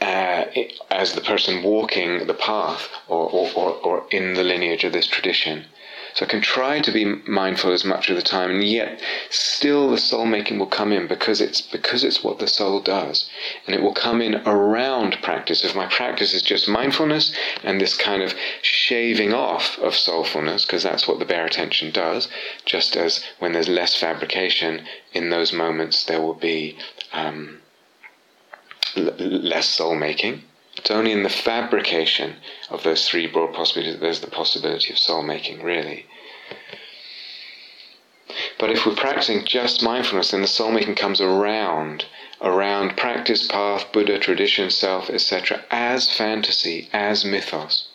uh, 0.00 0.44
as 0.90 1.14
the 1.14 1.20
person 1.20 1.62
walking 1.62 2.26
the 2.26 2.34
path 2.34 2.88
or, 3.08 3.28
or, 3.30 3.50
or, 3.54 3.70
or 3.82 4.06
in 4.10 4.34
the 4.34 4.44
lineage 4.44 4.84
of 4.84 4.92
this 4.92 5.06
tradition. 5.06 5.66
So 6.14 6.24
I 6.24 6.28
can 6.28 6.40
try 6.40 6.80
to 6.80 6.90
be 6.90 7.04
mindful 7.04 7.70
as 7.70 7.84
much 7.84 8.10
of 8.10 8.16
the 8.16 8.22
time, 8.22 8.50
and 8.50 8.64
yet 8.64 9.00
still 9.30 9.90
the 9.90 9.98
soul 9.98 10.24
making 10.24 10.58
will 10.58 10.66
come 10.66 10.90
in 10.90 11.06
because 11.06 11.40
it's 11.40 11.60
because 11.60 12.02
it's 12.02 12.24
what 12.24 12.38
the 12.38 12.48
soul 12.48 12.80
does, 12.80 13.28
and 13.66 13.74
it 13.76 13.82
will 13.82 13.92
come 13.92 14.20
in 14.20 14.36
around 14.46 15.22
practice. 15.22 15.64
If 15.64 15.76
my 15.76 15.86
practice 15.86 16.34
is 16.34 16.42
just 16.42 16.68
mindfulness 16.68 17.32
and 17.62 17.80
this 17.80 17.96
kind 17.96 18.22
of 18.22 18.34
shaving 18.62 19.32
off 19.32 19.78
of 19.78 19.92
soulfulness, 19.94 20.66
because 20.66 20.82
that's 20.82 21.06
what 21.06 21.18
the 21.18 21.24
bare 21.24 21.44
attention 21.44 21.92
does, 21.92 22.26
just 22.64 22.96
as 22.96 23.22
when 23.38 23.52
there's 23.52 23.68
less 23.68 23.94
fabrication 23.94 24.88
in 25.12 25.30
those 25.30 25.52
moments, 25.52 26.04
there 26.04 26.20
will 26.20 26.34
be 26.34 26.76
um, 27.12 27.60
less 28.96 29.68
soul 29.68 29.94
making. 29.94 30.42
It's 30.76 30.90
only 30.90 31.12
in 31.12 31.24
the 31.24 31.28
fabrication 31.28 32.36
of 32.70 32.84
those 32.84 33.08
three 33.08 33.26
broad 33.26 33.52
possibilities 33.52 33.94
that 33.94 34.00
there's 34.00 34.20
the 34.20 34.28
possibility 34.28 34.92
of 34.92 34.98
soul 34.98 35.22
making, 35.22 35.62
really. 35.62 36.06
But 38.58 38.70
if 38.70 38.86
we're 38.86 38.94
practicing 38.94 39.44
just 39.44 39.82
mindfulness, 39.82 40.30
then 40.30 40.42
the 40.42 40.46
soul 40.46 40.70
making 40.70 40.94
comes 40.94 41.20
around, 41.20 42.04
around 42.40 42.96
practice, 42.96 43.46
path, 43.46 43.90
Buddha, 43.92 44.18
tradition, 44.18 44.70
self, 44.70 45.10
etc., 45.10 45.64
as 45.70 46.08
fantasy, 46.10 46.88
as 46.92 47.24
mythos. 47.24 47.88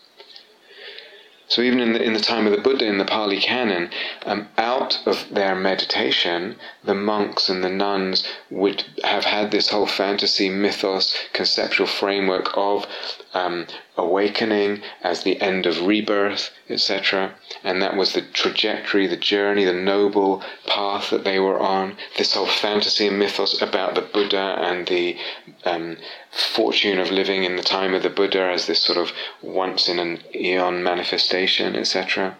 So 1.46 1.62
even 1.62 1.80
in 1.80 1.92
the, 1.92 2.02
in 2.02 2.14
the 2.14 2.20
time 2.20 2.46
of 2.46 2.52
the 2.52 2.60
Buddha 2.60 2.86
in 2.86 2.98
the 2.98 3.04
Pali 3.04 3.38
Canon, 3.38 3.90
um, 4.24 4.48
out 4.56 4.98
of 5.06 5.32
their 5.32 5.54
meditation, 5.54 6.56
the 6.84 6.94
monks 6.94 7.48
and 7.48 7.64
the 7.64 7.70
nuns 7.70 8.24
would 8.50 8.84
have 9.02 9.24
had 9.24 9.50
this 9.50 9.70
whole 9.70 9.86
fantasy 9.86 10.48
mythos 10.48 11.16
conceptual 11.32 11.86
framework 11.86 12.50
of 12.56 12.86
um, 13.32 13.66
awakening 13.96 14.82
as 15.02 15.22
the 15.22 15.40
end 15.40 15.66
of 15.66 15.86
rebirth, 15.86 16.50
etc. 16.68 17.34
And 17.62 17.80
that 17.80 17.96
was 17.96 18.12
the 18.12 18.22
trajectory, 18.22 19.06
the 19.06 19.16
journey, 19.16 19.64
the 19.64 19.72
noble 19.72 20.42
path 20.66 21.10
that 21.10 21.24
they 21.24 21.38
were 21.38 21.58
on. 21.58 21.96
This 22.18 22.34
whole 22.34 22.46
fantasy 22.46 23.06
and 23.06 23.18
mythos 23.18 23.60
about 23.62 23.94
the 23.94 24.02
Buddha 24.02 24.56
and 24.58 24.86
the 24.86 25.16
um, 25.64 25.96
fortune 26.30 26.98
of 26.98 27.10
living 27.10 27.44
in 27.44 27.56
the 27.56 27.62
time 27.62 27.94
of 27.94 28.02
the 28.02 28.10
Buddha 28.10 28.42
as 28.42 28.66
this 28.66 28.80
sort 28.80 28.98
of 28.98 29.12
once 29.42 29.88
in 29.88 29.98
an 29.98 30.20
eon 30.34 30.82
manifestation, 30.82 31.76
etc. 31.76 32.36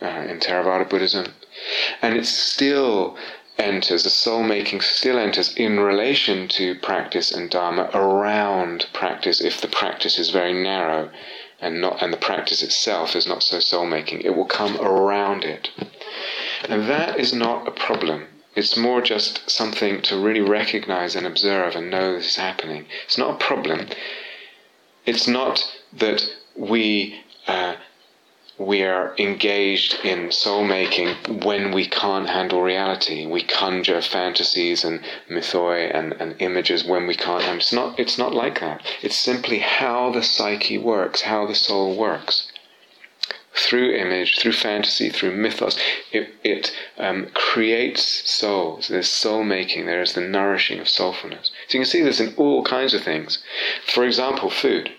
Uh, 0.00 0.06
in 0.28 0.38
Theravada 0.38 0.88
Buddhism. 0.88 1.34
And 2.02 2.16
it's 2.16 2.28
still 2.28 3.16
enters, 3.58 4.02
the 4.02 4.10
soul 4.10 4.42
making 4.42 4.80
still 4.80 5.18
enters 5.18 5.54
in 5.54 5.80
relation 5.80 6.48
to 6.48 6.74
practice 6.76 7.32
and 7.32 7.50
Dharma 7.50 7.90
around 7.94 8.86
practice 8.92 9.40
if 9.40 9.60
the 9.60 9.68
practice 9.68 10.18
is 10.18 10.30
very 10.30 10.52
narrow 10.52 11.10
and 11.60 11.80
not 11.80 12.02
and 12.02 12.12
the 12.12 12.18
practice 12.18 12.62
itself 12.62 13.16
is 13.16 13.26
not 13.26 13.42
so 13.42 13.60
soul 13.60 13.86
making. 13.86 14.20
It 14.20 14.36
will 14.36 14.46
come 14.46 14.78
around 14.80 15.44
it. 15.44 15.70
And 16.68 16.88
that 16.88 17.18
is 17.18 17.32
not 17.32 17.66
a 17.66 17.70
problem. 17.70 18.26
It's 18.54 18.76
more 18.76 19.02
just 19.02 19.50
something 19.50 20.00
to 20.02 20.16
really 20.16 20.40
recognize 20.40 21.14
and 21.14 21.26
observe 21.26 21.74
and 21.76 21.90
know 21.90 22.14
this 22.14 22.30
is 22.30 22.36
happening. 22.36 22.86
It's 23.04 23.18
not 23.18 23.34
a 23.34 23.44
problem. 23.44 23.88
It's 25.04 25.28
not 25.28 25.72
that 25.92 26.22
we 26.56 27.20
uh, 27.46 27.76
we 28.58 28.82
are 28.82 29.14
engaged 29.18 29.98
in 30.04 30.32
soul 30.32 30.64
making 30.64 31.14
when 31.42 31.72
we 31.72 31.86
can't 31.86 32.28
handle 32.28 32.62
reality. 32.62 33.26
We 33.26 33.42
conjure 33.42 34.00
fantasies 34.00 34.84
and 34.84 35.00
mythoi 35.30 35.94
and, 35.94 36.14
and 36.14 36.36
images 36.38 36.84
when 36.84 37.06
we 37.06 37.14
can't 37.14 37.42
handle. 37.42 37.58
It's 37.58 37.72
not. 37.72 37.98
It's 37.98 38.18
not 38.18 38.34
like 38.34 38.60
that. 38.60 38.82
It's 39.02 39.16
simply 39.16 39.58
how 39.58 40.10
the 40.10 40.22
psyche 40.22 40.78
works, 40.78 41.22
how 41.22 41.46
the 41.46 41.54
soul 41.54 41.96
works 41.96 42.50
through 43.56 43.94
image, 43.94 44.38
through 44.38 44.52
fantasy, 44.52 45.08
through 45.08 45.34
mythos, 45.34 45.78
it, 46.12 46.34
it 46.44 46.72
um, 46.98 47.26
creates 47.32 48.02
souls. 48.30 48.88
There's 48.88 49.08
soul 49.08 49.44
making, 49.44 49.86
there 49.86 50.02
is 50.02 50.12
the 50.12 50.20
nourishing 50.20 50.78
of 50.78 50.86
soulfulness. 50.86 51.50
So 51.66 51.78
you 51.78 51.80
can 51.80 51.84
see 51.86 52.02
this 52.02 52.20
in 52.20 52.34
all 52.36 52.62
kinds 52.64 52.92
of 52.92 53.02
things. 53.02 53.42
For 53.86 54.04
example, 54.04 54.50
food. 54.50 54.92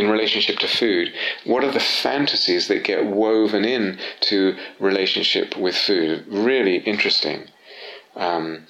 In 0.00 0.08
relationship 0.08 0.58
to 0.60 0.66
food, 0.66 1.12
what 1.44 1.62
are 1.62 1.70
the 1.70 1.78
fantasies 1.78 2.68
that 2.68 2.84
get 2.84 3.04
woven 3.04 3.66
in 3.66 3.98
to 4.20 4.56
relationship 4.78 5.58
with 5.58 5.76
food? 5.76 6.24
Really 6.26 6.76
interesting. 6.76 7.48
Um, 8.16 8.66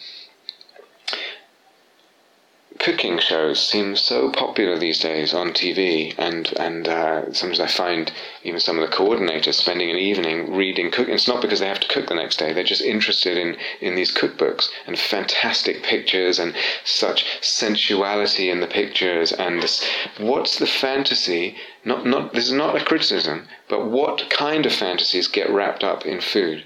cooking 2.81 3.19
shows 3.19 3.63
seem 3.63 3.95
so 3.95 4.31
popular 4.31 4.79
these 4.79 4.99
days 4.99 5.35
on 5.35 5.53
TV, 5.53 6.15
and 6.17 6.51
and 6.59 6.89
uh, 6.89 7.31
sometimes 7.31 7.61
I 7.61 7.67
find 7.67 8.11
even 8.43 8.59
some 8.59 8.79
of 8.79 8.89
the 8.89 8.97
coordinators 8.97 9.55
spending 9.55 9.91
an 9.91 9.99
evening 9.99 10.57
reading 10.57 10.91
cooking. 10.91 11.13
It's 11.13 11.29
not 11.29 11.43
because 11.43 11.61
they 11.61 11.69
have 11.69 11.81
to 11.81 11.89
cook 11.89 12.07
the 12.07 12.15
next 12.15 12.39
day; 12.39 12.55
they're 12.55 12.65
just 12.65 12.81
interested 12.81 13.37
in 13.37 13.59
in 13.83 13.97
these 13.97 14.15
cookbooks 14.15 14.71
and 14.87 14.99
fantastic 14.99 15.83
pictures 15.83 16.39
and 16.39 16.55
such 16.83 17.27
sensuality 17.43 18.49
in 18.49 18.61
the 18.61 18.67
pictures. 18.67 19.31
And 19.31 19.63
this, 19.63 19.87
what's 20.17 20.59
the 20.59 20.67
fantasy? 20.67 21.57
Not 21.85 22.07
not 22.07 22.33
this 22.33 22.47
is 22.47 22.53
not 22.53 22.81
a 22.81 22.85
criticism, 22.85 23.47
but 23.69 23.91
what 23.91 24.31
kind 24.31 24.65
of 24.65 24.73
fantasies 24.73 25.29
get 25.29 25.51
wrapped 25.51 25.85
up 25.85 26.07
in 26.07 26.23
food? 26.23 26.65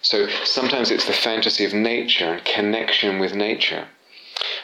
So 0.00 0.28
sometimes 0.44 0.90
it's 0.90 1.04
the 1.04 1.12
fantasy 1.12 1.66
of 1.66 1.74
nature 1.74 2.32
and 2.32 2.44
connection 2.44 3.18
with 3.18 3.34
nature. 3.34 3.88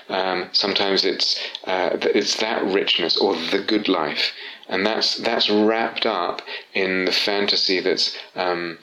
Um, 0.09 0.49
sometimes 0.53 1.05
it's 1.05 1.39
uh, 1.65 1.91
it's 2.01 2.37
that 2.37 2.65
richness 2.65 3.17
or 3.17 3.35
the 3.37 3.59
good 3.59 3.89
life, 3.89 4.33
and 4.69 4.87
that's 4.87 5.17
that's 5.17 5.51
wrapped 5.51 6.07
up 6.07 6.43
in 6.73 7.05
the 7.05 7.13
fantasy 7.13 7.81
that's 7.81 8.17
um, 8.35 8.79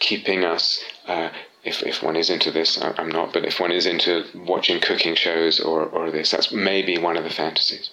keeping 0.00 0.44
us. 0.44 0.82
Uh, 1.06 1.30
if, 1.64 1.82
if 1.82 2.00
one 2.00 2.14
is 2.14 2.30
into 2.30 2.52
this, 2.52 2.80
I'm 2.80 3.08
not, 3.08 3.32
but 3.32 3.44
if 3.44 3.58
one 3.58 3.72
is 3.72 3.86
into 3.86 4.24
watching 4.34 4.80
cooking 4.80 5.16
shows 5.16 5.58
or, 5.58 5.84
or 5.84 6.12
this, 6.12 6.30
that's 6.30 6.52
maybe 6.52 6.96
one 6.96 7.16
of 7.16 7.24
the 7.24 7.30
fantasies. 7.30 7.90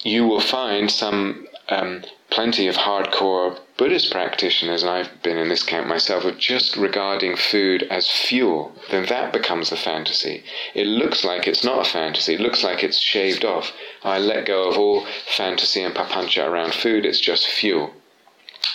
You 0.00 0.26
will 0.26 0.40
find 0.40 0.90
some 0.90 1.46
um, 1.68 2.04
plenty 2.30 2.66
of 2.68 2.76
hardcore 2.76 3.58
Buddhist 3.76 4.10
practitioners, 4.10 4.82
and 4.82 4.90
I've 4.90 5.22
been 5.22 5.36
in 5.36 5.48
this 5.48 5.62
camp 5.62 5.86
myself, 5.86 6.24
of 6.24 6.38
just 6.38 6.76
regarding 6.76 7.36
food 7.36 7.84
as 7.84 8.08
fuel, 8.10 8.72
then 8.90 9.06
that 9.06 9.32
becomes 9.32 9.72
a 9.72 9.76
fantasy. 9.76 10.44
It 10.74 10.86
looks 10.86 11.24
like 11.24 11.46
it's 11.46 11.64
not 11.64 11.86
a 11.86 11.90
fantasy, 11.90 12.34
it 12.34 12.40
looks 12.40 12.62
like 12.62 12.84
it's 12.84 12.98
shaved 12.98 13.44
off. 13.44 13.72
I 14.02 14.18
let 14.18 14.46
go 14.46 14.68
of 14.68 14.78
all 14.78 15.06
fantasy 15.26 15.82
and 15.82 15.94
papancha 15.94 16.46
around 16.46 16.74
food, 16.74 17.04
it's 17.04 17.20
just 17.20 17.46
fuel. 17.46 17.92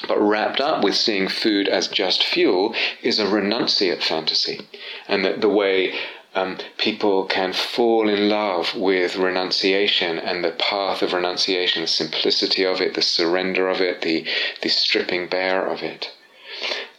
But 0.07 0.19
wrapped 0.19 0.61
up 0.61 0.83
with 0.83 0.95
seeing 0.95 1.27
food 1.27 1.67
as 1.67 1.87
just 1.87 2.23
fuel 2.23 2.75
is 3.01 3.19
a 3.19 3.25
renunciate 3.25 4.03
fantasy. 4.03 4.61
And 5.07 5.25
that 5.25 5.41
the 5.41 5.49
way 5.49 5.93
um, 6.35 6.57
people 6.77 7.25
can 7.25 7.53
fall 7.53 8.07
in 8.07 8.29
love 8.29 8.75
with 8.75 9.15
renunciation 9.15 10.19
and 10.19 10.43
the 10.43 10.51
path 10.51 11.01
of 11.01 11.13
renunciation, 11.13 11.81
the 11.81 11.87
simplicity 11.87 12.63
of 12.63 12.81
it, 12.81 12.93
the 12.93 13.01
surrender 13.01 13.67
of 13.67 13.81
it, 13.81 14.01
the, 14.01 14.25
the 14.61 14.69
stripping 14.69 15.27
bare 15.27 15.65
of 15.65 15.81
it. 15.81 16.11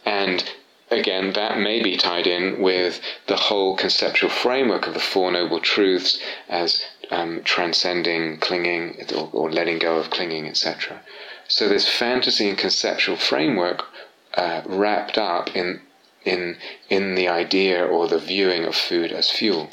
And 0.05 0.43
again, 0.89 1.33
that 1.33 1.59
may 1.59 1.81
be 1.81 1.95
tied 1.95 2.27
in 2.27 2.61
with 2.61 2.99
the 3.27 3.37
whole 3.37 3.77
conceptual 3.77 4.29
framework 4.29 4.85
of 4.87 4.93
the 4.93 4.99
Four 4.99 5.31
Noble 5.31 5.61
Truths 5.61 6.19
as 6.49 6.83
um, 7.09 7.41
transcending 7.43 8.37
clinging 8.39 9.05
or, 9.15 9.29
or, 9.31 9.51
letting 9.51 9.79
go 9.79 9.97
of 9.97 10.09
clinging, 10.09 10.47
etc. 10.47 11.01
So 11.47 11.67
there's 11.67 11.87
fantasy 11.87 12.49
and 12.49 12.57
conceptual 12.57 13.17
framework 13.17 13.85
uh, 14.33 14.61
wrapped 14.65 15.17
up 15.17 15.55
in 15.55 15.81
in, 16.25 16.57
in 16.89 17.15
the 17.15 17.27
idea 17.27 17.85
or 17.85 18.07
the 18.07 18.19
viewing 18.19 18.65
of 18.65 18.75
food 18.75 19.11
as 19.11 19.29
fuel. 19.29 19.69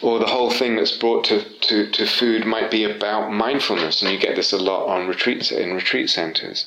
Or 0.00 0.18
the 0.18 0.26
whole 0.26 0.50
thing 0.50 0.74
that's 0.76 0.96
brought 0.96 1.24
to, 1.26 1.42
to, 1.42 1.88
to 1.90 2.06
food 2.06 2.44
might 2.44 2.72
be 2.72 2.82
about 2.82 3.32
mindfulness, 3.32 4.02
and 4.02 4.10
you 4.10 4.18
get 4.18 4.34
this 4.34 4.52
a 4.52 4.58
lot 4.58 4.88
on 4.88 5.06
retreats 5.06 5.52
in 5.52 5.74
retreat 5.74 6.10
centers. 6.10 6.66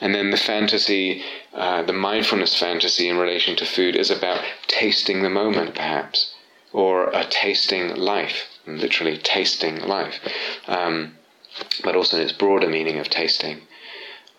And 0.00 0.12
then 0.14 0.30
the 0.30 0.36
fantasy, 0.36 1.24
uh, 1.54 1.82
the 1.82 1.92
mindfulness 1.92 2.58
fantasy 2.58 3.08
in 3.08 3.18
relation 3.18 3.54
to 3.56 3.64
food 3.64 3.94
is 3.94 4.10
about 4.10 4.44
tasting 4.66 5.22
the 5.22 5.30
moment, 5.30 5.76
perhaps, 5.76 6.34
or 6.72 7.08
a 7.10 7.24
tasting 7.24 7.94
life, 7.94 8.48
literally 8.66 9.16
tasting 9.16 9.80
life, 9.80 10.18
um, 10.66 11.16
but 11.84 11.94
also 11.94 12.16
in 12.16 12.22
its 12.24 12.32
broader 12.32 12.68
meaning 12.68 12.98
of 12.98 13.08
tasting. 13.08 13.62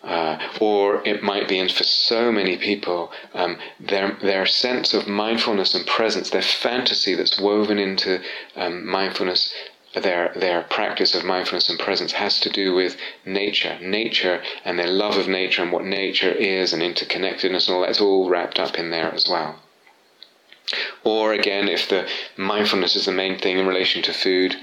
Uh, 0.04 0.38
or 0.60 1.02
it 1.06 1.22
might 1.22 1.48
be, 1.48 1.58
and 1.58 1.72
for 1.72 1.82
so 1.84 2.30
many 2.30 2.58
people, 2.58 3.10
um, 3.32 3.56
their 3.80 4.12
their 4.20 4.44
sense 4.44 4.92
of 4.92 5.06
mindfulness 5.06 5.74
and 5.74 5.86
presence, 5.86 6.28
their 6.28 6.42
fantasy 6.42 7.14
that's 7.14 7.40
woven 7.40 7.78
into 7.78 8.20
um, 8.54 8.86
mindfulness, 8.86 9.54
their 9.94 10.30
their 10.36 10.62
practice 10.64 11.14
of 11.14 11.24
mindfulness 11.24 11.70
and 11.70 11.78
presence 11.78 12.12
has 12.12 12.38
to 12.40 12.50
do 12.50 12.74
with 12.74 12.98
nature, 13.24 13.78
nature, 13.80 14.42
and 14.62 14.78
their 14.78 14.88
love 14.88 15.16
of 15.16 15.26
nature 15.26 15.62
and 15.62 15.72
what 15.72 15.84
nature 15.84 16.32
is, 16.32 16.74
and 16.74 16.82
interconnectedness, 16.82 17.66
and 17.66 17.76
all 17.76 17.82
that's 17.82 18.00
all 18.00 18.28
wrapped 18.28 18.58
up 18.58 18.78
in 18.78 18.90
there 18.90 19.10
as 19.14 19.26
well. 19.26 19.58
Or 21.02 21.32
again, 21.32 21.68
if 21.68 21.88
the 21.88 22.06
mindfulness 22.36 22.96
is 22.96 23.06
the 23.06 23.12
main 23.12 23.38
thing 23.38 23.58
in 23.58 23.66
relation 23.66 24.02
to 24.02 24.12
food, 24.12 24.56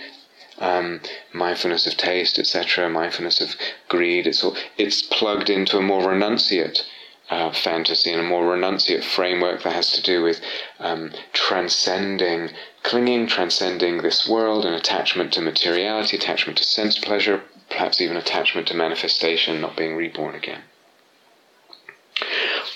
um, 0.62 1.01
mindfulness 1.34 1.86
of 1.88 1.97
taste, 1.97 2.39
etc., 2.39 2.89
mindfulness 2.89 3.41
of 3.41 3.55
greed. 3.89 4.28
It's 4.28 4.43
all 4.43 4.55
it's 4.78 5.01
plugged 5.01 5.49
into 5.49 5.78
a 5.78 5.82
more 5.82 6.01
renunciate 6.01 6.84
uh, 7.30 7.51
fantasy 7.51 8.12
and 8.12 8.22
a 8.22 8.24
more 8.24 8.43
renunciate 8.43 9.03
framework 9.03 9.64
that 9.64 9.74
has 9.74 9.91
to 9.93 10.01
do 10.01 10.22
with 10.22 10.39
um, 10.80 11.12
transcending, 11.34 12.51
clinging, 12.84 13.26
transcending 13.26 14.01
this 14.01 14.28
world 14.28 14.66
and 14.66 14.76
attachment 14.76 15.34
to 15.34 15.41
materiality, 15.41 16.18
attachment 16.18 16.57
to 16.57 16.64
sense 16.64 16.99
pleasure, 16.99 17.41
perhaps 17.70 18.01
even 18.01 18.18
attachment 18.18 18.68
to 18.68 18.74
manifestation, 18.74 19.62
not 19.62 19.78
being 19.78 19.95
reborn 19.95 20.36
again. 20.36 20.62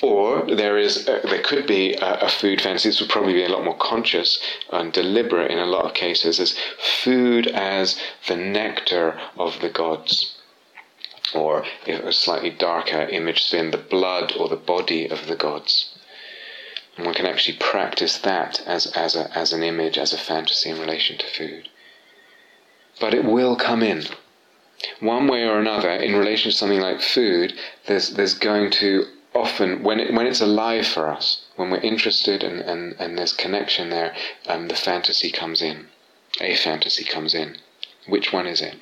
Or 0.01 0.45
there 0.45 0.77
is, 0.77 1.07
uh, 1.07 1.21
there 1.23 1.41
could 1.41 1.67
be 1.67 1.93
a, 1.93 2.25
a, 2.25 2.29
food 2.29 2.61
fantasy. 2.61 2.89
This 2.89 2.99
would 2.99 3.09
probably 3.09 3.33
be 3.33 3.43
a 3.43 3.49
lot 3.49 3.63
more 3.63 3.77
conscious 3.77 4.39
and 4.71 4.91
deliberate 4.91 5.51
in 5.51 5.57
a 5.57 5.65
lot 5.65 5.85
of 5.85 5.93
cases, 5.93 6.39
as 6.39 6.57
food 7.03 7.47
as 7.47 7.99
the 8.27 8.35
nectar 8.35 9.19
of 9.37 9.61
the 9.61 9.69
gods 9.69 10.35
or 11.33 11.65
a 11.87 12.11
slightly 12.13 12.49
darker 12.49 13.01
image 13.01 13.43
spin, 13.43 13.71
the 13.71 13.77
blood 13.77 14.33
or 14.37 14.47
the 14.47 14.55
body 14.55 15.07
of 15.09 15.27
the 15.27 15.35
gods. 15.35 15.95
And 16.95 17.05
one 17.05 17.15
can 17.15 17.25
actually 17.25 17.57
practice 17.57 18.17
that 18.19 18.61
as, 18.65 18.87
as, 18.87 19.15
a, 19.15 19.35
as 19.37 19.51
an 19.51 19.63
image, 19.63 19.97
as 19.97 20.13
a 20.13 20.17
fantasy 20.17 20.69
in 20.69 20.79
relation 20.79 21.17
to 21.17 21.27
food. 21.27 21.69
But 22.99 23.13
it 23.13 23.25
will 23.25 23.55
come 23.55 23.83
in. 23.83 24.05
One 24.99 25.27
way 25.27 25.43
or 25.43 25.59
another, 25.59 25.89
in 25.89 26.15
relation 26.15 26.51
to 26.51 26.57
something 26.57 26.79
like 26.79 27.01
food, 27.01 27.53
there's, 27.87 28.11
there's 28.11 28.33
going 28.33 28.71
to 28.71 29.05
often, 29.35 29.83
when, 29.83 29.99
it, 29.99 30.13
when 30.13 30.25
it's 30.25 30.41
alive 30.41 30.87
for 30.87 31.09
us, 31.09 31.45
when 31.55 31.69
we're 31.69 31.77
interested 31.79 32.43
and, 32.43 32.61
and, 32.61 32.95
and 32.99 33.17
there's 33.17 33.33
connection 33.33 33.89
there, 33.89 34.15
um, 34.47 34.67
the 34.67 34.75
fantasy 34.75 35.29
comes 35.29 35.61
in. 35.61 35.87
A 36.41 36.55
fantasy 36.55 37.03
comes 37.03 37.33
in. 37.33 37.57
Which 38.07 38.31
one 38.31 38.47
is 38.47 38.61
it? 38.61 38.75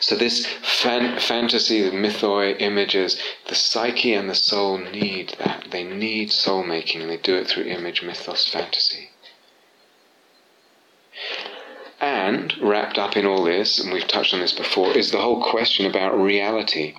So 0.00 0.16
this 0.16 0.46
fan- 0.46 1.18
fantasy, 1.20 1.82
the 1.82 1.90
mythoi, 1.90 2.60
images, 2.60 3.20
the 3.46 3.54
psyche 3.54 4.14
and 4.14 4.28
the 4.28 4.34
soul 4.34 4.78
need 4.78 5.36
that. 5.38 5.66
They 5.70 5.84
need 5.84 6.32
soul 6.32 6.64
making, 6.64 7.02
and 7.02 7.10
they 7.10 7.18
do 7.18 7.36
it 7.36 7.46
through 7.46 7.64
image, 7.64 8.02
mythos, 8.02 8.48
fantasy. 8.48 9.10
And 12.00 12.56
wrapped 12.60 12.98
up 12.98 13.16
in 13.16 13.26
all 13.26 13.44
this, 13.44 13.78
and 13.78 13.92
we've 13.92 14.08
touched 14.08 14.34
on 14.34 14.40
this 14.40 14.52
before, 14.52 14.96
is 14.96 15.12
the 15.12 15.20
whole 15.20 15.42
question 15.42 15.86
about 15.86 16.18
reality. 16.18 16.96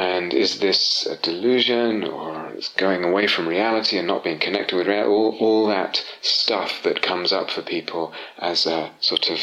And 0.00 0.32
is 0.32 0.60
this 0.60 1.04
a 1.04 1.16
delusion, 1.18 2.04
or 2.04 2.54
is 2.54 2.68
going 2.68 3.04
away 3.04 3.26
from 3.26 3.46
reality 3.46 3.98
and 3.98 4.08
not 4.08 4.24
being 4.24 4.38
connected 4.38 4.74
with 4.74 4.86
reality? 4.86 5.10
All, 5.10 5.36
all 5.38 5.66
that 5.66 6.02
stuff 6.22 6.82
that 6.84 7.02
comes 7.02 7.34
up 7.34 7.50
for 7.50 7.60
people 7.60 8.14
as 8.38 8.64
a 8.64 8.92
sort 9.00 9.28
of 9.28 9.40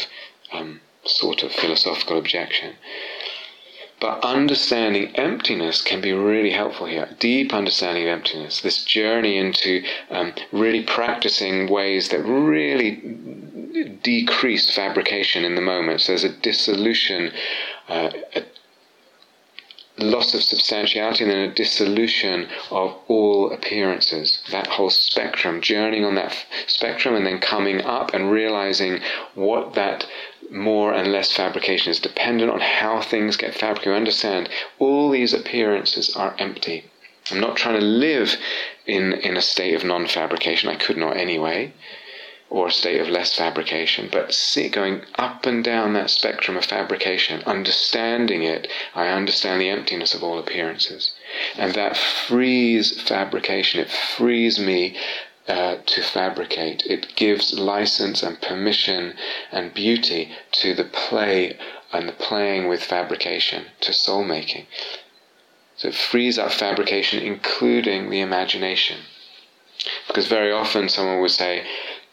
um, 0.52 0.80
sort 1.04 1.44
of 1.44 1.52
philosophical 1.52 2.18
objection. 2.18 2.74
But 4.00 4.24
understanding 4.24 5.14
emptiness 5.14 5.80
can 5.80 6.00
be 6.00 6.12
really 6.12 6.50
helpful 6.50 6.86
here. 6.86 7.08
Deep 7.20 7.54
understanding 7.54 8.02
of 8.02 8.08
emptiness, 8.08 8.60
this 8.60 8.82
journey 8.84 9.38
into 9.38 9.84
um, 10.10 10.32
really 10.50 10.82
practicing 10.82 11.68
ways 11.68 12.08
that 12.08 12.24
really 12.24 12.90
decrease 14.02 14.74
fabrication 14.74 15.44
in 15.44 15.54
the 15.54 15.60
moment. 15.60 16.00
So 16.00 16.12
there's 16.12 16.24
a 16.24 16.36
dissolution, 16.40 17.32
uh, 17.88 18.10
a 18.34 18.42
loss 19.98 20.34
of 20.34 20.42
substantiality, 20.42 21.24
and 21.24 21.32
then 21.32 21.50
a 21.50 21.54
dissolution 21.54 22.48
of 22.70 22.96
all 23.08 23.52
appearances. 23.52 24.40
That 24.50 24.66
whole 24.66 24.90
spectrum, 24.90 25.60
journeying 25.60 26.04
on 26.04 26.14
that 26.16 26.32
f- 26.32 26.46
spectrum, 26.66 27.14
and 27.14 27.26
then 27.26 27.40
coming 27.40 27.82
up 27.82 28.14
and 28.14 28.30
realizing 28.30 29.00
what 29.34 29.74
that 29.74 30.06
more 30.50 30.92
and 30.94 31.12
less 31.12 31.32
fabrication 31.32 31.90
is 31.90 32.00
dependent 32.00 32.50
on 32.50 32.60
how 32.60 33.02
things 33.02 33.36
get 33.36 33.54
fabricated. 33.54 33.90
You 33.90 33.96
understand, 33.96 34.48
all 34.78 35.10
these 35.10 35.34
appearances 35.34 36.14
are 36.16 36.34
empty. 36.38 36.84
I'm 37.30 37.40
not 37.40 37.56
trying 37.56 37.78
to 37.78 37.84
live 37.84 38.36
in, 38.86 39.12
in 39.12 39.36
a 39.36 39.42
state 39.42 39.74
of 39.74 39.84
non 39.84 40.06
fabrication. 40.06 40.70
I 40.70 40.76
could 40.76 40.96
not 40.96 41.16
anyway, 41.16 41.74
or 42.50 42.68
a 42.68 42.72
state 42.72 43.00
of 43.00 43.08
less 43.08 43.36
fabrication. 43.36 44.08
But 44.10 44.32
see, 44.32 44.68
going 44.68 45.02
up 45.16 45.44
and 45.44 45.62
down 45.62 45.92
that 45.92 46.10
spectrum 46.10 46.56
of 46.56 46.64
fabrication, 46.64 47.42
understanding 47.44 48.42
it, 48.42 48.68
I 48.94 49.08
understand 49.08 49.60
the 49.60 49.68
emptiness 49.68 50.14
of 50.14 50.22
all 50.22 50.38
appearances. 50.38 51.12
And 51.56 51.74
that 51.74 51.96
frees 51.96 53.00
fabrication. 53.02 53.80
It 53.80 53.90
frees 53.90 54.58
me 54.58 54.96
uh, 55.46 55.76
to 55.84 56.02
fabricate. 56.02 56.84
It 56.86 57.14
gives 57.16 57.58
license 57.58 58.22
and 58.22 58.40
permission 58.40 59.14
and 59.52 59.74
beauty 59.74 60.32
to 60.52 60.74
the 60.74 60.84
play 60.84 61.58
and 61.92 62.08
the 62.08 62.12
playing 62.12 62.68
with 62.68 62.82
fabrication, 62.82 63.66
to 63.80 63.92
soul 63.92 64.24
making. 64.24 64.66
So 65.76 65.88
it 65.88 65.94
frees 65.94 66.38
up 66.38 66.52
fabrication, 66.52 67.22
including 67.22 68.10
the 68.10 68.20
imagination. 68.20 68.98
Because 70.06 70.26
very 70.26 70.52
often 70.52 70.88
someone 70.88 71.20
would 71.20 71.30
say, 71.30 71.64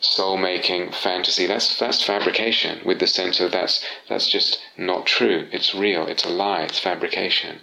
soul 0.06 0.38
making, 0.38 0.92
fantasy, 0.92 1.46
that's, 1.46 1.78
that's 1.78 2.04
fabrication, 2.04 2.82
with 2.86 3.00
the 3.00 3.08
sense 3.08 3.40
of 3.40 3.52
that's, 3.52 3.84
that's 4.08 4.28
just 4.28 4.60
not 4.78 5.06
true. 5.06 5.48
It's 5.52 5.74
real, 5.74 6.08
it's 6.08 6.24
a 6.24 6.30
lie, 6.30 6.64
it's 6.64 6.80
fabrication. 6.80 7.62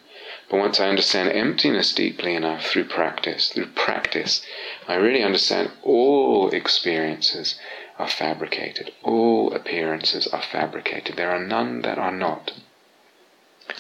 But 0.49 0.59
once 0.59 0.81
I 0.81 0.89
understand 0.89 1.31
emptiness 1.31 1.95
deeply 1.95 2.35
enough 2.35 2.67
through 2.67 2.85
practice, 2.85 3.49
through 3.49 3.69
practice, 3.69 4.45
I 4.87 4.95
really 4.97 5.23
understand 5.23 5.71
all 5.83 6.51
experiences 6.51 7.59
are 7.99 8.09
fabricated, 8.09 8.93
all 9.03 9.55
appearances 9.55 10.27
are 10.27 10.43
fabricated. 10.43 11.17
There 11.17 11.31
are 11.31 11.39
none 11.39 11.83
that 11.83 11.99
are 11.99 12.13
not. 12.13 12.53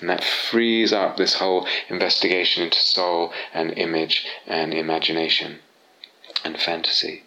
And 0.00 0.08
that 0.08 0.24
frees 0.24 0.92
up 0.92 1.16
this 1.16 1.34
whole 1.34 1.66
investigation 1.88 2.62
into 2.62 2.78
soul 2.78 3.32
and 3.52 3.76
image 3.76 4.24
and 4.46 4.72
imagination 4.72 5.58
and 6.44 6.58
fantasy. 6.58 7.24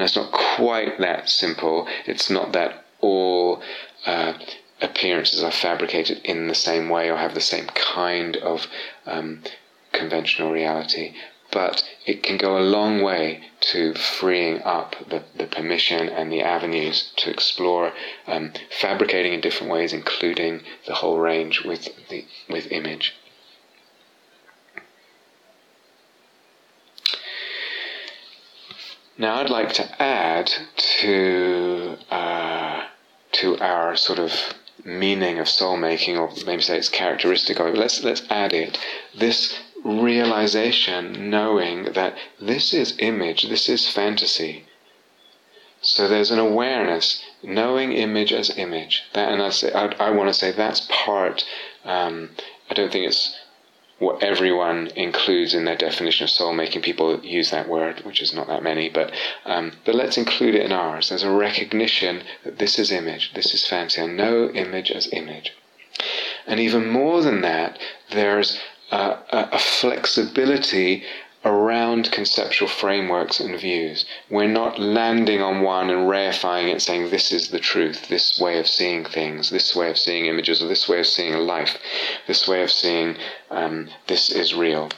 And 0.00 0.06
it's 0.06 0.16
not 0.16 0.32
quite 0.32 0.98
that 1.00 1.28
simple. 1.28 1.86
It's 2.06 2.30
not 2.30 2.52
that 2.52 2.86
all 3.02 3.60
uh, 4.06 4.32
appearances 4.80 5.42
are 5.42 5.50
fabricated 5.50 6.22
in 6.24 6.48
the 6.48 6.54
same 6.54 6.88
way 6.88 7.10
or 7.10 7.18
have 7.18 7.34
the 7.34 7.40
same 7.42 7.66
kind 7.66 8.38
of 8.38 8.66
um, 9.04 9.42
conventional 9.92 10.52
reality, 10.52 11.12
but 11.52 11.86
it 12.06 12.22
can 12.22 12.38
go 12.38 12.56
a 12.56 12.64
long 12.64 13.02
way 13.02 13.42
to 13.72 13.92
freeing 13.92 14.62
up 14.62 14.96
the, 15.10 15.22
the 15.36 15.46
permission 15.46 16.08
and 16.08 16.32
the 16.32 16.40
avenues 16.40 17.12
to 17.16 17.28
explore 17.28 17.92
um, 18.26 18.54
fabricating 18.70 19.34
in 19.34 19.42
different 19.42 19.70
ways, 19.70 19.92
including 19.92 20.62
the 20.86 20.94
whole 20.94 21.18
range 21.18 21.62
with, 21.62 21.90
the, 22.08 22.24
with 22.48 22.72
image. 22.72 23.14
Now, 29.18 29.36
I'd 29.36 29.50
like 29.50 29.72
to 29.74 30.02
add 30.02 30.50
to 31.00 31.96
uh, 32.10 32.86
to 33.32 33.58
our 33.58 33.96
sort 33.96 34.18
of 34.18 34.32
meaning 34.84 35.38
of 35.38 35.48
soul 35.48 35.76
making, 35.76 36.16
or 36.16 36.30
maybe 36.46 36.62
say 36.62 36.78
it's 36.78 36.88
characteristic 36.88 37.58
of 37.60 37.66
it. 37.66 37.76
Let's 37.76 38.02
let's 38.02 38.22
add 38.30 38.52
it. 38.52 38.78
This 39.14 39.58
realization, 39.84 41.30
knowing 41.30 41.92
that 41.92 42.16
this 42.40 42.72
is 42.72 42.94
image, 42.98 43.48
this 43.48 43.68
is 43.68 43.88
fantasy. 43.88 44.64
So 45.82 46.08
there's 46.08 46.30
an 46.30 46.38
awareness, 46.38 47.24
knowing 47.42 47.92
image 47.92 48.32
as 48.32 48.56
image. 48.58 49.04
That, 49.14 49.32
and 49.32 49.42
I 49.42 49.48
say, 49.48 49.72
I, 49.72 49.86
I 49.98 50.10
want 50.10 50.28
to 50.28 50.34
say 50.34 50.52
that's 50.52 50.86
part. 50.90 51.44
Um, 51.84 52.30
I 52.68 52.74
don't 52.74 52.92
think 52.92 53.06
it's 53.06 53.34
what 54.00 54.22
everyone 54.22 54.88
includes 54.96 55.54
in 55.54 55.66
their 55.66 55.76
definition 55.76 56.24
of 56.24 56.30
soul 56.30 56.52
making. 56.52 56.82
People 56.82 57.20
use 57.24 57.50
that 57.50 57.68
word, 57.68 58.00
which 58.04 58.20
is 58.20 58.34
not 58.34 58.48
that 58.48 58.62
many, 58.62 58.88
but 58.88 59.12
um, 59.44 59.72
but 59.84 59.94
let's 59.94 60.18
include 60.18 60.54
it 60.54 60.64
in 60.64 60.72
ours. 60.72 61.10
There's 61.10 61.22
a 61.22 61.30
recognition 61.30 62.22
that 62.42 62.58
this 62.58 62.78
is 62.78 62.90
image, 62.90 63.32
this 63.34 63.54
is 63.54 63.66
fancy. 63.66 64.00
I 64.00 64.06
know 64.06 64.48
image 64.48 64.90
as 64.90 65.12
image, 65.12 65.52
and 66.46 66.58
even 66.58 66.90
more 66.90 67.22
than 67.22 67.42
that, 67.42 67.78
there's 68.10 68.58
a, 68.90 69.18
a 69.30 69.58
flexibility 69.58 71.04
around 71.44 72.12
conceptual 72.12 72.68
frameworks 72.68 73.40
and 73.40 73.58
views. 73.58 74.04
We're 74.28 74.46
not 74.46 74.78
landing 74.78 75.40
on 75.40 75.62
one 75.62 75.88
and 75.88 76.08
rarefying 76.08 76.68
it, 76.68 76.82
saying 76.82 77.08
this 77.08 77.32
is 77.32 77.48
the 77.48 77.58
truth, 77.58 78.08
this 78.08 78.38
way 78.38 78.58
of 78.58 78.68
seeing 78.68 79.04
things, 79.04 79.48
this 79.48 79.74
way 79.74 79.90
of 79.90 79.98
seeing 79.98 80.26
images, 80.26 80.62
or 80.62 80.68
this 80.68 80.88
way 80.88 81.00
of 81.00 81.06
seeing 81.06 81.34
life, 81.34 81.78
this 82.26 82.46
way 82.46 82.62
of 82.62 82.70
seeing 82.70 83.16
um, 83.50 83.88
this 84.06 84.30
is 84.30 84.54
real. 84.54 84.90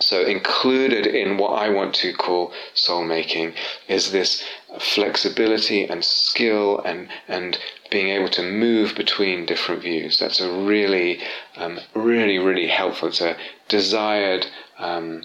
So, 0.00 0.22
included 0.24 1.06
in 1.06 1.38
what 1.38 1.52
I 1.52 1.68
want 1.70 1.94
to 1.96 2.12
call 2.12 2.52
soul 2.74 3.04
making 3.04 3.54
is 3.88 4.10
this 4.10 4.44
flexibility 4.78 5.84
and 5.84 6.04
skill 6.04 6.80
and, 6.80 7.08
and 7.28 7.58
being 7.90 8.08
able 8.08 8.28
to 8.30 8.42
move 8.42 8.94
between 8.94 9.46
different 9.46 9.82
views. 9.82 10.18
That's 10.18 10.40
a 10.40 10.50
really, 10.50 11.20
um, 11.56 11.78
really, 11.94 12.38
really 12.38 12.66
helpful. 12.66 13.08
It's 13.08 13.20
a 13.20 13.36
desired 13.68 14.46
um, 14.78 15.22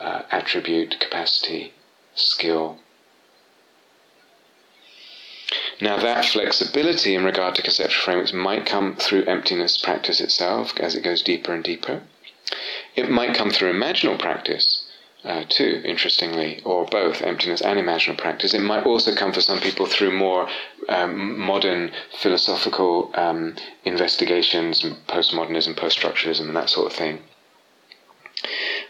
uh, 0.00 0.22
attribute, 0.30 0.98
capacity, 1.00 1.72
skill. 2.14 2.78
Now, 5.80 5.98
that 5.98 6.24
flexibility 6.24 7.14
in 7.14 7.24
regard 7.24 7.54
to 7.56 7.62
conceptual 7.62 8.02
frameworks 8.02 8.32
might 8.32 8.66
come 8.66 8.96
through 8.96 9.24
emptiness 9.24 9.76
practice 9.76 10.20
itself 10.20 10.72
as 10.80 10.94
it 10.94 11.02
goes 11.04 11.22
deeper 11.22 11.52
and 11.52 11.62
deeper. 11.62 12.02
It 12.94 13.10
might 13.10 13.34
come 13.34 13.50
through 13.50 13.72
imaginal 13.72 14.18
practice 14.18 14.84
uh, 15.24 15.44
too, 15.48 15.82
interestingly, 15.84 16.62
or 16.64 16.86
both 16.86 17.20
emptiness 17.20 17.60
and 17.60 17.78
imaginal 17.78 18.16
practice. 18.16 18.54
It 18.54 18.60
might 18.60 18.86
also 18.86 19.14
come 19.14 19.32
for 19.32 19.40
some 19.40 19.60
people 19.60 19.86
through 19.86 20.12
more 20.12 20.48
um, 20.88 21.38
modern 21.38 21.90
philosophical 22.20 23.10
um, 23.14 23.56
investigations, 23.84 24.82
postmodernism, 25.08 25.76
post-structuralism, 25.76 26.46
and 26.46 26.56
that 26.56 26.70
sort 26.70 26.86
of 26.86 26.96
thing. 26.96 27.18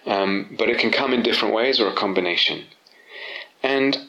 Um, 0.07 0.55
but 0.57 0.71
it 0.71 0.79
can 0.79 0.91
come 0.91 1.13
in 1.13 1.23
different 1.23 1.55
ways 1.55 1.81
or 1.81 1.89
a 1.89 1.95
combination. 1.95 2.67
And 3.63 4.09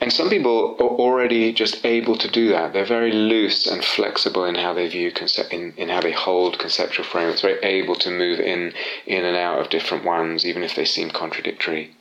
and 0.00 0.12
some 0.12 0.30
people 0.30 0.76
are 0.78 0.86
already 0.86 1.52
just 1.52 1.84
able 1.84 2.16
to 2.18 2.30
do 2.30 2.48
that. 2.50 2.72
They're 2.72 2.84
very 2.84 3.10
loose 3.10 3.66
and 3.66 3.84
flexible 3.84 4.44
in 4.44 4.54
how 4.54 4.72
they 4.72 4.86
view 4.86 5.10
concept, 5.10 5.52
in, 5.52 5.74
in 5.76 5.88
how 5.88 6.00
they 6.00 6.12
hold 6.12 6.58
conceptual 6.58 7.04
frameworks. 7.04 7.40
Very 7.40 7.58
able 7.64 7.96
to 7.96 8.10
move 8.10 8.38
in 8.38 8.72
in 9.06 9.24
and 9.24 9.36
out 9.36 9.58
of 9.58 9.70
different 9.70 10.04
ones, 10.04 10.46
even 10.46 10.62
if 10.62 10.74
they 10.76 10.84
seem 10.84 11.10
contradictory. 11.10 11.96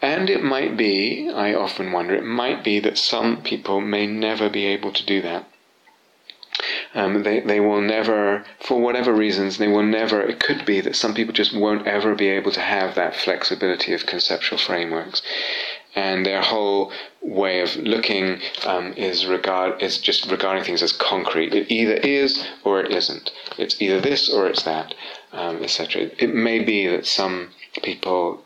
And 0.00 0.30
it 0.30 0.44
might 0.44 0.76
be, 0.76 1.28
I 1.28 1.54
often 1.54 1.90
wonder, 1.90 2.14
it 2.14 2.24
might 2.24 2.62
be 2.62 2.78
that 2.80 2.98
some 2.98 3.42
people 3.42 3.80
may 3.80 4.06
never 4.06 4.48
be 4.48 4.66
able 4.66 4.92
to 4.92 5.04
do 5.04 5.20
that. 5.22 5.46
Um, 6.98 7.22
they, 7.22 7.38
they 7.38 7.60
will 7.60 7.80
never, 7.80 8.44
for 8.58 8.80
whatever 8.80 9.12
reasons, 9.12 9.58
they 9.58 9.68
will 9.68 9.84
never, 9.84 10.20
it 10.20 10.40
could 10.40 10.66
be 10.66 10.80
that 10.80 10.96
some 10.96 11.14
people 11.14 11.32
just 11.32 11.54
won't 11.54 11.86
ever 11.86 12.16
be 12.16 12.26
able 12.26 12.50
to 12.50 12.60
have 12.60 12.96
that 12.96 13.14
flexibility 13.14 13.94
of 13.94 14.04
conceptual 14.04 14.58
frameworks. 14.58 15.22
And 15.94 16.26
their 16.26 16.42
whole 16.42 16.90
way 17.22 17.60
of 17.60 17.76
looking 17.76 18.40
um, 18.66 18.94
is 18.94 19.26
regard 19.26 19.80
is 19.80 19.98
just 19.98 20.28
regarding 20.28 20.64
things 20.64 20.82
as 20.82 20.90
concrete. 20.90 21.54
It 21.54 21.70
either 21.70 21.94
is 21.94 22.44
or 22.64 22.80
it 22.80 22.90
isn't. 22.90 23.30
It's 23.56 23.80
either 23.80 24.00
this 24.00 24.28
or 24.28 24.48
it's 24.48 24.64
that, 24.64 24.92
um, 25.32 25.62
etc. 25.62 26.10
It 26.18 26.34
may 26.34 26.58
be 26.64 26.88
that 26.88 27.06
some 27.06 27.50
people 27.80 28.42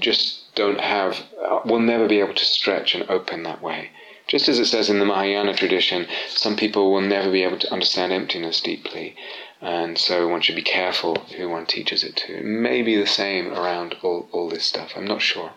just 0.00 0.52
don't 0.56 0.80
have, 0.80 1.22
will 1.64 1.78
never 1.78 2.08
be 2.08 2.18
able 2.18 2.34
to 2.34 2.44
stretch 2.44 2.96
and 2.96 3.08
open 3.08 3.44
that 3.44 3.62
way. 3.62 3.90
Just 4.26 4.48
as 4.48 4.58
it 4.58 4.66
says 4.66 4.90
in 4.90 4.98
the 4.98 5.04
Mahayana 5.04 5.54
tradition, 5.54 6.06
some 6.28 6.56
people 6.56 6.90
will 6.90 7.00
never 7.00 7.30
be 7.30 7.44
able 7.44 7.58
to 7.58 7.72
understand 7.72 8.12
emptiness 8.12 8.60
deeply, 8.60 9.14
and 9.60 9.96
so 9.96 10.26
one 10.26 10.40
should 10.40 10.56
be 10.56 10.62
careful 10.62 11.14
who 11.36 11.48
one 11.48 11.66
teaches 11.66 12.02
it 12.02 12.16
to. 12.16 12.38
It 12.38 12.44
may 12.44 12.82
be 12.82 12.96
the 12.96 13.06
same 13.06 13.52
around 13.52 13.94
all, 14.02 14.28
all 14.32 14.48
this 14.48 14.64
stuff, 14.64 14.92
I'm 14.96 15.06
not 15.06 15.22
sure. 15.22 15.52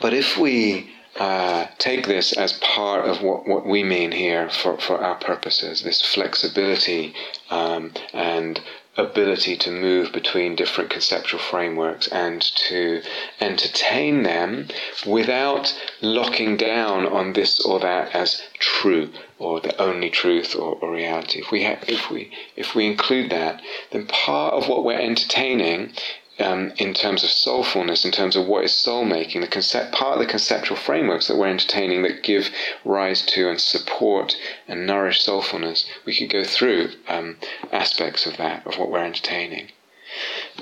but 0.00 0.14
if 0.14 0.38
we 0.38 0.90
uh, 1.18 1.66
take 1.78 2.06
this 2.06 2.32
as 2.32 2.54
part 2.54 3.04
of 3.04 3.22
what, 3.22 3.46
what 3.46 3.66
we 3.66 3.84
mean 3.84 4.12
here 4.12 4.48
for, 4.48 4.78
for 4.78 5.02
our 5.04 5.16
purposes, 5.16 5.82
this 5.82 6.00
flexibility 6.00 7.12
um, 7.50 7.92
and 8.14 8.62
ability 9.00 9.56
to 9.56 9.70
move 9.70 10.12
between 10.12 10.56
different 10.56 10.90
conceptual 10.90 11.40
frameworks 11.40 12.06
and 12.08 12.40
to 12.42 13.02
entertain 13.40 14.22
them 14.22 14.68
without 15.06 15.74
locking 16.00 16.56
down 16.56 17.06
on 17.06 17.32
this 17.32 17.60
or 17.60 17.80
that 17.80 18.14
as 18.14 18.42
true 18.58 19.10
or 19.38 19.60
the 19.60 19.80
only 19.80 20.10
truth 20.10 20.54
or, 20.54 20.76
or 20.76 20.92
reality. 20.92 21.40
If 21.40 21.50
we, 21.50 21.64
ha- 21.64 21.82
if, 21.88 22.10
we, 22.10 22.30
if 22.56 22.74
we 22.74 22.86
include 22.86 23.30
that, 23.30 23.62
then 23.90 24.06
part 24.06 24.54
of 24.54 24.68
what 24.68 24.84
we're 24.84 25.00
entertaining 25.00 25.92
um, 26.40 26.72
in 26.78 26.94
terms 26.94 27.22
of 27.22 27.30
soulfulness, 27.30 28.04
in 28.04 28.10
terms 28.10 28.36
of 28.36 28.46
what 28.46 28.64
is 28.64 28.74
soul 28.74 29.04
making, 29.04 29.40
the 29.40 29.46
concept, 29.46 29.92
part 29.92 30.14
of 30.14 30.20
the 30.20 30.30
conceptual 30.30 30.76
frameworks 30.76 31.26
that 31.28 31.36
we're 31.36 31.48
entertaining 31.48 32.02
that 32.02 32.22
give 32.22 32.50
rise 32.84 33.22
to 33.22 33.48
and 33.48 33.60
support 33.60 34.36
and 34.66 34.86
nourish 34.86 35.24
soulfulness, 35.24 35.84
we 36.04 36.16
could 36.16 36.30
go 36.30 36.44
through 36.44 36.90
um, 37.08 37.36
aspects 37.72 38.26
of 38.26 38.36
that, 38.36 38.66
of 38.66 38.78
what 38.78 38.90
we're 38.90 39.04
entertaining. 39.04 39.70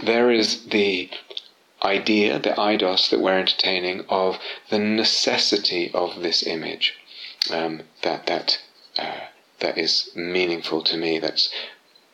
There 0.03 0.31
is 0.31 0.66
the 0.66 1.11
idea, 1.83 2.39
the 2.39 2.51
eidos 2.51 3.09
that 3.11 3.20
we're 3.20 3.39
entertaining 3.39 4.05
of 4.09 4.39
the 4.68 4.79
necessity 4.79 5.91
of 5.95 6.22
this 6.22 6.43
image 6.43 6.95
um, 7.51 7.83
that 8.03 8.26
that 8.26 8.61
uh, 8.99 9.20
that 9.61 9.79
is 9.79 10.11
meaningful 10.14 10.83
to 10.83 10.97
me. 10.97 11.18
That's 11.18 11.51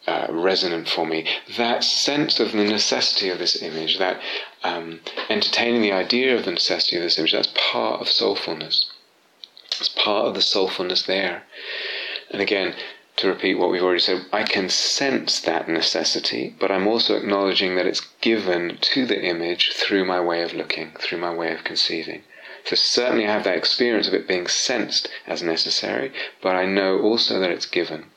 uh, 0.07 0.27
resonant 0.31 0.89
for 0.89 1.07
me. 1.07 1.27
That 1.57 1.85
sense 1.85 2.41
of 2.41 2.53
the 2.53 2.65
necessity 2.65 3.31
of 3.31 3.39
this 3.39 3.63
image, 3.63 3.99
that 3.99 4.21
um, 4.63 5.01
entertaining 5.29 5.83
the 5.83 5.93
idea 5.93 6.37
of 6.37 6.45
the 6.45 6.53
necessity 6.53 6.97
of 6.97 7.03
this 7.03 7.19
image, 7.19 7.33
that's 7.33 7.53
part 7.55 8.01
of 8.01 8.09
soulfulness. 8.09 8.87
It's 9.81 9.89
part 9.89 10.27
of 10.27 10.35
the 10.35 10.41
soulfulness 10.41 11.07
there. 11.07 11.45
And 12.31 12.41
again, 12.41 12.75
to 13.17 13.29
repeat 13.29 13.55
what 13.55 13.71
we've 13.71 13.83
already 13.83 14.01
said, 14.01 14.27
I 14.33 14.43
can 14.43 14.69
sense 14.69 15.41
that 15.41 15.69
necessity, 15.69 16.55
but 16.59 16.71
I'm 16.71 16.87
also 16.87 17.17
acknowledging 17.17 17.77
that 17.77 17.87
it's 17.87 18.09
given 18.21 18.79
to 18.81 19.07
the 19.07 19.23
image 19.23 19.73
through 19.73 20.05
my 20.05 20.21
way 20.21 20.43
of 20.43 20.53
looking, 20.53 20.93
through 20.99 21.19
my 21.19 21.33
way 21.33 21.53
of 21.53 21.65
conceiving. 21.65 22.25
So 22.65 22.77
certainly 22.77 23.27
I 23.27 23.33
have 23.33 23.45
that 23.45 23.57
experience 23.57 24.09
of 24.09 24.15
it 24.15 24.27
being 24.27 24.47
sensed 24.47 25.09
as 25.27 25.43
necessary, 25.43 26.13
but 26.41 26.57
I 26.57 26.67
know 26.67 27.01
also 27.01 27.39
that 27.39 27.51
it's 27.51 27.67
given. 27.67 28.11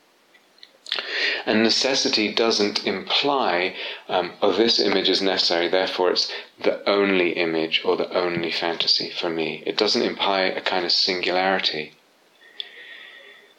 And 1.46 1.62
necessity 1.62 2.32
doesn't 2.32 2.86
imply, 2.86 3.74
um, 4.08 4.32
oh, 4.42 4.52
this 4.52 4.78
image 4.78 5.08
is 5.08 5.22
necessary, 5.22 5.68
therefore 5.68 6.10
it's 6.10 6.32
the 6.62 6.88
only 6.88 7.30
image 7.30 7.82
or 7.84 7.96
the 7.96 8.12
only 8.12 8.50
fantasy 8.50 9.10
for 9.10 9.30
me. 9.30 9.62
It 9.66 9.76
doesn't 9.76 10.02
imply 10.02 10.42
a 10.42 10.60
kind 10.60 10.84
of 10.84 10.92
singularity. 10.92 11.92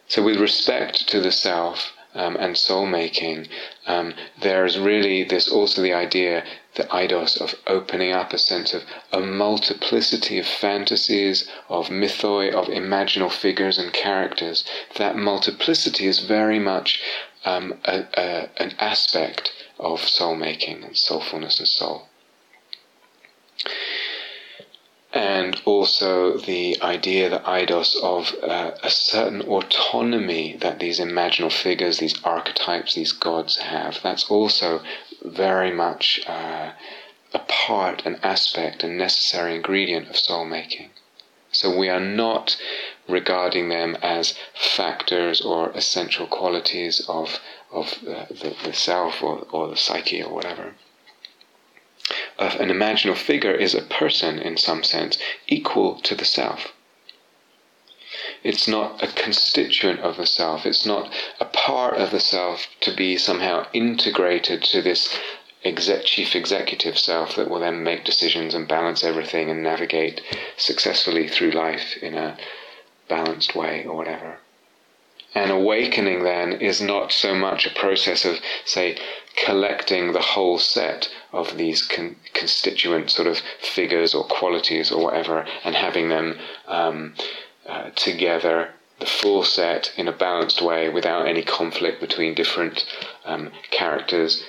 So, 0.08 0.24
with 0.24 0.38
respect 0.38 1.08
to 1.10 1.20
the 1.22 1.32
self 1.32 1.94
um, 2.16 2.36
and 2.38 2.58
soul 2.58 2.88
making, 2.88 3.48
um, 3.86 4.16
there's 4.42 4.80
really 4.80 5.24
this 5.24 5.48
also 5.48 5.84
the 5.84 5.94
idea, 5.94 6.44
the 6.74 6.86
eidos, 6.86 7.40
of 7.40 7.54
opening 7.68 8.12
up 8.12 8.34
a 8.34 8.40
sense 8.40 8.74
of 8.74 8.84
a 9.12 9.20
multiplicity 9.20 10.40
of 10.40 10.48
fantasies, 10.48 11.48
of 11.70 11.90
mythoi, 11.90 12.52
of 12.52 12.68
imaginal 12.68 13.32
figures 13.32 13.78
and 13.78 13.94
characters. 13.94 14.64
That 14.96 15.16
multiplicity 15.16 16.08
is 16.08 16.20
very 16.20 16.58
much 16.58 17.00
um, 17.46 17.80
a, 17.86 18.06
a, 18.18 18.50
an 18.58 18.76
aspect 18.80 19.52
of 19.80 20.02
soul 20.02 20.36
making 20.36 20.84
and 20.84 20.96
soulfulness 20.96 21.60
and 21.60 21.68
soul. 21.68 22.08
And 25.12 25.60
also 25.66 26.38
the 26.38 26.80
idea, 26.82 27.30
the 27.30 27.40
eidos, 27.40 27.96
of 28.04 28.36
uh, 28.44 28.72
a 28.84 28.90
certain 28.92 29.42
autonomy 29.42 30.56
that 30.58 30.80
these 30.80 31.00
imaginal 31.00 31.52
figures, 31.52 31.98
these 31.98 32.22
archetypes, 32.24 32.94
these 32.94 33.12
gods 33.12 33.58
have. 33.58 34.00
That's 34.04 34.30
also 34.30 34.84
very 35.24 35.72
much 35.72 36.22
uh, 36.28 36.74
a 37.34 37.40
part, 37.40 38.06
an 38.06 38.20
aspect, 38.22 38.84
a 38.84 38.88
necessary 38.88 39.56
ingredient 39.56 40.10
of 40.10 40.18
soul 40.18 40.46
making. 40.46 40.92
So 41.60 41.70
we 41.70 41.90
are 41.90 42.00
not 42.00 42.56
regarding 43.10 43.68
them 43.68 43.98
as 44.02 44.34
factors 44.56 45.42
or 45.42 45.72
essential 45.72 46.26
qualities 46.26 47.02
of, 47.10 47.42
of 47.70 47.98
uh, 48.08 48.28
the, 48.30 48.56
the 48.64 48.72
self 48.72 49.22
or, 49.22 49.46
or 49.52 49.68
the 49.68 49.76
psyche 49.76 50.24
or 50.24 50.34
whatever. 50.34 50.76
Uh, 52.38 52.56
an 52.62 52.70
imaginal 52.70 53.18
figure 53.18 53.54
is 53.54 53.76
a 53.76 53.82
person 53.82 54.40
in 54.40 54.56
some 54.56 54.84
sense 54.84 55.18
equal 55.48 56.00
to 56.00 56.16
the 56.16 56.24
self. 56.24 56.72
It's 58.42 58.66
not 58.66 59.04
a 59.04 59.08
constituent 59.08 60.00
of 60.00 60.16
the 60.16 60.26
self. 60.26 60.66
It's 60.66 60.86
not 60.86 61.14
a 61.42 61.46
part 61.46 61.96
of 61.96 62.12
the 62.12 62.22
self 62.22 62.68
to 62.80 62.96
be 62.96 63.18
somehow 63.18 63.68
integrated 63.74 64.64
to 64.72 64.82
this 64.82 65.14
exec- 65.64 66.06
chief 66.06 66.36
executive 66.36 66.98
self 66.98 67.36
that 67.36 67.50
will 67.50 67.60
then 67.60 67.84
make 67.84 68.06
decisions 68.06 68.54
and 68.54 68.68
balance 68.68 69.04
everything 69.04 69.50
and 69.50 69.62
navigate 69.62 70.22
successfully 70.58 71.28
through 71.28 71.52
life 71.52 71.98
in 72.02 72.16
a 72.16 72.38
balanced 73.08 73.56
way 73.56 73.86
or 73.86 73.96
whatever. 73.96 74.38
And 75.36 75.52
awakening 75.52 76.24
then 76.24 76.54
is 76.54 76.82
not 76.82 77.12
so 77.12 77.36
much 77.36 77.66
a 77.66 77.80
process 77.80 78.26
of, 78.26 78.40
say, 78.66 78.98
collecting 79.36 80.12
the 80.12 80.22
whole 80.22 80.58
set 80.58 81.10
of 81.32 81.56
these 81.56 81.86
con- 81.86 82.16
constituent 82.34 83.12
sort 83.12 83.28
of 83.28 83.40
figures 83.62 84.16
or 84.16 84.24
qualities 84.24 84.92
or 84.92 85.04
whatever 85.04 85.46
and 85.64 85.76
having 85.76 86.10
them 86.10 86.40
um, 86.68 87.14
uh, 87.68 87.92
together, 87.92 88.74
the 89.00 89.06
full 89.06 89.44
set 89.44 89.92
in 89.98 90.08
a 90.08 90.12
balanced 90.12 90.62
way 90.62 90.90
without 90.90 91.28
any 91.28 91.44
conflict 91.44 92.02
between 92.02 92.34
different 92.34 92.86
um, 93.24 93.52
characters 93.70 94.44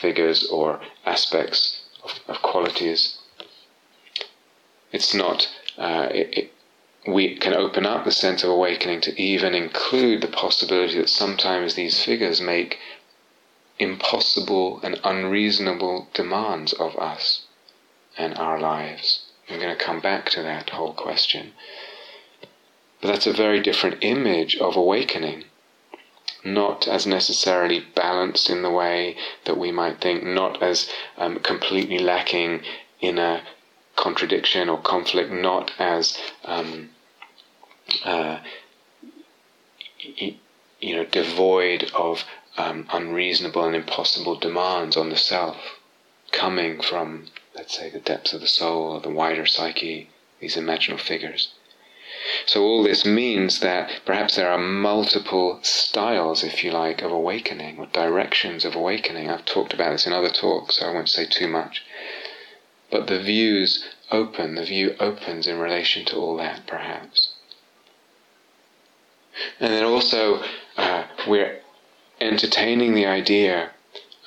figures 0.00 0.46
or 0.48 0.80
aspects 1.04 1.82
of, 2.04 2.12
of 2.28 2.42
qualities. 2.42 3.18
It's 4.92 5.14
not, 5.14 5.48
uh, 5.78 6.08
it, 6.10 6.38
it, 6.38 6.52
we 7.06 7.36
can 7.36 7.54
open 7.54 7.86
up 7.86 8.04
the 8.04 8.12
sense 8.12 8.42
of 8.42 8.50
awakening 8.50 9.00
to 9.02 9.20
even 9.20 9.54
include 9.54 10.20
the 10.20 10.28
possibility 10.28 10.98
that 10.98 11.08
sometimes 11.08 11.74
these 11.74 12.04
figures 12.04 12.40
make 12.40 12.78
impossible 13.78 14.80
and 14.82 15.00
unreasonable 15.04 16.08
demands 16.14 16.72
of 16.72 16.96
us 16.96 17.42
and 18.16 18.36
our 18.38 18.58
lives. 18.58 19.26
I'm 19.48 19.60
going 19.60 19.76
to 19.76 19.84
come 19.84 20.00
back 20.00 20.30
to 20.30 20.42
that 20.42 20.70
whole 20.70 20.94
question. 20.94 21.52
But 23.00 23.08
that's 23.08 23.26
a 23.26 23.32
very 23.32 23.60
different 23.60 23.98
image 24.00 24.56
of 24.56 24.76
awakening. 24.76 25.44
Not 26.46 26.86
as 26.86 27.08
necessarily 27.08 27.80
balanced 27.80 28.48
in 28.48 28.62
the 28.62 28.70
way 28.70 29.16
that 29.46 29.58
we 29.58 29.72
might 29.72 30.00
think, 30.00 30.22
not 30.22 30.62
as 30.62 30.88
um, 31.18 31.40
completely 31.40 31.98
lacking 31.98 32.62
in 33.00 33.18
a 33.18 33.42
contradiction 33.96 34.68
or 34.68 34.78
conflict, 34.80 35.32
not 35.32 35.72
as 35.76 36.16
um, 36.44 36.90
uh, 38.04 38.38
you 39.98 40.94
know 40.94 41.04
devoid 41.06 41.90
of 41.92 42.24
um, 42.56 42.86
unreasonable 42.92 43.64
and 43.64 43.74
impossible 43.74 44.36
demands 44.36 44.96
on 44.96 45.10
the 45.10 45.16
self, 45.16 45.80
coming 46.30 46.80
from 46.80 47.26
let's 47.56 47.76
say 47.76 47.90
the 47.90 47.98
depths 47.98 48.32
of 48.32 48.40
the 48.40 48.46
soul 48.46 48.92
or 48.92 49.00
the 49.00 49.10
wider 49.10 49.46
psyche, 49.46 50.10
these 50.38 50.56
imaginal 50.56 51.00
figures. 51.00 51.48
So 52.46 52.62
all 52.62 52.82
this 52.82 53.04
means 53.04 53.60
that 53.60 54.00
perhaps 54.04 54.36
there 54.36 54.50
are 54.50 54.58
multiple 54.58 55.60
styles, 55.62 56.42
if 56.42 56.64
you 56.64 56.72
like, 56.72 57.02
of 57.02 57.12
awakening 57.12 57.78
or 57.78 57.86
directions 57.86 58.64
of 58.64 58.74
awakening. 58.74 59.30
I've 59.30 59.44
talked 59.44 59.72
about 59.72 59.92
this 59.92 60.06
in 60.06 60.12
other 60.12 60.30
talks, 60.30 60.76
so 60.76 60.86
I 60.86 60.92
won't 60.94 61.08
say 61.08 61.26
too 61.26 61.48
much. 61.48 61.84
But 62.90 63.06
the 63.06 63.20
views 63.20 63.84
open, 64.10 64.54
the 64.54 64.64
view 64.64 64.96
opens 64.98 65.46
in 65.46 65.58
relation 65.58 66.04
to 66.06 66.16
all 66.16 66.36
that, 66.38 66.66
perhaps. 66.66 67.34
And 69.60 69.72
then 69.72 69.84
also, 69.84 70.42
uh, 70.76 71.04
we're 71.28 71.60
entertaining 72.20 72.94
the 72.94 73.06
idea, 73.06 73.70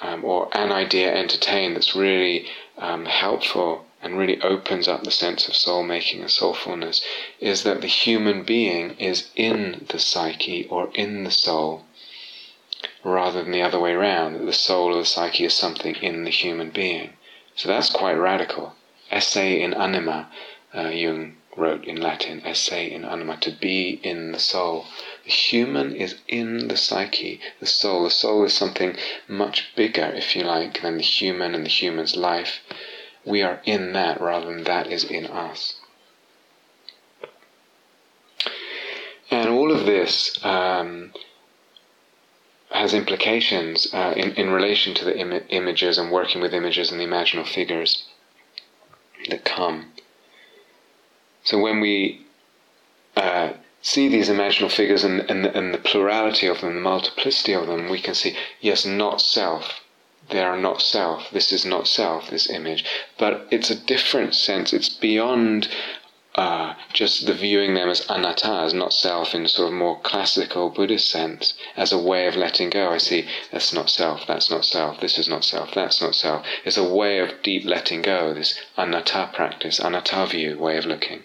um, 0.02 0.24
or 0.24 0.50
an 0.56 0.72
idea 0.72 1.14
entertained 1.14 1.76
that's 1.76 1.96
really 1.96 2.48
um, 2.78 3.06
helpful 3.06 3.86
and 4.02 4.18
really 4.18 4.42
opens 4.42 4.88
up 4.88 5.04
the 5.04 5.12
sense 5.12 5.48
of 5.48 5.56
soul 5.56 5.84
making 5.84 6.22
and 6.22 6.30
soulfulness, 6.30 7.04
is 7.40 7.64
that 7.64 7.82
the 7.82 7.88
human 7.88 8.44
being 8.44 8.92
is 8.92 9.30
in 9.36 9.86
the 9.90 10.00
psyche 10.00 10.66
or 10.70 10.90
in 10.94 11.24
the 11.24 11.32
soul, 11.32 11.84
rather 13.04 13.44
than 13.44 13.52
the 13.52 13.62
other 13.62 13.80
way 13.80 13.92
around, 13.92 14.34
that 14.34 14.46
the 14.46 14.54
soul 14.54 14.96
or 14.96 15.00
the 15.00 15.06
psyche 15.06 15.46
is 15.46 15.54
something 15.54 15.96
in 15.96 16.24
the 16.24 16.32
human 16.32 16.70
being. 16.70 17.14
So 17.56 17.68
that's 17.68 17.92
quite 17.92 18.14
radical. 18.14 18.76
Esse 19.12 19.36
in 19.36 19.74
anima, 19.74 20.30
uh, 20.74 20.90
Jung 20.90 21.36
wrote 21.58 21.84
in 21.84 22.00
Latin, 22.00 22.42
esse 22.46 22.72
in 22.72 23.04
anima, 23.04 23.36
to 23.38 23.52
be 23.52 24.00
in 24.02 24.32
the 24.32 24.40
soul. 24.40 24.86
The 25.26 25.32
human 25.32 25.94
is 25.94 26.16
in 26.28 26.70
the 26.70 26.78
psyche, 26.78 27.42
the 27.60 27.66
soul. 27.66 28.04
The 28.06 28.12
soul 28.12 28.46
is 28.46 28.54
something 28.54 28.96
much 29.28 29.76
bigger, 29.76 30.14
if 30.16 30.36
you 30.36 30.44
like, 30.44 30.82
than 30.82 30.96
the 30.96 31.04
human 31.04 31.54
and 31.54 31.66
the 31.66 31.70
human's 31.70 32.16
life. 32.16 32.62
We 33.30 33.44
are 33.44 33.62
in 33.64 33.94
that 33.94 34.20
rather 34.20 34.48
than 34.48 34.64
that 34.64 34.88
is 34.88 35.04
in 35.04 35.28
us. 35.28 35.76
And 39.30 39.50
all 39.50 39.72
of 39.72 39.86
this 39.86 40.44
um, 40.44 41.14
has 42.72 42.96
implications 42.96 43.94
uh, 43.94 44.16
in, 44.18 44.32
in 44.32 44.50
relation 44.50 44.96
to 44.96 45.06
the 45.06 45.16
Im- 45.16 45.46
images 45.50 46.00
and 46.00 46.12
working 46.12 46.42
with 46.42 46.56
images 46.56 46.92
and 46.92 47.00
the 47.00 47.06
imaginal 47.06 47.48
figures 47.48 48.08
that 49.30 49.46
come. 49.46 49.92
So 51.44 51.60
when 51.60 51.82
we 51.82 52.26
uh, 53.16 53.54
see 53.84 54.10
these 54.10 54.30
imaginal 54.30 54.72
figures 54.72 55.04
and, 55.04 55.20
and, 55.30 55.46
and 55.46 55.72
the 55.72 55.78
plurality 55.78 56.48
of 56.48 56.62
them, 56.62 56.74
the 56.74 56.82
multiplicity 56.82 57.54
of 57.54 57.68
them, 57.68 57.90
we 57.90 58.02
can 58.02 58.16
see, 58.16 58.36
yes, 58.60 58.88
not 58.88 59.22
self. 59.22 59.82
They 60.30 60.44
are 60.44 60.58
not 60.58 60.82
self. 60.82 61.32
This 61.32 61.52
is 61.52 61.66
not 61.66 61.88
self, 61.88 62.30
this 62.30 62.50
image. 62.50 62.86
But 63.18 63.48
it's 63.52 63.70
a 63.70 63.76
different 63.76 64.36
sense. 64.36 64.74
It's 64.74 64.90
beyond 64.90 65.68
uh, 66.36 66.76
just 66.94 67.26
the 67.26 67.34
viewing 67.34 67.74
them 67.74 67.90
as 67.90 68.06
anatta, 68.08 68.62
as 68.62 68.74
not 68.74 68.94
self 68.94 69.36
in 69.36 69.48
sort 69.48 69.70
of 69.70 69.74
more 69.74 70.00
classical 70.00 70.70
Buddhist 70.70 71.10
sense, 71.10 71.56
as 71.76 71.92
a 71.92 71.98
way 71.98 72.28
of 72.28 72.36
letting 72.36 72.70
go. 72.70 72.92
I 72.92 72.98
see 72.98 73.28
that's 73.52 73.74
not 73.74 73.90
self, 73.90 74.28
that's 74.28 74.50
not 74.50 74.64
self, 74.64 75.02
this 75.02 75.18
is 75.18 75.28
not 75.28 75.44
self, 75.44 75.74
that's 75.74 76.02
not 76.02 76.16
self. 76.16 76.46
It's 76.64 76.78
a 76.78 76.84
way 76.84 77.20
of 77.20 77.42
deep 77.42 77.66
letting 77.66 78.04
go, 78.04 78.34
this 78.34 78.58
anatta 78.78 79.32
practice, 79.34 79.80
anatta 79.80 80.28
view 80.28 80.58
way 80.58 80.78
of 80.78 80.86
looking 80.86 81.24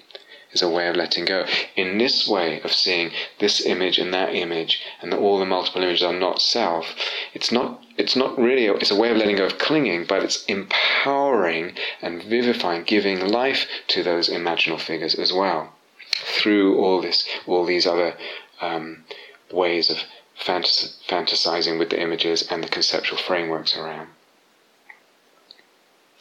is 0.54 0.62
a 0.62 0.68
way 0.68 0.88
of 0.88 0.96
letting 0.96 1.24
go. 1.24 1.44
In 1.76 1.98
this 1.98 2.26
way 2.26 2.60
of 2.62 2.72
seeing 2.72 3.10
this 3.40 3.66
image 3.66 3.98
and 3.98 4.14
that 4.14 4.34
image, 4.34 4.80
and 5.02 5.12
that 5.12 5.18
all 5.18 5.38
the 5.38 5.44
multiple 5.44 5.82
images 5.82 6.02
are 6.02 6.12
not 6.12 6.40
self, 6.40 6.94
it's 7.34 7.52
not 7.52 7.83
it's 7.96 8.16
not 8.16 8.38
really 8.38 8.66
a, 8.66 8.74
it's 8.74 8.90
a 8.90 8.96
way 8.96 9.10
of 9.10 9.16
letting 9.16 9.36
go 9.36 9.46
of 9.46 9.58
clinging, 9.58 10.04
but 10.06 10.22
it's 10.22 10.44
empowering 10.46 11.76
and 12.02 12.22
vivifying, 12.22 12.82
giving 12.84 13.28
life 13.28 13.66
to 13.88 14.02
those 14.02 14.28
imaginal 14.28 14.80
figures 14.80 15.14
as 15.14 15.32
well 15.32 15.72
through 16.12 16.78
all 16.78 17.00
this, 17.00 17.26
all 17.46 17.64
these 17.64 17.86
other 17.86 18.16
um, 18.60 19.04
ways 19.52 19.90
of 19.90 19.98
fantas- 20.40 20.96
fantasizing 21.06 21.78
with 21.78 21.90
the 21.90 22.00
images 22.00 22.42
and 22.50 22.62
the 22.62 22.68
conceptual 22.68 23.18
frameworks 23.18 23.76
around. 23.76 24.08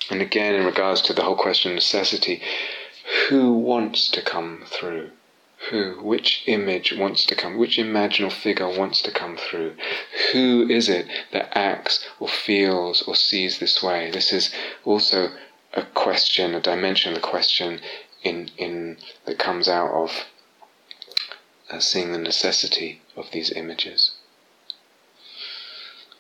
And 0.10 0.22
again, 0.22 0.54
in 0.54 0.66
regards 0.66 1.02
to 1.04 1.14
the 1.14 1.24
whole 1.24 1.36
question 1.36 1.72
of 1.72 1.76
necessity, 1.76 2.42
who 3.30 3.54
wants 3.54 4.10
to 4.10 4.22
come 4.22 4.64
through? 4.66 5.12
Who, 5.70 6.00
which 6.02 6.44
image 6.46 6.94
wants 6.94 7.26
to 7.26 7.36
come? 7.36 7.58
Which 7.58 7.78
imaginal 7.78 8.32
figure 8.32 8.68
wants 8.68 9.02
to 9.04 9.12
come 9.12 9.38
through? 9.38 9.76
Who 10.32 10.68
is 10.70 10.90
it 10.90 11.08
that 11.32 11.58
acts 11.58 12.06
or 12.20 12.28
feels 12.28 13.02
or 13.04 13.16
sees 13.16 13.60
this 13.60 13.82
way? 13.82 14.12
This 14.12 14.34
is 14.34 14.54
also 14.84 15.32
a 15.74 15.84
question, 15.84 16.54
a 16.54 16.60
dimension 16.60 17.14
of 17.14 17.22
the 17.22 17.28
question 17.28 17.82
in, 18.24 18.52
in 18.58 18.98
that 19.26 19.40
comes 19.40 19.68
out 19.68 19.92
of 19.92 20.26
uh, 21.70 21.80
seeing 21.80 22.12
the 22.12 22.18
necessity 22.18 23.02
of 23.16 23.32
these 23.32 23.52
images 23.52 24.12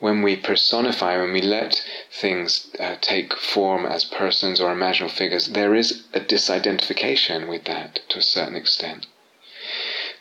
when 0.03 0.21
we 0.21 0.35
personify, 0.35 1.15
when 1.15 1.31
we 1.31 1.41
let 1.41 1.81
things 2.11 2.67
uh, 2.77 2.97
take 2.99 3.33
form 3.37 3.85
as 3.85 4.03
persons 4.03 4.59
or 4.59 4.69
imaginal 4.69 5.09
figures, 5.09 5.47
there 5.47 5.73
is 5.73 6.03
a 6.13 6.19
disidentification 6.19 7.47
with 7.47 7.63
that 7.63 8.01
to 8.09 8.19
a 8.19 8.21
certain 8.21 8.57
extent. 8.57 9.07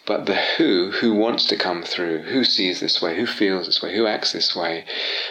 But 0.04 0.26
the 0.26 0.34
who, 0.34 0.90
who 0.90 1.14
wants 1.14 1.46
to 1.46 1.56
come 1.56 1.82
through, 1.82 2.22
who 2.22 2.44
sees 2.44 2.80
this 2.80 3.00
way, 3.00 3.16
who 3.16 3.26
feels 3.26 3.66
this 3.66 3.82
way, 3.82 3.94
who 3.94 4.06
acts 4.06 4.32
this 4.32 4.54
way, 4.54 4.84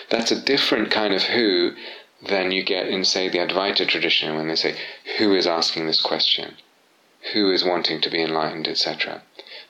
that's 0.10 0.32
a 0.32 0.42
different 0.42 0.92
kind 0.92 1.14
of 1.14 1.24
who 1.24 1.74
than 2.22 2.52
you 2.52 2.64
get 2.64 2.88
in, 2.88 3.04
say, 3.04 3.28
the 3.28 3.40
Advaita 3.40 3.88
tradition 3.88 4.36
when 4.36 4.48
they 4.48 4.56
say, 4.56 4.76
who 5.18 5.34
is 5.34 5.48
asking 5.48 5.88
this 5.88 6.02
question? 6.02 6.56
Who 7.34 7.52
is 7.52 7.64
wanting 7.64 8.02
to 8.02 8.10
be 8.10 8.22
enlightened, 8.22 8.68
etc 8.68 9.24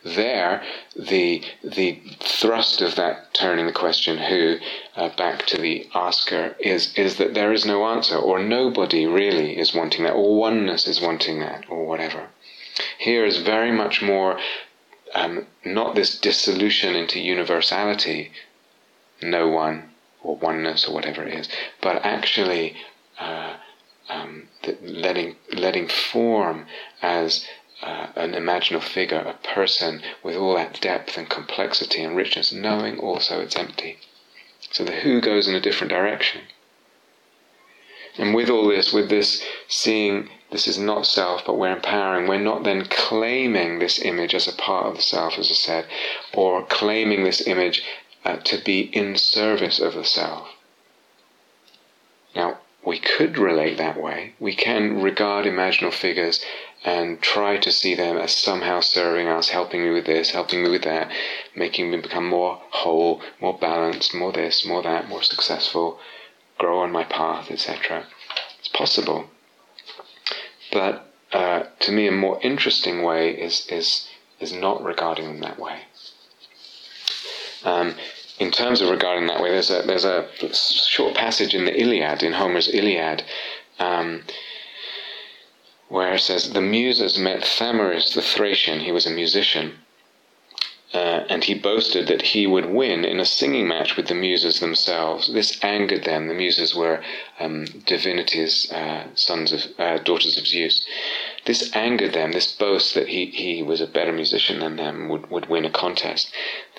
there, 0.04 0.64
the 0.95 1.43
the 1.64 2.02
thrust 2.20 2.82
of 2.82 2.95
that 2.95 3.34
turning 3.34 3.68
the 3.68 3.72
question 3.72 4.18
who 4.18 4.58
uh, 4.95 5.10
back 5.16 5.45
to 5.45 5.58
the 5.58 5.88
asker 5.93 6.56
is 6.60 6.93
is 6.95 7.18
that 7.18 7.34
there 7.34 7.54
is 7.54 7.66
no 7.66 7.86
answer, 7.86 8.16
or 8.16 8.39
nobody 8.39 9.06
really 9.06 9.58
is 9.60 9.76
wanting 9.76 10.04
that, 10.04 10.14
or 10.14 10.36
oneness 10.36 10.88
is 10.88 11.02
wanting 11.02 11.39
that, 11.39 11.66
or 11.70 11.86
whatever. 11.86 12.30
Here 12.97 13.26
is 13.26 13.38
very 13.38 13.72
much 13.72 14.02
more 14.02 14.39
um, 15.14 15.47
not 15.66 15.95
this 15.95 16.18
dissolution 16.20 16.95
into 16.95 17.20
universality, 17.20 18.32
no 19.22 19.47
one 19.47 19.91
or 20.24 20.36
oneness 20.38 20.88
or 20.88 20.93
whatever 20.93 21.24
it 21.24 21.34
is, 21.34 21.49
but 21.82 22.03
actually. 22.05 22.76
Uh, 23.20 23.55
um, 24.09 24.47
letting 24.82 25.36
letting 25.53 25.88
form 25.88 26.66
as 27.01 27.47
uh, 27.82 28.07
an 28.16 28.34
imaginal 28.34 28.82
figure, 28.82 29.18
a 29.20 29.47
person 29.47 30.01
with 30.24 30.36
all 30.36 30.55
that 30.55 30.80
depth 30.82 31.18
and 31.18 31.30
complexity 31.30 32.03
and 32.03 32.16
richness, 32.16 32.51
knowing 32.51 32.99
also 32.99 33.41
it's 33.41 33.55
empty. 33.55 33.97
So 34.72 34.84
the 34.84 34.91
who 34.91 35.22
goes 35.22 35.47
in 35.47 35.55
a 35.55 35.62
different 35.62 35.91
direction. 35.91 36.41
And 38.18 38.36
with 38.36 38.49
all 38.49 38.68
this, 38.68 38.93
with 38.93 39.09
this 39.09 39.43
seeing 39.68 40.30
this 40.52 40.68
is 40.68 40.78
not 40.78 41.06
self, 41.06 41.45
but 41.45 41.58
we're 41.58 41.72
empowering, 41.72 42.28
we're 42.28 42.38
not 42.38 42.64
then 42.64 42.86
claiming 42.86 43.80
this 43.80 43.99
image 43.99 44.36
as 44.36 44.47
a 44.47 44.54
part 44.54 44.86
of 44.86 44.97
the 44.97 45.02
self, 45.02 45.39
as 45.39 45.49
I 45.49 45.54
said, 45.54 45.86
or 46.34 46.64
claiming 46.66 47.24
this 47.24 47.47
image 47.47 47.84
uh, 48.26 48.36
to 48.38 48.58
be 48.58 48.82
in 48.82 49.16
service 49.16 49.80
of 49.80 49.93
the 49.93 50.04
self. 50.04 50.49
Now, 52.36 52.60
we 52.84 52.99
could 52.99 53.38
relate 53.38 53.78
that 53.78 54.02
way. 54.02 54.34
We 54.39 54.56
can 54.56 55.02
regard 55.02 55.45
imaginal 55.45 55.93
figures 55.93 56.43
and 56.84 57.22
try 57.22 57.58
to 57.58 57.72
see 57.72 57.93
them 57.93 58.18
as 58.18 58.36
somehow 58.36 58.80
serving 58.80 59.28
us, 59.28 59.49
helping 59.49 59.84
me 59.84 59.91
with 59.91 60.06
this, 60.06 60.32
helping 60.32 60.64
me 60.64 60.70
with 60.70 60.84
that, 60.84 61.12
making 61.56 61.91
me 61.91 61.97
become 61.97 62.28
more 62.28 62.60
whole, 62.72 63.22
more 63.39 63.58
balanced, 63.58 64.14
more 64.16 64.32
this, 64.32 64.66
more 64.66 64.82
that, 64.82 65.08
more 65.08 65.22
successful, 65.22 65.99
grow 66.58 66.80
on 66.80 66.91
my 66.91 67.04
path, 67.04 67.52
etc. 67.52 68.08
It's 68.60 68.68
possible. 68.68 69.30
But 70.72 71.05
uh, 71.32 71.63
to 71.80 71.91
me, 71.91 72.07
a 72.07 72.11
more 72.11 72.39
interesting 72.41 73.03
way 73.03 73.32
is, 73.32 73.67
is, 73.67 74.07
is 74.39 74.53
not 74.53 74.84
regarding 74.84 75.26
them 75.28 75.39
that 75.41 75.59
way. 75.59 75.82
Um, 77.63 77.95
in 78.39 78.51
terms 78.51 78.82
of 78.82 78.89
regarding 78.89 79.28
that 79.28 79.41
way, 79.41 79.51
there's 79.51 79.69
a, 79.69 79.84
there's 79.86 80.05
a 80.05 80.28
short 80.53 81.15
passage 81.15 81.53
in 81.53 81.65
the 81.65 81.80
Iliad, 81.80 82.24
in 82.24 82.34
Homer's 82.34 82.67
Iliad, 82.67 83.24
um, 83.80 84.24
where 85.89 86.13
it 86.13 86.22
says, 86.22 86.53
The 86.53 86.61
Muses 86.61 87.17
met 87.17 87.41
Thamyris 87.41 88.13
the 88.13 88.22
Thracian, 88.22 88.80
he 88.80 88.91
was 88.91 89.05
a 89.05 89.11
musician, 89.11 89.80
uh, 90.93 91.23
and 91.29 91.45
he 91.45 91.53
boasted 91.53 92.07
that 92.07 92.21
he 92.21 92.45
would 92.45 92.65
win 92.65 93.05
in 93.05 93.19
a 93.19 93.25
singing 93.25 93.65
match 93.65 93.95
with 93.95 94.07
the 94.07 94.15
Muses 94.15 94.59
themselves. 94.59 95.31
This 95.31 95.57
angered 95.63 96.03
them. 96.03 96.27
The 96.27 96.33
Muses 96.33 96.75
were 96.75 97.01
um, 97.39 97.63
divinities, 97.85 98.69
uh, 98.71 99.07
sons 99.15 99.53
of 99.53 99.61
uh, 99.79 99.99
daughters 99.99 100.37
of 100.37 100.45
Zeus. 100.45 100.85
This 101.45 101.73
angered 101.73 102.11
them. 102.11 102.33
This 102.33 102.51
boast 102.51 102.93
that 102.93 103.07
he, 103.07 103.27
he 103.27 103.63
was 103.63 103.79
a 103.79 103.87
better 103.87 104.11
musician 104.11 104.59
than 104.59 104.75
them 104.75 105.07
would, 105.07 105.31
would 105.31 105.47
win 105.47 105.63
a 105.63 105.69
contest. 105.69 106.29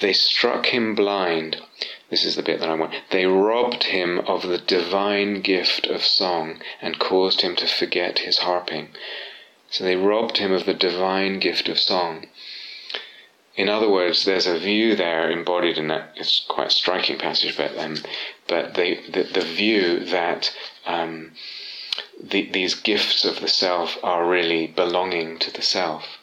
They 0.01 0.13
struck 0.13 0.67
him 0.67 0.95
blind. 0.95 1.57
This 2.11 2.27
is 2.27 2.37
the 2.37 2.43
bit 2.43 2.61
that 2.61 2.69
I 2.69 2.75
want. 2.75 2.95
They 3.11 3.25
robbed 3.25 3.85
him 3.85 4.19
of 4.27 4.47
the 4.47 4.59
divine 4.59 5.41
gift 5.41 5.87
of 5.87 6.05
song 6.05 6.61
and 6.83 6.99
caused 6.99 7.41
him 7.41 7.57
to 7.57 7.67
forget 7.67 8.19
his 8.21 8.39
harping. 8.39 8.89
So 9.71 9.85
they 9.85 9.97
robbed 9.97 10.37
him 10.37 10.53
of 10.53 10.67
the 10.67 10.75
divine 10.75 11.39
gift 11.39 11.71
of 11.71 11.81
song. 11.81 12.27
In 13.55 13.69
other 13.69 13.91
words, 13.91 14.25
there's 14.25 14.47
a 14.47 14.59
view 14.59 14.97
there 14.97 15.31
embodied 15.31 15.77
in 15.77 15.89
that. 15.89 16.15
It's 16.17 16.45
quite 16.49 16.69
a 16.69 16.71
striking 16.71 17.19
passage, 17.19 17.57
but 17.57 17.77
um, 17.77 17.99
but 18.49 18.75
the, 18.75 18.99
the, 19.11 19.23
the 19.25 19.45
view 19.45 20.01
that 20.07 20.55
um, 20.87 21.33
the, 22.23 22.51
these 22.51 22.75
gifts 22.75 23.25
of 23.25 23.41
the 23.41 23.49
self 23.49 23.99
are 24.03 24.27
really 24.27 24.67
belonging 24.67 25.39
to 25.41 25.51
the 25.53 25.61
self, 25.61 26.19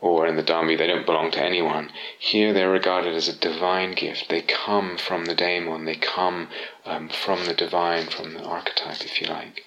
or 0.00 0.26
in 0.26 0.36
the 0.36 0.42
Dharma 0.42 0.76
they 0.76 0.86
don't 0.86 1.04
belong 1.04 1.30
to 1.32 1.42
anyone. 1.42 1.90
Here 2.18 2.54
they're 2.54 2.70
regarded 2.70 3.14
as 3.14 3.28
a 3.28 3.36
divine 3.36 3.92
gift. 3.92 4.30
They 4.30 4.40
come 4.40 4.96
from 4.96 5.26
the 5.26 5.34
daemon. 5.34 5.84
They 5.84 5.96
come 5.96 6.48
um, 6.86 7.10
from 7.10 7.44
the 7.44 7.54
divine, 7.54 8.06
from 8.06 8.34
the 8.34 8.42
archetype, 8.42 9.04
if 9.04 9.20
you 9.20 9.26
like. 9.26 9.66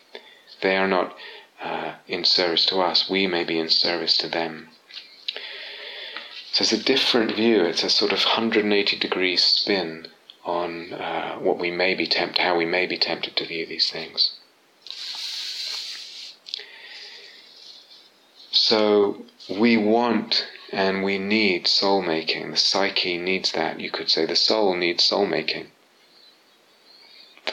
They 0.61 0.75
are 0.75 0.87
not 0.87 1.15
uh, 1.61 1.93
in 2.07 2.23
service 2.23 2.65
to 2.67 2.77
us. 2.77 3.07
We 3.07 3.27
may 3.27 3.43
be 3.43 3.59
in 3.59 3.69
service 3.69 4.17
to 4.17 4.27
them. 4.27 4.69
So 6.57 6.63
it's 6.63 6.71
a 6.71 6.83
different 6.83 7.35
view. 7.35 7.65
It's 7.65 7.83
a 7.83 7.89
sort 7.89 8.11
of 8.11 8.23
180 8.23 8.97
degree 8.97 9.37
spin 9.37 10.07
on 10.43 10.91
uh, 10.91 11.35
what 11.35 11.59
we 11.59 11.69
may 11.69 11.93
be 11.93 12.07
tempted, 12.07 12.41
how 12.41 12.57
we 12.57 12.65
may 12.65 12.87
be 12.87 12.97
tempted 12.97 13.35
to 13.35 13.45
view 13.45 13.67
these 13.67 13.91
things. 13.91 14.31
So 18.49 19.23
we 19.47 19.77
want 19.77 20.47
and 20.71 21.03
we 21.03 21.19
need 21.19 21.67
soul 21.67 22.01
making. 22.01 22.49
The 22.49 22.57
psyche 22.57 23.19
needs 23.19 23.51
that. 23.51 23.79
You 23.79 23.91
could 23.91 24.09
say 24.09 24.25
the 24.25 24.35
soul 24.35 24.73
needs 24.73 25.03
soul 25.03 25.27
making. 25.27 25.67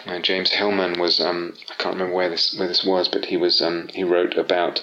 Uh, 0.07 0.19
James 0.21 0.53
Hillman 0.53 0.99
was 0.99 1.21
um, 1.21 1.59
I 1.71 1.75
can't 1.75 1.97
remember 1.97 2.15
where 2.15 2.31
this 2.31 2.57
where 2.59 2.69
this 2.69 2.85
was, 2.85 3.09
but 3.09 3.27
he 3.27 3.37
was 3.37 3.61
um, 3.61 3.89
he 3.89 4.03
wrote 4.03 4.39
about 4.39 4.81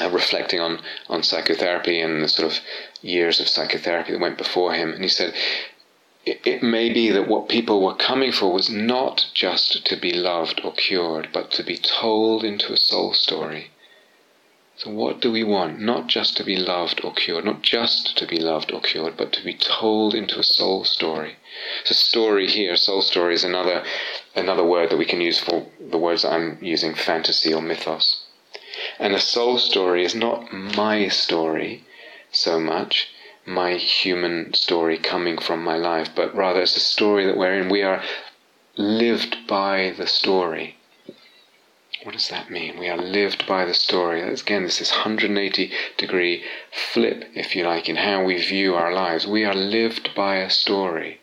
uh, 0.00 0.10
reflecting 0.10 0.60
on 0.60 0.80
on 1.08 1.22
psychotherapy 1.22 2.00
and 2.00 2.22
the 2.22 2.28
sort 2.28 2.52
of 2.52 2.60
years 3.02 3.40
of 3.40 3.48
psychotherapy 3.48 4.12
that 4.12 4.20
went 4.20 4.38
before 4.38 4.74
him, 4.74 4.92
and 4.92 5.02
he 5.02 5.08
said. 5.08 5.34
It, 6.26 6.40
it 6.44 6.62
may 6.62 6.92
be 6.92 7.10
that 7.10 7.28
what 7.28 7.48
people 7.48 7.80
were 7.80 7.94
coming 7.94 8.32
for 8.32 8.52
was 8.52 8.68
not 8.68 9.26
just 9.32 9.86
to 9.86 9.96
be 9.96 10.12
loved 10.12 10.60
or 10.62 10.74
cured, 10.74 11.28
but 11.32 11.50
to 11.52 11.62
be 11.62 11.78
told 11.78 12.44
into 12.44 12.70
a 12.72 12.76
soul 12.76 13.14
story. 13.14 13.70
So, 14.78 14.90
what 14.90 15.20
do 15.20 15.32
we 15.32 15.42
want? 15.42 15.80
Not 15.80 16.06
just 16.06 16.36
to 16.36 16.44
be 16.44 16.54
loved 16.54 17.00
or 17.02 17.12
cured, 17.12 17.44
not 17.44 17.62
just 17.62 18.16
to 18.16 18.26
be 18.26 18.36
loved 18.36 18.70
or 18.70 18.80
cured, 18.80 19.16
but 19.16 19.32
to 19.32 19.42
be 19.42 19.54
told 19.54 20.14
into 20.14 20.38
a 20.38 20.44
soul 20.44 20.84
story. 20.84 21.34
So, 21.82 21.94
story 21.94 22.46
here, 22.46 22.76
soul 22.76 23.02
story, 23.02 23.34
is 23.34 23.42
another 23.42 23.82
another 24.36 24.64
word 24.64 24.90
that 24.90 24.96
we 24.96 25.04
can 25.04 25.20
use 25.20 25.40
for 25.40 25.66
the 25.80 25.98
words 25.98 26.22
that 26.22 26.32
I'm 26.32 26.58
using, 26.62 26.94
fantasy 26.94 27.52
or 27.52 27.60
mythos. 27.60 28.22
And 29.00 29.14
a 29.14 29.20
soul 29.20 29.58
story 29.58 30.04
is 30.04 30.14
not 30.14 30.52
my 30.52 31.08
story 31.08 31.84
so 32.38 32.60
much, 32.60 33.08
my 33.44 33.74
human 33.74 34.54
story 34.54 34.96
coming 34.96 35.38
from 35.38 35.64
my 35.64 35.76
life, 35.76 36.10
but 36.14 36.34
rather 36.34 36.62
it's 36.62 36.76
a 36.76 36.80
story 36.80 37.26
that 37.26 37.36
wherein 37.36 37.68
we 37.68 37.82
are 37.82 38.02
lived 38.76 39.46
by 39.46 39.92
the 39.96 40.06
story. 40.06 40.76
What 42.04 42.12
does 42.12 42.28
that 42.28 42.48
mean? 42.48 42.78
We 42.78 42.88
are 42.88 42.96
lived 42.96 43.46
by 43.46 43.64
the 43.64 43.74
story. 43.74 44.22
Again, 44.22 44.62
this 44.62 44.80
is 44.80 44.92
180 44.92 45.72
degree 45.96 46.44
flip, 46.70 47.24
if 47.34 47.56
you 47.56 47.64
like, 47.64 47.88
in 47.88 47.96
how 47.96 48.22
we 48.22 48.40
view 48.40 48.76
our 48.76 48.92
lives. 48.92 49.26
We 49.26 49.44
are 49.44 49.54
lived 49.54 50.14
by 50.14 50.36
a 50.36 50.48
story. 50.48 51.20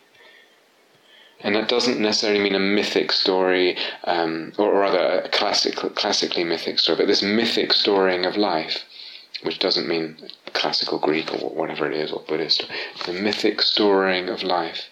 And 1.39 1.55
that 1.55 1.69
doesn't 1.69 1.99
necessarily 1.99 2.41
mean 2.41 2.55
a 2.55 2.59
mythic 2.59 3.11
story, 3.11 3.77
um, 4.03 4.51
or 4.57 4.73
rather 4.73 5.21
a 5.23 5.29
classic, 5.29 5.75
classically 5.75 6.43
mythic 6.43 6.79
story, 6.79 6.97
but 6.97 7.07
this 7.07 7.21
mythic 7.21 7.71
storying 7.71 8.25
of 8.25 8.35
life, 8.35 8.83
which 9.45 9.59
doesn't 9.59 9.87
mean 9.87 10.17
classical 10.53 10.99
Greek 10.99 11.31
or 11.33 11.49
whatever 11.49 11.89
it 11.89 11.95
is, 11.95 12.11
or 12.11 12.23
Buddhist, 12.27 12.65
the 13.05 13.13
mythic 13.13 13.61
storying 13.61 14.29
of 14.29 14.43
life. 14.43 14.89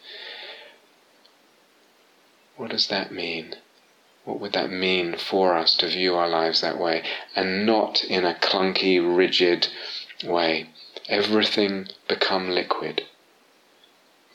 What 2.56 2.72
does 2.72 2.88
that 2.88 3.12
mean? 3.12 3.56
What 4.26 4.40
would 4.40 4.54
that 4.54 4.72
mean 4.72 5.18
for 5.18 5.58
us 5.58 5.76
to 5.78 5.88
view 5.88 6.16
our 6.16 6.30
lives 6.30 6.62
that 6.62 6.80
way 6.80 7.04
and 7.36 7.66
not 7.66 8.04
in 8.04 8.24
a 8.24 8.36
clunky, 8.36 9.00
rigid 9.00 9.68
way? 10.24 10.70
Everything 11.10 11.90
become 12.08 12.50
liquid. 12.50 13.06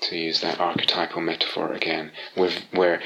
To 0.03 0.17
use 0.17 0.41
that 0.43 0.61
archetypal 0.61 1.23
metaphor 1.23 1.73
again, 1.73 2.13
we're, 2.37 2.53
we're 2.75 3.01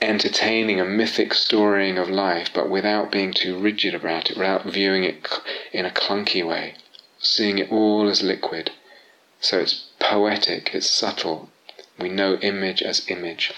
entertaining 0.00 0.80
a 0.80 0.84
mythic 0.84 1.32
storying 1.32 1.98
of 1.98 2.10
life, 2.10 2.50
but 2.52 2.68
without 2.68 3.10
being 3.10 3.32
too 3.32 3.58
rigid 3.58 3.94
about 3.94 4.30
it, 4.30 4.36
without 4.36 4.64
viewing 4.64 5.04
it 5.04 5.26
in 5.72 5.86
a 5.86 5.90
clunky 5.90 6.46
way, 6.46 6.74
seeing 7.18 7.58
it 7.58 7.70
all 7.70 8.08
as 8.08 8.22
liquid. 8.22 8.70
So 9.40 9.60
it's 9.60 9.84
poetic, 9.98 10.74
it's 10.74 10.90
subtle. 10.90 11.50
We 11.98 12.08
know 12.08 12.36
image 12.36 12.82
as 12.82 13.08
image. 13.08 13.52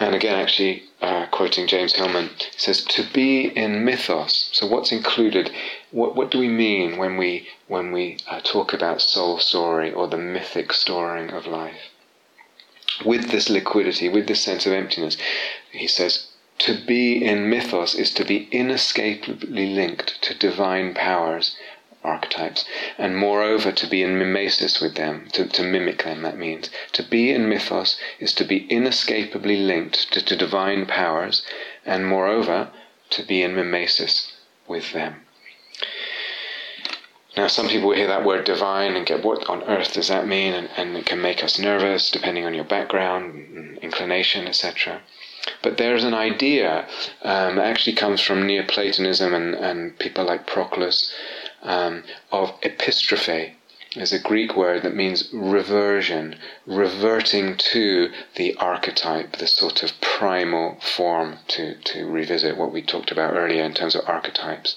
And 0.00 0.14
again, 0.14 0.38
actually, 0.38 0.84
uh, 1.00 1.26
quoting 1.26 1.66
James 1.66 1.94
Hillman, 1.94 2.30
he 2.38 2.58
says, 2.58 2.84
"To 2.84 3.02
be 3.02 3.46
in 3.46 3.84
mythos." 3.84 4.50
So, 4.52 4.66
what's 4.66 4.92
included? 4.92 5.50
What 5.90 6.14
what 6.14 6.30
do 6.30 6.38
we 6.38 6.48
mean 6.48 6.98
when 6.98 7.16
we 7.16 7.48
when 7.68 7.92
we 7.92 8.18
uh, 8.28 8.40
talk 8.40 8.72
about 8.72 9.00
soul 9.00 9.38
story 9.38 9.92
or 9.92 10.08
the 10.08 10.18
mythic 10.18 10.72
storing 10.72 11.30
of 11.30 11.46
life? 11.46 11.93
With 13.04 13.30
this 13.30 13.48
liquidity, 13.48 14.08
with 14.08 14.26
this 14.26 14.42
sense 14.42 14.66
of 14.66 14.72
emptiness, 14.72 15.16
he 15.72 15.88
says, 15.88 16.26
"To 16.58 16.74
be 16.74 17.24
in 17.24 17.48
mythos 17.48 17.94
is 17.94 18.12
to 18.12 18.24
be 18.24 18.48
inescapably 18.52 19.66
linked 19.66 20.22
to 20.22 20.34
divine 20.34 20.94
powers." 20.94 21.56
archetypes, 22.04 22.66
and 22.98 23.16
moreover 23.16 23.72
to 23.72 23.86
be 23.86 24.02
in 24.02 24.18
mimesis 24.18 24.80
with 24.80 24.94
them, 24.94 25.26
to, 25.32 25.46
to 25.46 25.62
mimic 25.62 26.04
them, 26.04 26.22
that 26.22 26.36
means. 26.36 26.68
To 26.92 27.02
be 27.02 27.30
in 27.30 27.48
mythos 27.48 27.98
is 28.20 28.34
to 28.34 28.44
be 28.44 28.66
inescapably 28.68 29.56
linked 29.56 30.12
to, 30.12 30.22
to 30.22 30.36
divine 30.36 30.84
powers, 30.86 31.42
and 31.86 32.06
moreover 32.06 32.70
to 33.10 33.22
be 33.22 33.42
in 33.42 33.54
mimesis 33.54 34.32
with 34.68 34.92
them. 34.92 35.23
Now, 37.36 37.48
some 37.48 37.68
people 37.68 37.92
hear 37.92 38.06
that 38.06 38.24
word 38.24 38.44
divine 38.44 38.94
and 38.94 39.04
get, 39.04 39.24
what 39.24 39.48
on 39.48 39.64
earth 39.64 39.92
does 39.94 40.08
that 40.08 40.26
mean? 40.26 40.54
And, 40.54 40.68
and 40.76 40.96
it 40.96 41.06
can 41.06 41.20
make 41.20 41.42
us 41.42 41.58
nervous 41.58 42.10
depending 42.10 42.44
on 42.46 42.54
your 42.54 42.64
background, 42.64 43.78
inclination, 43.82 44.46
etc. 44.46 45.00
But 45.62 45.76
there's 45.76 46.04
an 46.04 46.14
idea 46.14 46.86
um, 47.22 47.56
that 47.56 47.66
actually 47.66 47.96
comes 47.96 48.20
from 48.20 48.46
Neoplatonism 48.46 49.34
and, 49.34 49.54
and 49.54 49.98
people 49.98 50.24
like 50.24 50.46
Proclus 50.46 51.12
um, 51.62 52.04
of 52.30 52.52
epistrophe 52.62 53.56
is 53.96 54.12
a 54.12 54.18
Greek 54.18 54.56
word 54.56 54.82
that 54.82 54.94
means 54.94 55.28
reversion, 55.32 56.36
reverting 56.66 57.56
to 57.56 58.10
the 58.34 58.54
archetype, 58.56 59.36
the 59.36 59.46
sort 59.46 59.82
of 59.82 60.00
primal 60.00 60.76
form 60.80 61.38
to, 61.46 61.74
to 61.76 62.06
revisit 62.06 62.56
what 62.56 62.72
we 62.72 62.82
talked 62.82 63.12
about 63.12 63.34
earlier 63.34 63.62
in 63.62 63.72
terms 63.72 63.94
of 63.94 64.02
archetypes. 64.08 64.76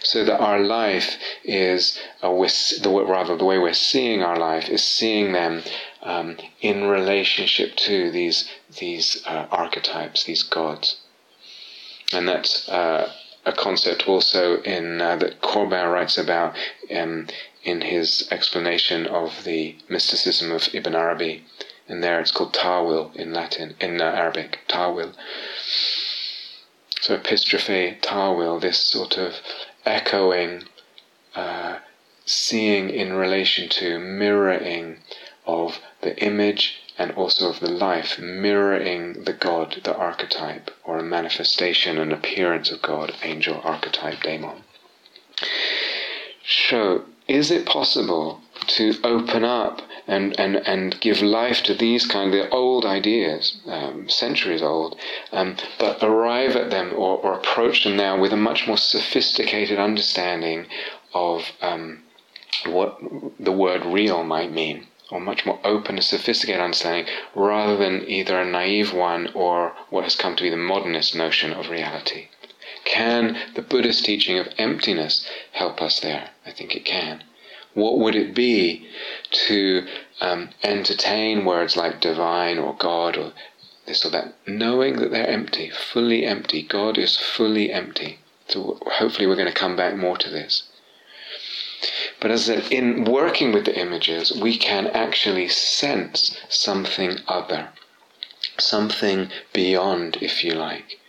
So 0.00 0.24
that 0.24 0.40
our 0.40 0.58
life 0.58 1.16
is, 1.44 1.98
a, 2.22 2.28
the, 2.28 3.04
rather 3.06 3.36
the 3.36 3.44
way 3.44 3.58
we're 3.58 3.72
seeing 3.72 4.22
our 4.22 4.38
life 4.38 4.68
is 4.68 4.82
seeing 4.82 5.32
them 5.32 5.62
um, 6.02 6.36
in 6.60 6.84
relationship 6.84 7.76
to 7.76 8.10
these, 8.10 8.48
these 8.78 9.22
uh, 9.26 9.46
archetypes, 9.50 10.24
these 10.24 10.42
gods. 10.42 10.96
And 12.12 12.28
that's 12.28 12.68
uh, 12.68 13.12
a 13.44 13.52
concept 13.52 14.08
also 14.08 14.60
in 14.62 15.00
uh, 15.00 15.16
that 15.16 15.40
Corbin 15.40 15.88
writes 15.88 16.18
about 16.18 16.56
um, 16.94 17.28
in 17.66 17.80
his 17.80 18.28
explanation 18.30 19.08
of 19.08 19.42
the 19.42 19.74
mysticism 19.88 20.52
of 20.52 20.72
Ibn 20.72 20.94
Arabi, 20.94 21.44
and 21.88 22.02
there 22.02 22.20
it's 22.20 22.30
called 22.30 22.54
Ta'wil 22.54 23.10
in 23.16 23.32
Latin, 23.32 23.74
in 23.80 24.00
uh, 24.00 24.04
Arabic, 24.04 24.60
Ta'wil. 24.68 25.12
So 27.00 27.16
epistrophe, 27.16 27.98
Ta'wil, 28.00 28.60
this 28.60 28.78
sort 28.78 29.18
of 29.18 29.34
echoing, 29.84 30.62
uh, 31.34 31.80
seeing 32.24 32.88
in 32.88 33.14
relation 33.14 33.68
to, 33.68 33.98
mirroring 33.98 34.98
of 35.44 35.80
the 36.02 36.16
image 36.22 36.80
and 36.96 37.10
also 37.12 37.50
of 37.50 37.58
the 37.58 37.70
life 37.70 38.16
mirroring 38.18 39.24
the 39.24 39.32
God, 39.32 39.80
the 39.82 39.94
archetype, 39.94 40.70
or 40.84 40.98
a 40.98 41.02
manifestation, 41.02 41.98
an 41.98 42.12
appearance 42.12 42.70
of 42.70 42.80
God, 42.80 43.12
angel, 43.24 43.60
archetype, 43.64 44.22
daemon. 44.22 44.62
So, 46.46 47.06
is 47.28 47.50
it 47.50 47.66
possible 47.66 48.40
to 48.66 48.94
open 49.02 49.44
up 49.44 49.82
and, 50.06 50.38
and, 50.38 50.56
and 50.56 51.00
give 51.00 51.20
life 51.20 51.62
to 51.64 51.74
these 51.74 52.06
kind 52.06 52.34
of 52.34 52.52
old 52.52 52.84
ideas, 52.84 53.58
um, 53.66 54.08
centuries 54.08 54.62
old, 54.62 54.96
um, 55.32 55.56
but 55.78 56.02
arrive 56.02 56.54
at 56.54 56.70
them 56.70 56.92
or, 56.92 57.18
or 57.18 57.34
approach 57.34 57.84
them 57.84 57.96
now 57.96 58.18
with 58.18 58.32
a 58.32 58.36
much 58.36 58.66
more 58.66 58.78
sophisticated 58.78 59.78
understanding 59.78 60.66
of 61.14 61.50
um, 61.60 62.02
what 62.66 62.98
the 63.38 63.52
word 63.52 63.84
real 63.84 64.22
might 64.22 64.52
mean, 64.52 64.86
or 65.10 65.20
much 65.20 65.44
more 65.44 65.58
open 65.64 65.96
and 65.96 66.04
sophisticated 66.04 66.60
understanding, 66.60 67.12
rather 67.34 67.76
than 67.76 68.08
either 68.08 68.40
a 68.40 68.44
naive 68.44 68.92
one 68.92 69.28
or 69.34 69.74
what 69.90 70.04
has 70.04 70.16
come 70.16 70.36
to 70.36 70.42
be 70.42 70.50
the 70.50 70.56
modernist 70.56 71.14
notion 71.14 71.52
of 71.52 71.70
reality. 71.70 72.28
Can 72.86 73.36
the 73.54 73.62
Buddhist 73.62 74.04
teaching 74.04 74.38
of 74.38 74.48
emptiness 74.58 75.28
help 75.50 75.82
us 75.82 75.98
there? 75.98 76.30
I 76.46 76.52
think 76.52 76.76
it 76.76 76.84
can. 76.84 77.24
What 77.74 77.98
would 77.98 78.14
it 78.14 78.32
be 78.32 78.86
to 79.48 79.86
um, 80.20 80.50
entertain 80.62 81.44
words 81.44 81.76
like 81.76 82.00
divine 82.00 82.58
or 82.58 82.76
God 82.76 83.16
or 83.16 83.32
this 83.86 84.06
or 84.06 84.10
that, 84.10 84.34
knowing 84.46 84.96
that 84.96 85.10
they're 85.10 85.26
empty, 85.26 85.68
fully 85.68 86.24
empty? 86.24 86.62
God 86.62 86.96
is 86.96 87.16
fully 87.16 87.72
empty. 87.72 88.20
So 88.46 88.78
hopefully 88.86 89.26
we're 89.26 89.34
going 89.34 89.48
to 89.48 89.52
come 89.52 89.74
back 89.74 89.96
more 89.96 90.16
to 90.18 90.30
this. 90.30 90.62
But 92.20 92.30
as 92.30 92.48
I 92.48 92.60
said, 92.60 92.72
in 92.72 93.04
working 93.04 93.52
with 93.52 93.64
the 93.64 93.78
images, 93.78 94.32
we 94.32 94.56
can 94.56 94.86
actually 94.86 95.48
sense 95.48 96.38
something 96.48 97.18
other, 97.26 97.70
something 98.58 99.30
beyond, 99.52 100.18
if 100.22 100.44
you 100.44 100.52
like. 100.52 101.00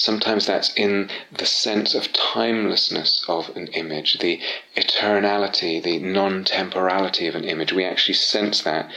Sometimes 0.00 0.46
that's 0.46 0.72
in 0.74 1.10
the 1.32 1.44
sense 1.44 1.92
of 1.92 2.12
timelessness 2.12 3.24
of 3.26 3.54
an 3.56 3.66
image, 3.68 4.20
the 4.20 4.40
eternality, 4.76 5.82
the 5.82 5.98
non 5.98 6.44
temporality 6.44 7.26
of 7.26 7.34
an 7.34 7.42
image. 7.42 7.72
We 7.72 7.84
actually 7.84 8.14
sense 8.14 8.62
that, 8.62 8.88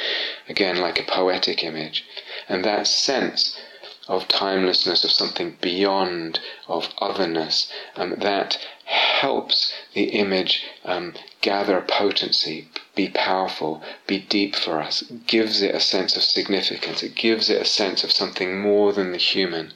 again, 0.47 0.77
like 0.77 0.99
a 0.99 1.11
poetic 1.11 1.63
image. 1.63 2.05
And 2.47 2.63
that 2.63 2.85
sense 2.85 3.59
of 4.07 4.27
timelessness, 4.27 5.03
of 5.03 5.11
something 5.11 5.57
beyond, 5.59 6.39
of 6.67 6.89
otherness, 6.99 7.71
um, 7.95 8.13
that 8.19 8.59
helps 8.85 9.73
the 9.93 10.03
image 10.03 10.65
um, 10.85 11.15
gather 11.41 11.81
potency, 11.81 12.67
be 12.93 13.09
powerful, 13.09 13.81
be 14.05 14.19
deep 14.19 14.55
for 14.55 14.79
us, 14.79 15.01
gives 15.25 15.63
it 15.63 15.73
a 15.73 15.79
sense 15.79 16.15
of 16.15 16.23
significance, 16.23 17.01
it 17.01 17.15
gives 17.15 17.49
it 17.49 17.59
a 17.59 17.65
sense 17.65 18.03
of 18.03 18.11
something 18.11 18.61
more 18.61 18.93
than 18.93 19.11
the 19.11 19.17
human. 19.17 19.73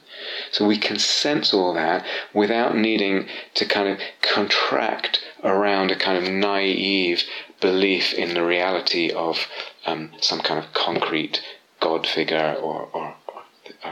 So 0.51 0.65
we 0.65 0.77
can 0.77 0.99
sense 0.99 1.53
all 1.53 1.73
that 1.73 2.05
without 2.33 2.75
needing 2.75 3.27
to 3.55 3.65
kind 3.65 3.87
of 3.89 3.99
contract 4.21 5.21
around 5.43 5.91
a 5.91 5.95
kind 5.95 6.17
of 6.23 6.31
naive 6.31 7.23
belief 7.61 8.13
in 8.13 8.33
the 8.33 8.45
reality 8.45 9.11
of 9.11 9.47
um, 9.85 10.11
some 10.19 10.39
kind 10.39 10.63
of 10.63 10.73
concrete 10.73 11.41
God 11.79 12.07
figure 12.07 12.55
or, 12.61 12.89
or, 12.93 13.15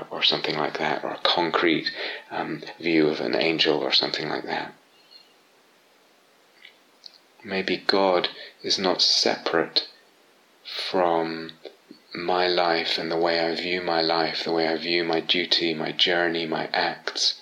or, 0.10 0.24
something 0.24 0.58
like 0.58 0.78
that, 0.80 1.04
or 1.04 1.12
a 1.12 1.20
concrete 1.24 1.92
um, 2.32 2.62
view 2.80 3.08
of 3.08 3.20
an 3.20 3.36
angel 3.36 3.80
or 3.80 3.92
something 3.92 4.30
like 4.30 4.46
that. 4.46 4.74
Maybe 7.44 7.78
God 7.78 8.30
is 8.64 8.80
not 8.80 9.02
separate 9.02 9.88
from 10.64 11.52
my 12.15 12.48
life 12.48 12.98
and 12.98 13.11
the 13.11 13.18
way 13.18 13.40
I 13.40 13.56
view 13.56 13.81
my 13.81 14.02
life, 14.02 14.44
the 14.44 14.52
way 14.52 14.68
I 14.68 14.77
view 14.77 15.03
my 15.03 15.19
duty, 15.19 15.73
my 15.73 15.91
journey, 15.91 16.45
my 16.45 16.68
acts. 16.73 17.41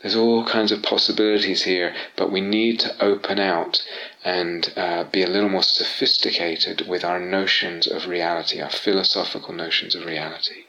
There's 0.00 0.16
all 0.16 0.44
kinds 0.44 0.72
of 0.72 0.82
possibilities 0.82 1.62
here, 1.62 1.94
but 2.16 2.32
we 2.32 2.40
need 2.40 2.80
to 2.80 3.04
open 3.04 3.38
out 3.38 3.84
and 4.24 4.72
uh, 4.76 5.04
be 5.04 5.22
a 5.22 5.28
little 5.28 5.48
more 5.48 5.62
sophisticated 5.62 6.88
with 6.88 7.04
our 7.04 7.20
notions 7.20 7.86
of 7.86 8.08
reality, 8.08 8.60
our 8.60 8.70
philosophical 8.70 9.54
notions 9.54 9.94
of 9.94 10.04
reality. 10.04 10.64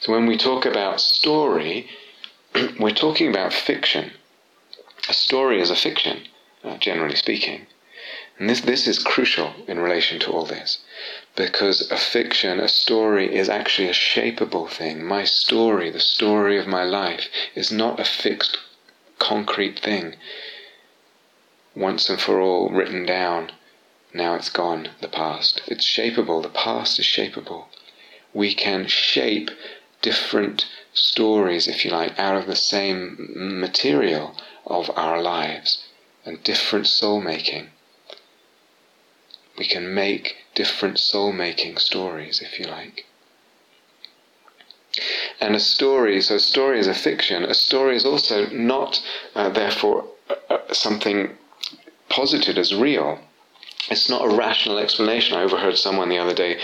So 0.00 0.12
when 0.12 0.26
we 0.26 0.36
talk 0.36 0.66
about 0.66 1.00
story, 1.00 1.88
we're 2.78 2.90
talking 2.90 3.30
about 3.30 3.54
fiction. 3.54 4.12
A 5.08 5.14
story 5.14 5.60
is 5.60 5.70
a 5.70 5.76
fiction, 5.76 6.28
uh, 6.62 6.76
generally 6.76 7.16
speaking. 7.16 7.66
And 8.36 8.50
this, 8.50 8.62
this 8.62 8.88
is 8.88 8.98
crucial 8.98 9.54
in 9.68 9.78
relation 9.78 10.18
to 10.18 10.32
all 10.32 10.44
this. 10.44 10.78
Because 11.36 11.88
a 11.92 11.96
fiction, 11.96 12.58
a 12.58 12.66
story, 12.66 13.32
is 13.32 13.48
actually 13.48 13.86
a 13.88 13.92
shapeable 13.92 14.68
thing. 14.68 15.04
My 15.04 15.22
story, 15.22 15.88
the 15.88 16.00
story 16.00 16.58
of 16.58 16.66
my 16.66 16.82
life, 16.82 17.28
is 17.54 17.70
not 17.70 18.00
a 18.00 18.04
fixed, 18.04 18.58
concrete 19.20 19.78
thing. 19.78 20.16
Once 21.76 22.10
and 22.10 22.20
for 22.20 22.40
all 22.40 22.70
written 22.70 23.06
down. 23.06 23.52
Now 24.12 24.34
it's 24.34 24.50
gone, 24.50 24.90
the 25.00 25.08
past. 25.08 25.62
It's 25.68 25.86
shapeable. 25.86 26.42
The 26.42 26.48
past 26.48 26.98
is 26.98 27.06
shapeable. 27.06 27.66
We 28.32 28.52
can 28.52 28.88
shape 28.88 29.52
different 30.02 30.66
stories, 30.92 31.68
if 31.68 31.84
you 31.84 31.92
like, 31.92 32.18
out 32.18 32.36
of 32.36 32.46
the 32.48 32.56
same 32.56 33.30
material 33.60 34.36
of 34.66 34.90
our 34.96 35.22
lives 35.22 35.84
and 36.24 36.42
different 36.42 36.88
soul 36.88 37.20
making 37.20 37.70
we 39.58 39.66
can 39.66 39.94
make 39.94 40.36
different 40.54 40.98
soul 40.98 41.32
making 41.32 41.76
stories, 41.76 42.40
if 42.40 42.58
you 42.58 42.66
like. 42.66 43.06
And 45.40 45.56
a 45.56 45.60
story, 45.60 46.20
so 46.20 46.36
a 46.36 46.40
story 46.40 46.78
is 46.78 46.86
a 46.86 46.94
fiction, 46.94 47.44
a 47.44 47.54
story 47.54 47.96
is 47.96 48.04
also 48.04 48.46
not, 48.50 49.02
uh, 49.34 49.48
therefore, 49.48 50.04
uh, 50.30 50.54
uh 50.54 50.72
something 50.72 51.36
posited 52.08 52.58
as 52.58 52.74
real. 52.74 53.18
It's 53.90 54.08
not 54.08 54.24
a 54.24 54.34
rational 54.34 54.78
explanation. 54.78 55.36
I 55.36 55.42
overheard 55.42 55.76
someone 55.76 56.08
the 56.08 56.18
other 56.18 56.34
day 56.34 56.58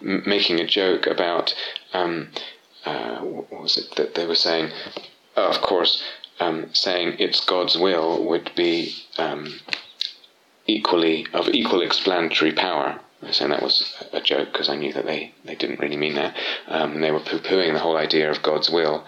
m- 0.00 0.22
making 0.26 0.60
a 0.60 0.66
joke 0.66 1.06
about, 1.06 1.54
um, 1.92 2.30
uh, 2.84 3.18
what 3.18 3.62
was 3.62 3.76
it 3.76 3.94
that 3.96 4.14
they 4.14 4.26
were 4.26 4.34
saying? 4.34 4.70
Oh, 5.36 5.48
of 5.48 5.60
course, 5.60 6.02
um, 6.40 6.72
saying 6.72 7.16
it's 7.18 7.44
God's 7.44 7.76
will 7.76 8.24
would 8.24 8.50
be 8.56 8.94
um, 9.18 9.60
equally 10.66 11.26
of 11.32 11.48
equal 11.48 11.82
explanatory 11.82 12.52
power. 12.52 13.00
Saying 13.30 13.50
that 13.52 13.62
was 13.62 13.94
a 14.12 14.20
joke 14.20 14.52
because 14.52 14.68
I 14.68 14.76
knew 14.76 14.92
that 14.92 15.06
they, 15.06 15.32
they 15.46 15.54
didn't 15.54 15.80
really 15.80 15.96
mean 15.96 16.14
that. 16.14 16.36
Um, 16.68 17.00
they 17.00 17.10
were 17.10 17.20
poo 17.20 17.38
pooing 17.38 17.72
the 17.72 17.78
whole 17.78 17.96
idea 17.96 18.30
of 18.30 18.42
God's 18.42 18.68
will. 18.68 19.04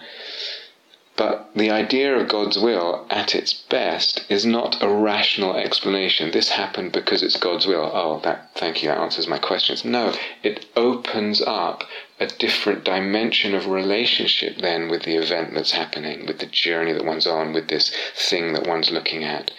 But 1.17 1.49
the 1.55 1.71
idea 1.71 2.15
of 2.15 2.27
God's 2.27 2.59
will, 2.59 3.07
at 3.09 3.33
its 3.33 3.51
best, 3.51 4.23
is 4.29 4.45
not 4.45 4.83
a 4.83 4.87
rational 4.87 5.55
explanation. 5.55 6.29
This 6.29 6.49
happened 6.49 6.91
because 6.91 7.23
it's 7.23 7.37
God's 7.37 7.65
will. 7.65 7.89
Oh, 7.91 8.19
that, 8.23 8.51
thank 8.53 8.83
you, 8.83 8.89
that 8.89 8.99
answers 8.99 9.27
my 9.27 9.39
questions. 9.39 9.83
No, 9.83 10.13
it 10.43 10.67
opens 10.75 11.41
up 11.41 11.83
a 12.19 12.27
different 12.27 12.83
dimension 12.83 13.55
of 13.55 13.65
relationship 13.65 14.57
then 14.57 14.89
with 14.89 15.03
the 15.03 15.15
event 15.15 15.55
that's 15.55 15.71
happening, 15.71 16.27
with 16.27 16.37
the 16.37 16.45
journey 16.45 16.93
that 16.93 17.05
one's 17.05 17.25
on, 17.25 17.51
with 17.51 17.67
this 17.67 17.91
thing 18.15 18.53
that 18.53 18.67
one's 18.67 18.91
looking 18.91 19.23
at 19.23 19.49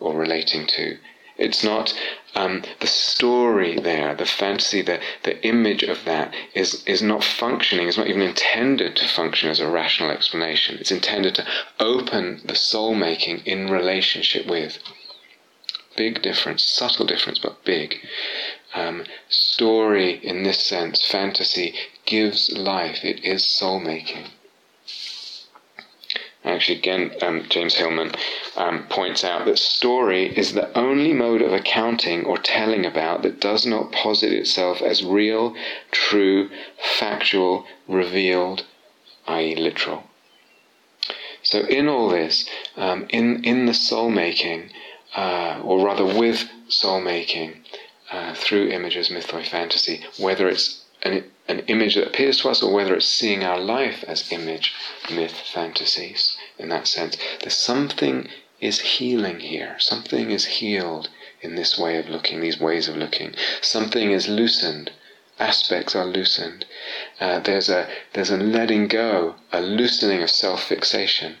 or 0.00 0.16
relating 0.16 0.66
to. 0.66 0.98
It's 1.38 1.62
not 1.62 1.92
um, 2.34 2.62
the 2.80 2.86
story 2.86 3.78
there, 3.78 4.14
the 4.14 4.26
fantasy, 4.26 4.80
the, 4.82 5.00
the 5.22 5.42
image 5.46 5.82
of 5.82 6.04
that 6.04 6.34
is, 6.54 6.82
is 6.84 7.02
not 7.02 7.24
functioning, 7.24 7.88
it's 7.88 7.98
not 7.98 8.08
even 8.08 8.22
intended 8.22 8.96
to 8.96 9.08
function 9.08 9.50
as 9.50 9.60
a 9.60 9.68
rational 9.68 10.10
explanation. 10.10 10.78
It's 10.78 10.90
intended 10.90 11.34
to 11.34 11.46
open 11.78 12.40
the 12.44 12.54
soul 12.54 12.94
making 12.94 13.38
in 13.44 13.70
relationship 13.70 14.46
with. 14.46 14.78
Big 15.96 16.22
difference, 16.22 16.62
subtle 16.62 17.06
difference, 17.06 17.38
but 17.38 17.64
big. 17.64 18.06
Um, 18.74 19.04
story, 19.28 20.20
in 20.22 20.42
this 20.42 20.60
sense, 20.60 21.06
fantasy, 21.06 21.74
gives 22.04 22.50
life, 22.52 23.02
it 23.02 23.24
is 23.24 23.44
soul 23.44 23.80
making. 23.80 24.26
Actually, 26.46 26.78
again, 26.78 27.10
um, 27.22 27.44
James 27.48 27.74
Hillman 27.74 28.12
um, 28.56 28.86
points 28.88 29.24
out 29.24 29.44
that 29.44 29.58
story 29.58 30.26
is 30.38 30.52
the 30.54 30.72
only 30.78 31.12
mode 31.12 31.42
of 31.42 31.52
accounting 31.52 32.24
or 32.24 32.38
telling 32.38 32.86
about 32.86 33.22
that 33.22 33.40
does 33.40 33.66
not 33.66 33.90
posit 33.90 34.32
itself 34.32 34.80
as 34.80 35.04
real, 35.04 35.56
true, 35.90 36.48
factual, 36.98 37.66
revealed, 37.88 38.64
i.e., 39.26 39.56
literal. 39.56 40.04
So, 41.42 41.60
in 41.62 41.88
all 41.88 42.08
this, 42.08 42.48
um, 42.76 43.06
in, 43.08 43.44
in 43.44 43.66
the 43.66 43.74
soul 43.74 44.08
making, 44.08 44.70
uh, 45.16 45.60
or 45.64 45.84
rather 45.84 46.04
with 46.04 46.48
soul 46.68 47.00
making, 47.00 47.64
uh, 48.12 48.34
through 48.34 48.68
images, 48.68 49.08
mythoi, 49.08 49.44
fantasy, 49.44 50.04
whether 50.16 50.48
it's 50.48 50.84
an, 51.02 51.24
an 51.48 51.60
image 51.66 51.94
that 51.94 52.06
appears 52.06 52.40
to 52.40 52.48
us 52.48 52.62
or 52.62 52.72
whether 52.72 52.94
it's 52.94 53.06
seeing 53.06 53.44
our 53.44 53.58
life 53.58 54.04
as 54.08 54.32
image, 54.32 54.74
myth, 55.10 55.34
fantasies 55.52 56.35
in 56.58 56.68
that 56.70 56.86
sense. 56.86 57.16
There's 57.40 57.56
something 57.56 58.28
is 58.60 58.80
healing 58.80 59.40
here. 59.40 59.76
Something 59.78 60.30
is 60.30 60.46
healed 60.46 61.08
in 61.42 61.54
this 61.54 61.78
way 61.78 61.98
of 61.98 62.08
looking, 62.08 62.40
these 62.40 62.58
ways 62.58 62.88
of 62.88 62.96
looking. 62.96 63.34
Something 63.60 64.10
is 64.12 64.28
loosened, 64.28 64.90
aspects 65.38 65.94
are 65.94 66.06
loosened. 66.06 66.64
Uh, 67.20 67.38
there's 67.40 67.68
a 67.68 67.88
there's 68.14 68.30
a 68.30 68.36
letting 68.36 68.88
go, 68.88 69.36
a 69.52 69.60
loosening 69.60 70.22
of 70.22 70.30
self-fixation. 70.30 71.36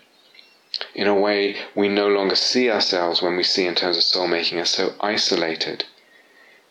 In 0.94 1.06
a 1.06 1.14
way, 1.14 1.56
we 1.74 1.88
no 1.88 2.06
longer 2.06 2.36
see 2.36 2.70
ourselves 2.70 3.22
when 3.22 3.36
we 3.36 3.42
see 3.42 3.64
in 3.64 3.74
terms 3.74 3.96
of 3.96 4.02
soul 4.02 4.28
making 4.28 4.58
as 4.58 4.68
so 4.68 4.94
isolated, 5.00 5.86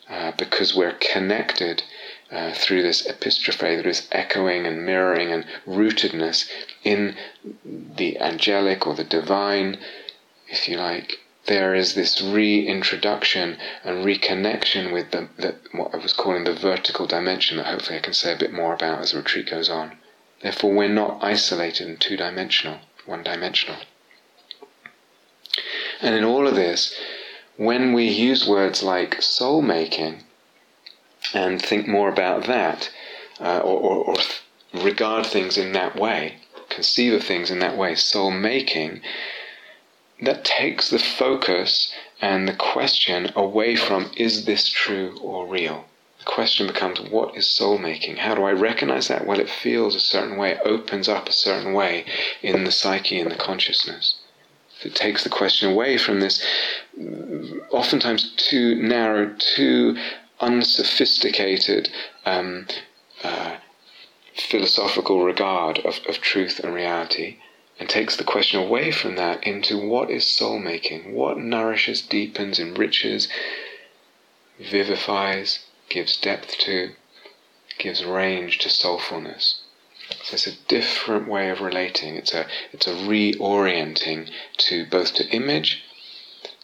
uh, 0.08 0.32
because 0.38 0.76
we're 0.76 0.94
connected 0.94 1.82
uh, 2.32 2.52
through 2.54 2.82
this 2.82 3.06
epistrophe, 3.06 3.76
through 3.76 3.92
this 3.92 4.08
echoing 4.12 4.66
and 4.66 4.86
mirroring 4.86 5.32
and 5.32 5.46
rootedness 5.68 6.50
in 6.84 7.16
the 7.64 8.20
angelic 8.20 8.88
or 8.88 8.96
the 8.96 9.04
divine, 9.04 9.78
if 10.48 10.68
you 10.68 10.78
like, 10.78 11.20
there 11.46 11.76
is 11.76 11.94
this 11.94 12.22
reintroduction 12.22 13.58
and 13.84 14.04
reconnection 14.04 14.92
with 14.92 15.12
the, 15.12 15.30
the, 15.38 15.56
what 15.74 15.94
I 15.94 15.98
was 15.98 16.14
calling 16.14 16.44
the 16.44 16.56
vertical 16.56 17.06
dimension 17.06 17.58
that 17.58 17.68
hopefully 17.68 18.00
I 18.00 18.02
can 18.02 18.14
say 18.14 18.34
a 18.34 18.38
bit 18.38 18.52
more 18.52 18.74
about 18.74 19.02
as 19.02 19.12
the 19.12 19.18
retreat 19.18 19.50
goes 19.50 19.70
on. 19.70 19.98
Therefore, 20.42 20.74
we're 20.74 20.90
not 20.90 21.24
isolated 21.24 21.88
and 21.88 22.02
two 22.02 22.18
dimensional, 22.18 22.80
one 23.06 23.24
dimensional. 23.24 23.78
And 26.02 26.16
in 26.16 26.24
all 26.24 26.48
of 26.48 26.56
this, 26.56 27.00
when 27.58 27.94
we 27.94 28.08
use 28.08 28.48
words 28.48 28.84
like 28.84 29.22
soul 29.22 29.62
making 29.62 30.25
and 31.36 31.62
think 31.62 31.86
more 31.86 32.08
about 32.08 32.46
that, 32.46 32.90
uh, 33.42 33.60
or, 33.60 33.80
or, 33.80 34.06
or 34.06 34.16
regard 34.74 35.26
things 35.26 35.58
in 35.58 35.74
that 35.74 35.96
way, 35.96 36.38
conceive 36.70 37.14
of 37.14 37.24
things 37.24 37.52
in 37.52 37.60
that 37.60 37.78
way, 37.78 37.94
soul 37.94 38.32
making, 38.32 39.02
that 40.22 40.46
takes 40.46 40.90
the 40.90 40.98
focus 41.00 41.94
and 42.22 42.48
the 42.48 42.54
question 42.54 43.32
away 43.36 43.76
from 43.76 44.10
is 44.16 44.46
this 44.46 44.70
true 44.70 45.18
or 45.22 45.46
real? 45.46 45.86
The 46.20 46.26
question 46.26 46.68
becomes 46.68 47.02
what 47.02 47.36
is 47.36 47.46
soul 47.46 47.78
making? 47.78 48.18
How 48.18 48.34
do 48.34 48.44
I 48.44 48.54
recognize 48.54 49.10
that? 49.10 49.28
Well, 49.28 49.42
it 49.42 49.50
feels 49.50 49.94
a 49.94 50.00
certain 50.00 50.38
way, 50.38 50.52
it 50.52 50.62
opens 50.64 51.10
up 51.10 51.28
a 51.28 51.34
certain 51.34 51.74
way 51.74 52.06
in 52.42 52.64
the 52.64 52.72
psyche 52.72 53.20
and 53.20 53.30
the 53.30 53.36
consciousness. 53.36 54.16
It 54.84 54.96
takes 54.96 55.24
the 55.24 55.30
question 55.30 55.70
away 55.70 55.98
from 55.98 56.22
this 56.22 56.46
oftentimes 57.72 58.34
too 58.38 58.76
narrow, 58.76 59.34
too 59.38 59.98
unsophisticated 60.46 61.90
um, 62.26 62.68
uh, 63.24 63.58
philosophical 64.36 65.24
regard 65.24 65.80
of, 65.80 66.00
of 66.08 66.22
truth 66.22 66.60
and 66.60 66.74
reality 66.74 67.38
and 67.80 67.90
takes 67.90 68.16
the 68.16 68.24
question 68.24 68.62
away 68.62 68.92
from 68.92 69.16
that 69.16 69.44
into 69.44 69.78
what 69.78 70.10
is 70.10 70.26
soul 70.26 70.60
making? 70.60 71.14
What 71.14 71.38
nourishes, 71.38 72.02
deepens, 72.02 72.60
enriches, 72.60 73.28
vivifies, 74.60 75.66
gives 75.90 76.16
depth 76.16 76.58
to, 76.60 76.92
gives 77.78 78.06
range 78.06 78.60
to 78.60 78.70
soulfulness. 78.70 79.62
So 80.24 80.36
it's 80.36 80.48
a 80.48 80.58
different 80.68 81.28
way 81.28 81.50
of 81.50 81.62
relating. 81.62 82.16
It's 82.16 82.34
a 82.34 82.46
it's 82.72 82.86
a 82.86 82.94
reorienting 82.94 84.30
to 84.58 84.86
both 84.86 85.16
to 85.16 85.28
image 85.30 85.84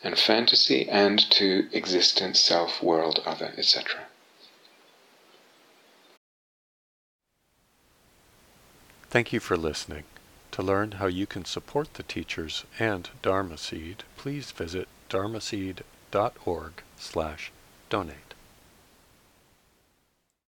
and 0.03 0.17
fantasy 0.17 0.89
and 0.89 1.19
to 1.31 1.69
existence, 1.71 2.39
self, 2.39 2.81
world, 2.81 3.21
other, 3.25 3.53
etc. 3.57 4.01
Thank 9.09 9.33
you 9.33 9.39
for 9.39 9.57
listening. 9.57 10.03
To 10.53 10.61
learn 10.61 10.93
how 10.93 11.07
you 11.07 11.27
can 11.27 11.45
support 11.45 11.93
the 11.93 12.03
teachers 12.03 12.65
and 12.79 13.09
Dharma 13.21 13.57
Seed, 13.57 14.03
please 14.17 14.51
visit 14.51 14.87
dharmaseed.org 15.09 16.73
slash 16.97 17.51
donate. 17.89 18.30